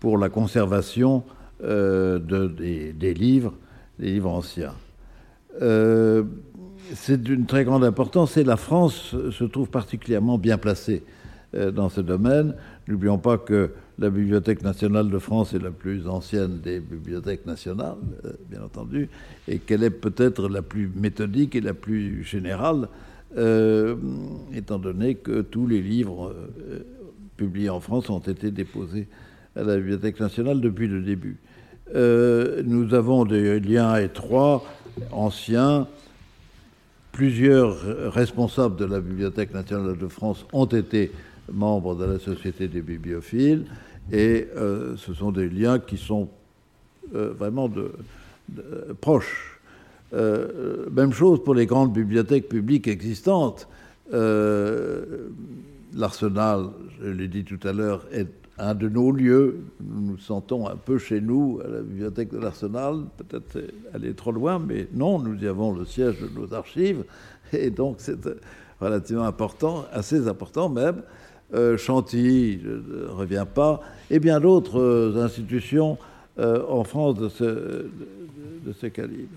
[0.00, 1.22] pour la conservation
[1.62, 3.54] euh, des, livres,
[3.98, 4.74] des livres anciens.
[6.92, 11.02] C'est d'une très grande importance et la France se trouve particulièrement bien placée
[11.72, 12.54] dans ce domaine.
[12.88, 17.96] N'oublions pas que la Bibliothèque nationale de France est la plus ancienne des bibliothèques nationales,
[18.50, 19.08] bien entendu,
[19.46, 22.88] et qu'elle est peut-être la plus méthodique et la plus générale
[23.36, 23.96] euh,
[24.54, 26.86] étant donné que tous les livres euh,
[27.36, 29.08] publiés en France ont été déposés
[29.56, 31.38] à la Bibliothèque nationale depuis le début.
[31.96, 34.64] Euh, nous avons des liens étroits,
[35.10, 35.88] anciens.
[37.14, 41.12] Plusieurs responsables de la Bibliothèque nationale de France ont été
[41.50, 43.64] membres de la Société des bibliophiles,
[44.12, 44.48] et
[44.96, 46.28] ce sont des liens qui sont
[47.12, 47.92] vraiment de,
[49.00, 49.60] proches.
[50.12, 53.68] Euh, même chose pour les grandes bibliothèques publiques existantes.
[54.12, 55.28] Euh,
[55.96, 56.66] L'Arsenal,
[57.00, 58.28] je l'ai dit tout à l'heure, est
[58.58, 59.60] un de nos lieux.
[59.80, 63.02] Nous nous sentons un peu chez nous à la bibliothèque de l'Arsenal.
[63.16, 63.58] Peut-être
[63.92, 67.04] aller trop loin, mais non, nous y avons le siège de nos archives.
[67.52, 68.18] Et donc c'est
[68.80, 71.02] relativement important, assez important même.
[71.54, 75.98] Euh, Chantilly, je ne reviens pas, et bien d'autres euh, institutions
[76.36, 79.28] en France de ce, calibre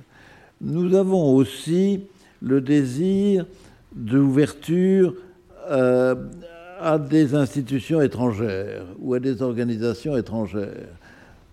[0.61, 2.01] nous avons aussi
[2.41, 3.45] le désir
[3.95, 5.13] d'ouverture
[5.69, 6.15] euh,
[6.79, 10.89] à des institutions étrangères ou à des organisations étrangères.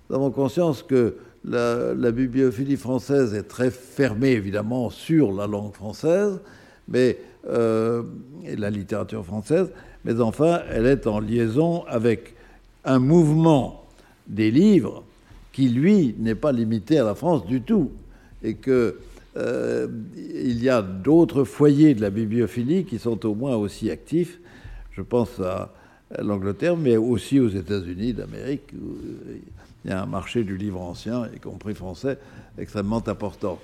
[0.08, 6.40] Nous avons conscience que la, bibliophilie française est très fermée, évidemment, sur la langue française,
[6.88, 7.18] mais,
[7.48, 8.02] euh,
[8.44, 9.68] et la littérature française,
[10.04, 12.34] mais enfin, elle est en liaison avec
[12.84, 13.84] un mouvement
[14.26, 15.02] des livres
[15.52, 17.90] qui, lui, n'est pas limité à la France du tout
[18.42, 18.94] et qu'il
[19.36, 24.38] euh, y a d'autres foyers de la bibliophilie qui sont au moins aussi actifs.
[24.96, 25.72] Je pense à,
[26.20, 28.72] l'Angleterre, mais aussi aux États-Unis d'Amérique,
[29.84, 32.18] il y a un marché du livre ancien, y compris français,
[32.56, 33.58] extrêmement important.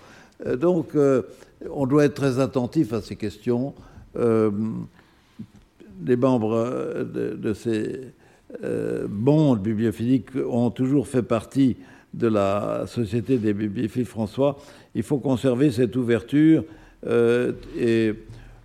[0.47, 1.23] Euh, donc, euh,
[1.71, 3.75] on doit être très attentif à ces questions.
[4.17, 8.01] les membres de, ces
[9.09, 11.77] mondes bibliophiliques ont toujours fait partie
[12.15, 14.59] de la Société des bibliophiles François,
[14.95, 16.65] il faut conserver cette ouverture
[17.07, 18.15] euh, et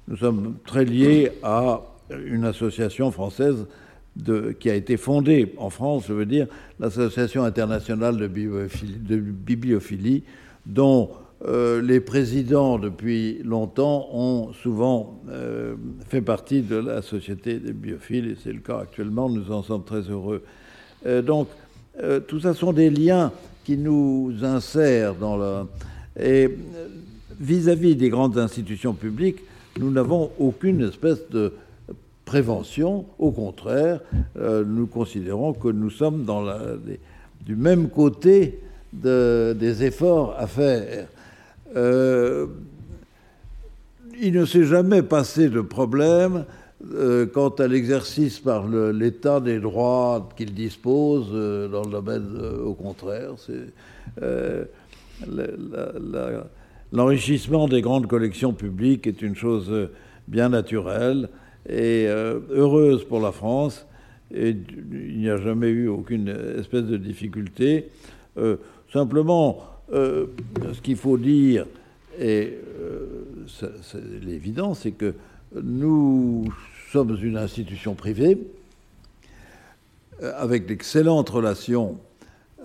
[0.07, 3.65] nous sommes très liés à une association française
[4.60, 6.48] qui a été fondée en France, je veux dire,
[6.80, 10.23] l'Association internationale de bibliophilie,
[10.65, 11.10] dont
[11.45, 15.76] euh, les présidents depuis longtemps ont souvent euh,
[16.07, 19.84] fait partie de la Société des bibliophiles, et c'est le cas actuellement, nous en sommes
[19.84, 20.44] très heureux.
[21.23, 21.49] donc,
[22.02, 23.32] euh, tout ça sont des liens
[23.64, 25.64] qui nous insèrent dans le...
[26.19, 26.49] Et
[27.40, 29.40] vis-à-vis des grandes institutions publiques,
[29.77, 31.53] nous n'avons aucune espèce de
[32.26, 33.06] prévention.
[33.19, 34.02] Au contraire,
[34.38, 36.43] euh, nous considérons que nous sommes dans
[37.45, 38.60] du même côté
[38.91, 41.07] des efforts à faire.
[41.76, 42.47] Euh,
[44.22, 46.45] il ne s'est jamais passé de problème
[46.93, 51.31] euh, quant à l'exercice par l'État des droits qu'il dispose
[51.72, 53.31] dans le domaine, au contraire,
[56.91, 59.89] l'enrichissement des grandes collections publiques est une chose
[60.27, 61.30] bien naturelle
[61.67, 63.85] et heureuse pour la France.
[64.33, 64.55] Et
[64.91, 67.89] il n'y a jamais eu aucune espèce de difficulté.
[68.91, 71.65] simplement, ce qu'il faut dire,
[72.19, 72.57] et
[73.47, 75.13] c'est l'évident, c'est que
[75.61, 76.45] nous
[76.91, 78.37] sommes une institution privée
[80.23, 81.97] euh, avec d'excellentes relations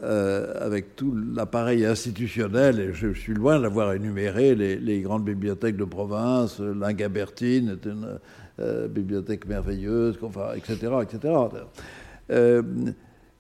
[0.03, 5.85] euh, avec tout l'appareil institutionnel, et je suis loin d'avoir énuméré les, grandes bibliothèques de
[5.85, 8.19] province, l'Ingabertine une
[8.61, 10.19] euh, bibliothèque merveilleuse,
[10.57, 10.93] etc.
[11.03, 11.35] etc.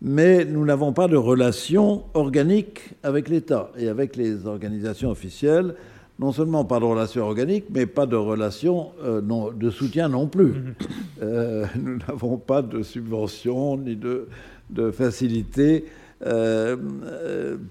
[0.02, 5.74] mais nous n'avons pas de relation organique avec l'État et avec les organisations officielles
[6.20, 9.22] non seulement pas de relation organique, mais pas de relation euh,
[9.52, 10.52] de soutien non plus.
[10.52, 10.74] Mhm.
[11.22, 14.28] Euh, nous n'avons pas de subvention ni de,
[14.68, 15.86] de facilité
[16.26, 16.76] euh,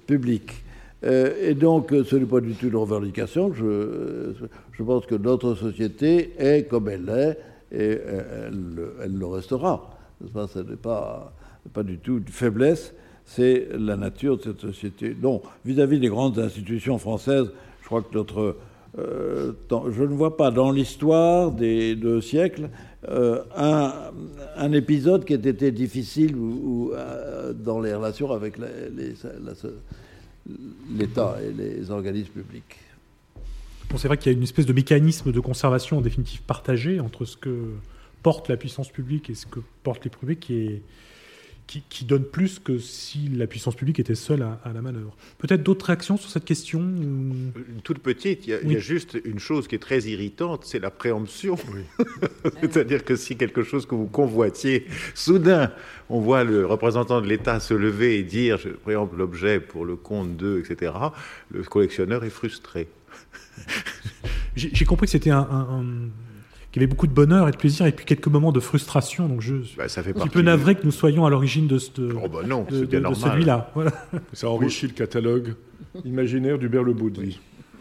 [0.08, 0.64] publique.
[1.02, 3.54] Et donc, ce n'est pas du tout une revendication.
[3.54, 4.34] Je,
[4.74, 7.38] je, pense que notre société est comme elle est
[7.72, 9.92] et elle, le restera.
[10.22, 11.34] Ce n'est pas,
[11.74, 12.94] pas du tout une faiblesse,
[13.24, 15.14] c'est la nature de cette société.
[15.14, 17.50] Donc, vis-à-vis -vis des grandes institutions françaises,
[17.82, 18.58] je crois que notre.
[18.98, 19.54] Euh,
[19.92, 22.70] je ne vois pas dans l'histoire des deux siècles
[23.08, 28.58] euh, un, épisode qui ait été difficile ou, euh, dans les relations avec
[30.90, 32.78] l'État et les organismes publics.
[33.96, 37.26] C'est vrai qu'il y a une espèce de mécanisme de conservation en définitive partagé entre
[37.26, 37.74] ce que
[38.22, 40.82] porte la puissance publique et ce que portent les privés qui est,
[41.90, 45.16] qui, donne plus que si la puissance publique était seule à, la manœuvre.
[45.38, 47.52] Peut-être d'autres réactions sur cette question Une
[47.84, 51.58] toute petite, il y, a, juste une chose qui est très irritante, c'est la préemption.
[52.62, 55.72] C'est-à-dire que si quelque chose que vous convoitiez, soudain,
[56.10, 59.96] on voit le représentant de l'État se lever et dire, je préempte l'objet pour le
[59.96, 60.94] compte d'eux, etc.,
[61.52, 62.88] le collectionneur est frustré.
[64.56, 65.84] J'ai compris que c'était un
[66.72, 69.28] qui avait beaucoup de bonheur et de plaisir et puis quelques moments de frustration.
[69.28, 71.78] Donc je bah, ça fait un petit peu navré que nous soyons à l'origine de,
[71.78, 73.74] ce oh bah non, de, celui-là.
[74.34, 75.56] Ça enrichit le catalogue
[76.06, 77.40] imaginaire du Berlebaud de vie.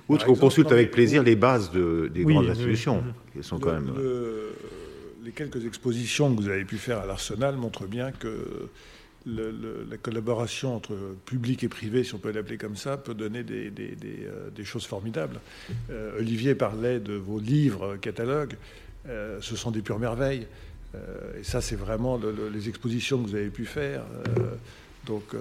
[0.09, 3.03] Outre qu'on consulte avec plaisir les bases de, des grandes institutions,
[3.35, 3.93] qui sont quand même.
[5.25, 8.69] les quelques expositions que vous avez pu faire à l'Arsenal montrent bien que
[9.29, 13.73] la collaboration entre public et privé, si on peut l'appeler comme ça, peut donner des,
[14.27, 15.41] euh, choses formidables.
[15.91, 18.57] Euh, Olivier parlait de vos livres catalogues.
[19.09, 20.47] Euh, ce sont des pures merveilles.
[21.39, 22.19] et ça, c'est vraiment
[22.53, 24.05] les expositions que vous avez pu faire.
[25.07, 25.35] donc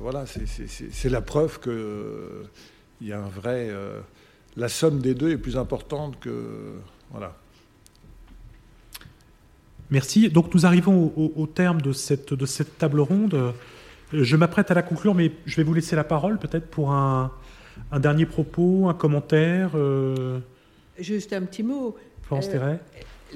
[0.00, 3.70] voilà, c'est la preuve qu'il y a un vrai...
[4.56, 6.30] la somme des deux est plus importante que...
[7.10, 7.36] Voilà.
[9.92, 10.30] Merci.
[10.30, 13.52] Donc nous arrivons au, terme de cette, de cette table ronde.
[14.10, 17.30] Je m'apprête à la conclure, mais je vais vous laisser la parole peut-être pour un,
[18.00, 19.72] dernier propos, un commentaire.
[19.74, 20.40] Euh.
[20.98, 21.94] Juste un petit mot.
[22.22, 22.76] Florence euh,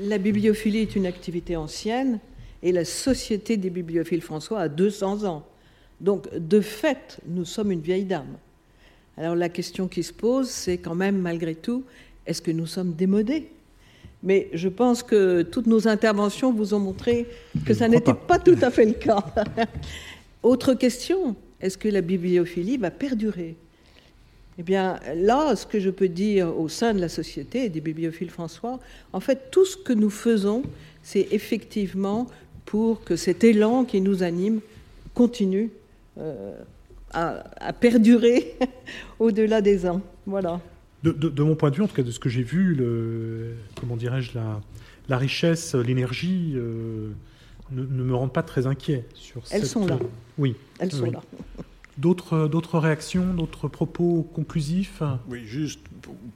[0.01, 2.21] La bibliophilie est une activité ancienne
[2.63, 5.47] et la Société des bibliophiles François a 200 ans.
[6.01, 8.39] Donc, de fait, nous sommes une vieille dame.
[9.19, 11.85] Alors la question qui se pose, c'est quand même, malgré tout,
[12.27, 13.51] est-ce que nous sommes démodés?
[14.23, 17.27] Mais je pense que toutes nos interventions vous ont montré
[17.65, 18.39] que ça n'était pas.
[18.39, 19.25] tout à fait le cas.
[20.43, 23.57] Autre question, est-ce que la bibliophilie va perdurer?
[24.59, 28.31] Eh bien, là, ce que je peux dire au sein de la société des bibliophiles
[28.31, 28.81] François,
[29.13, 30.63] en fait, tout ce que nous faisons,
[31.03, 32.27] c'est effectivement
[32.65, 34.61] pour que cet élan qui nous anime
[35.15, 35.71] continue
[36.19, 36.59] euh,
[37.13, 38.57] à, à perdurer
[39.19, 40.01] au-delà des ans.
[40.27, 40.61] Voilà
[41.13, 43.97] de, mon point de vue, en tout cas de ce que j'ai vu, le, comment
[43.97, 44.61] dirais-je, la,
[45.09, 47.11] la richesse, l'énergie euh,
[47.71, 49.99] ne, me rendent pas très inquiet sur Elles sont là.
[50.39, 50.57] Oui.
[50.79, 51.23] Elles sont là.
[51.99, 55.81] D'autres, d'autres réactions, d'autres propos conclusifs Oui, juste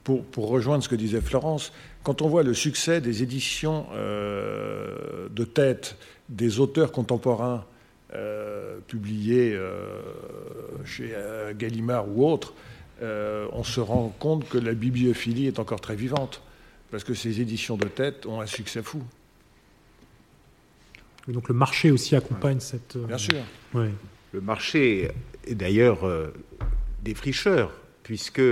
[0.04, 1.72] pour, pour, rejoindre ce que disait Florence,
[2.02, 5.98] quand on voit le succès des éditions euh, de tête
[6.30, 7.66] des auteurs contemporains
[8.14, 9.58] euh, publiés
[10.86, 11.14] chez
[11.58, 12.54] Gallimard ou autres,
[13.02, 16.42] euh, on se rend compte que la bibliophilie est encore très vivante,
[16.90, 19.02] parce que ces éditions de tête ont un succès fou.
[21.28, 22.96] Et donc le marché aussi accompagne cette...
[22.96, 23.42] Euh, Bien sûr.
[23.74, 25.10] Le marché
[25.46, 26.28] est d'ailleurs euh,
[27.02, 27.72] des fricheurs,
[28.02, 28.42] puisque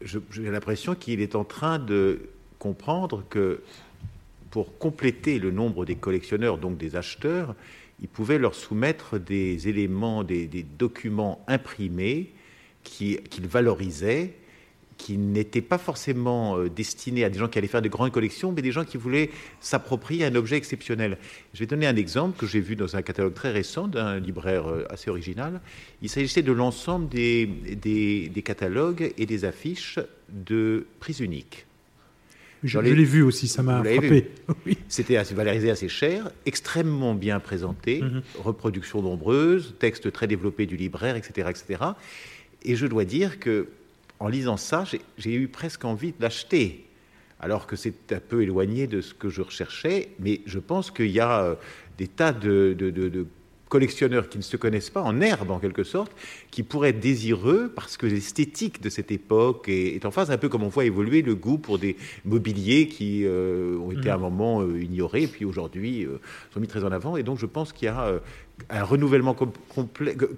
[0.00, 2.20] j'ai l'impression qu'il est en train de
[2.58, 3.62] comprendre que
[4.50, 7.54] pour compléter le nombre des collectionneurs, donc des acheteurs,
[8.00, 10.46] il pouvait leur soumettre des éléments, des
[10.78, 12.32] documents imprimés
[12.88, 14.34] qu'il valorisait
[14.98, 18.52] qui n'était pas forcément euh, destiné à des gens qui allaient faire de grandes collections,
[18.52, 21.16] mais des gens qui voulaient s'approprier un objet exceptionnel.
[21.54, 24.66] Je vais donner un exemple que j'ai vu dans un catalogue très récent d'un libraire
[24.66, 25.60] euh, assez original.
[26.02, 29.98] Il s'agissait de l'ensemble des, des, catalogues et des affiches
[30.28, 31.64] de prise unique.
[32.64, 34.32] Je, l'ai vu aussi, ça m'a frappé.
[34.88, 38.22] C'était assez valorisé assez cher, extrêmement bien présenté, mhm.
[38.40, 41.84] reproductions nombreuses, textes très développés du libraire, etc., etc.
[42.62, 43.68] Et je dois dire que
[44.20, 44.84] en lisant ça,
[45.16, 46.86] j'ai eu presque envie de l'acheter,
[47.40, 51.10] alors que c'est un peu éloigné de ce que je recherchais, mais je pense qu'il
[51.10, 51.54] y a euh,
[51.98, 52.74] des tas de,
[53.68, 56.12] collectionneurs qui ne se connaissent pas, en herbe en quelque sorte,
[56.50, 60.48] qui pourraient être désireux parce que l'esthétique de cette époque est, en phase, un peu
[60.48, 64.16] comme on voit évoluer le goût pour des mobiliers qui euh, ont été à un
[64.16, 64.20] mmh.
[64.20, 66.18] moment euh, ignorés, puis aujourd'hui euh,
[66.52, 67.18] sont mis très en avant.
[67.18, 68.20] Et donc je pense qu'il y a
[68.70, 69.34] un renouvellement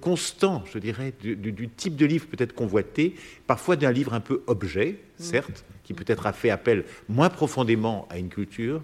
[0.01, 3.15] constant, je dirais, du, type de livre peut-être convoité,
[3.47, 5.23] parfois d'un livre un peu objet, mmh.
[5.23, 8.83] certes, qui peut-être a fait appel moins profondément à une culture,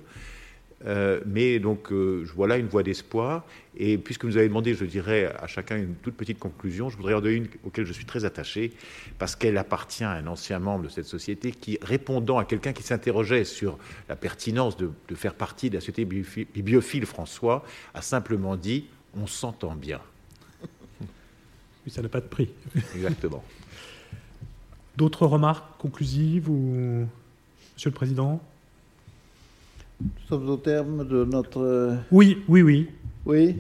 [0.85, 3.45] euh, mais donc, euh, voilà une voie d'espoir.
[3.77, 7.15] Et puisque vous avez demandé, je dirais à chacun une toute petite conclusion, je voudrais
[7.15, 8.73] en donner une auquel je suis très attaché,
[9.19, 12.83] parce qu'elle appartient à un ancien membre de cette société qui, répondant à quelqu'un qui
[12.83, 17.65] s'interrogeait sur la pertinence de, faire partie de la société bibliophile François,
[17.95, 18.87] a simplement dit
[19.21, 20.01] On s'entend bien.
[21.85, 22.51] Oui, ça n'a pas de prix.
[22.97, 23.45] Exactement.
[24.97, 27.07] D'autres remarques conclusives ou
[27.77, 28.41] Monsieur le Président?
[30.01, 31.97] Nous sommes au terme de notre.
[32.11, 32.89] Oui, oui, oui.
[33.25, 33.57] Oui.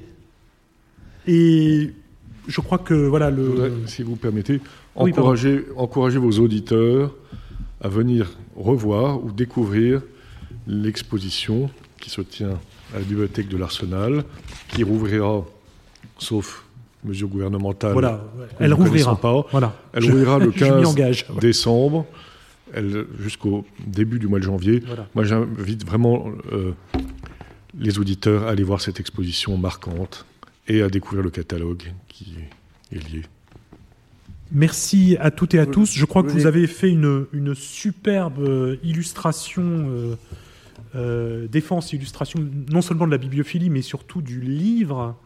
[1.27, 1.93] Et
[2.49, 3.87] je crois que voilà le.
[3.87, 4.61] si vous permettez,
[4.95, 7.15] encourager, vos auditeurs
[7.81, 10.03] à venir revoir ou découvrir
[10.67, 11.71] l'exposition
[12.01, 12.59] qui se tient
[12.97, 14.25] à la bibliothèque de l'Arsenal,
[14.69, 15.45] qui rouvrira,
[16.19, 16.65] sauf
[17.05, 17.93] mesure gouvernementale.
[17.93, 18.25] Voilà,
[18.59, 19.21] elle rouvrira.
[19.21, 19.47] Pas.
[19.53, 19.77] Voilà.
[19.93, 20.97] Elle rouvrira le 15
[21.41, 22.07] décembre
[23.21, 24.83] jusqu'au début du mois de janvier.
[25.15, 26.73] Moi, j'invite vraiment euh,
[27.79, 30.27] les auditeurs à aller voir cette exposition marquante
[30.67, 32.35] et à découvrir le catalogue qui
[32.93, 33.23] est lié.
[34.53, 35.93] Merci à toutes et à tous.
[35.93, 40.17] Je crois que vous avez fait une, une superbe euh, illustration, euh,
[41.49, 42.41] défense illustration
[42.71, 45.17] non seulement de la bibliophilie, mais surtout du livre.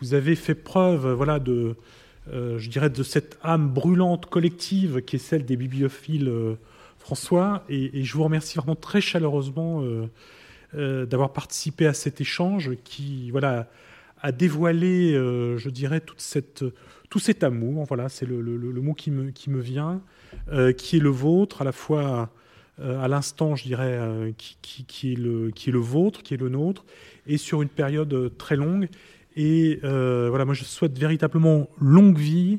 [0.00, 1.76] Vous avez fait preuve voilà, de,
[2.30, 6.54] euh, je dirais, de cette âme brûlante collective qui est celle des bibliophiles euh,
[6.98, 7.64] François.
[7.68, 13.68] Et, je vous remercie vraiment très chaleureusement euh, d'avoir participé à cet échange qui voilà,
[14.22, 16.64] a dévoilé, je dirais, toute cette,
[17.10, 17.84] tout cet amour.
[17.86, 18.40] Voilà, c'est le,
[18.80, 20.00] mot qui me, qui me vient,
[20.78, 22.30] qui est le vôtre, à la fois
[22.82, 26.84] à l'instant, je dirais, qui, qui, est le, vôtre, qui est le nôtre,
[27.26, 28.88] et sur une période très longue.
[29.36, 32.58] Et euh, voilà, moi je souhaite véritablement longue vie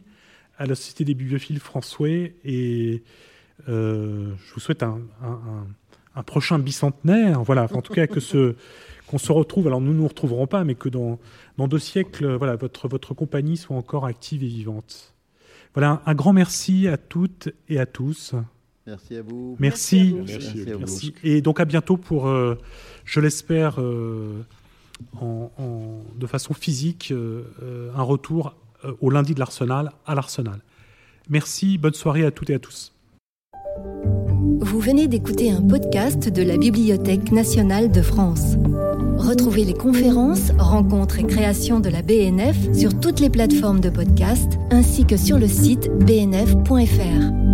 [0.58, 2.08] à la Société des bibliophiles François
[2.44, 3.04] et
[3.70, 5.00] euh, je vous souhaite un,
[6.26, 7.44] prochain bicentenaire.
[7.44, 8.20] Voilà, en tout cas que
[9.08, 9.68] qu'on se retrouve.
[9.68, 11.20] Alors nous ne nous retrouverons pas, mais que dans,
[11.58, 15.14] dans deux siècles, voilà, votre, votre compagnie soit encore active et vivante.
[15.76, 18.36] Voilà, un grand merci à toutes et à tous.
[18.86, 19.56] Merci à vous.
[19.60, 20.16] Merci.
[20.80, 22.58] Merci, Et donc à bientôt pour, euh,
[23.06, 23.80] je l'espère
[26.16, 28.56] de façon physique euh, euh, un retour
[28.86, 30.60] euh, au lundi de l'Arsenal à l'Arsenal.
[31.30, 32.92] Merci, bonne soirée à toutes et à tous.
[34.60, 38.56] Vous venez d'écouter un podcast de la Bibliothèque nationale de France.
[39.18, 44.58] Retrouvez les conférences, rencontres et créations de la BNF sur toutes les plateformes de podcast
[44.72, 47.53] ainsi que sur le site bnf.fr.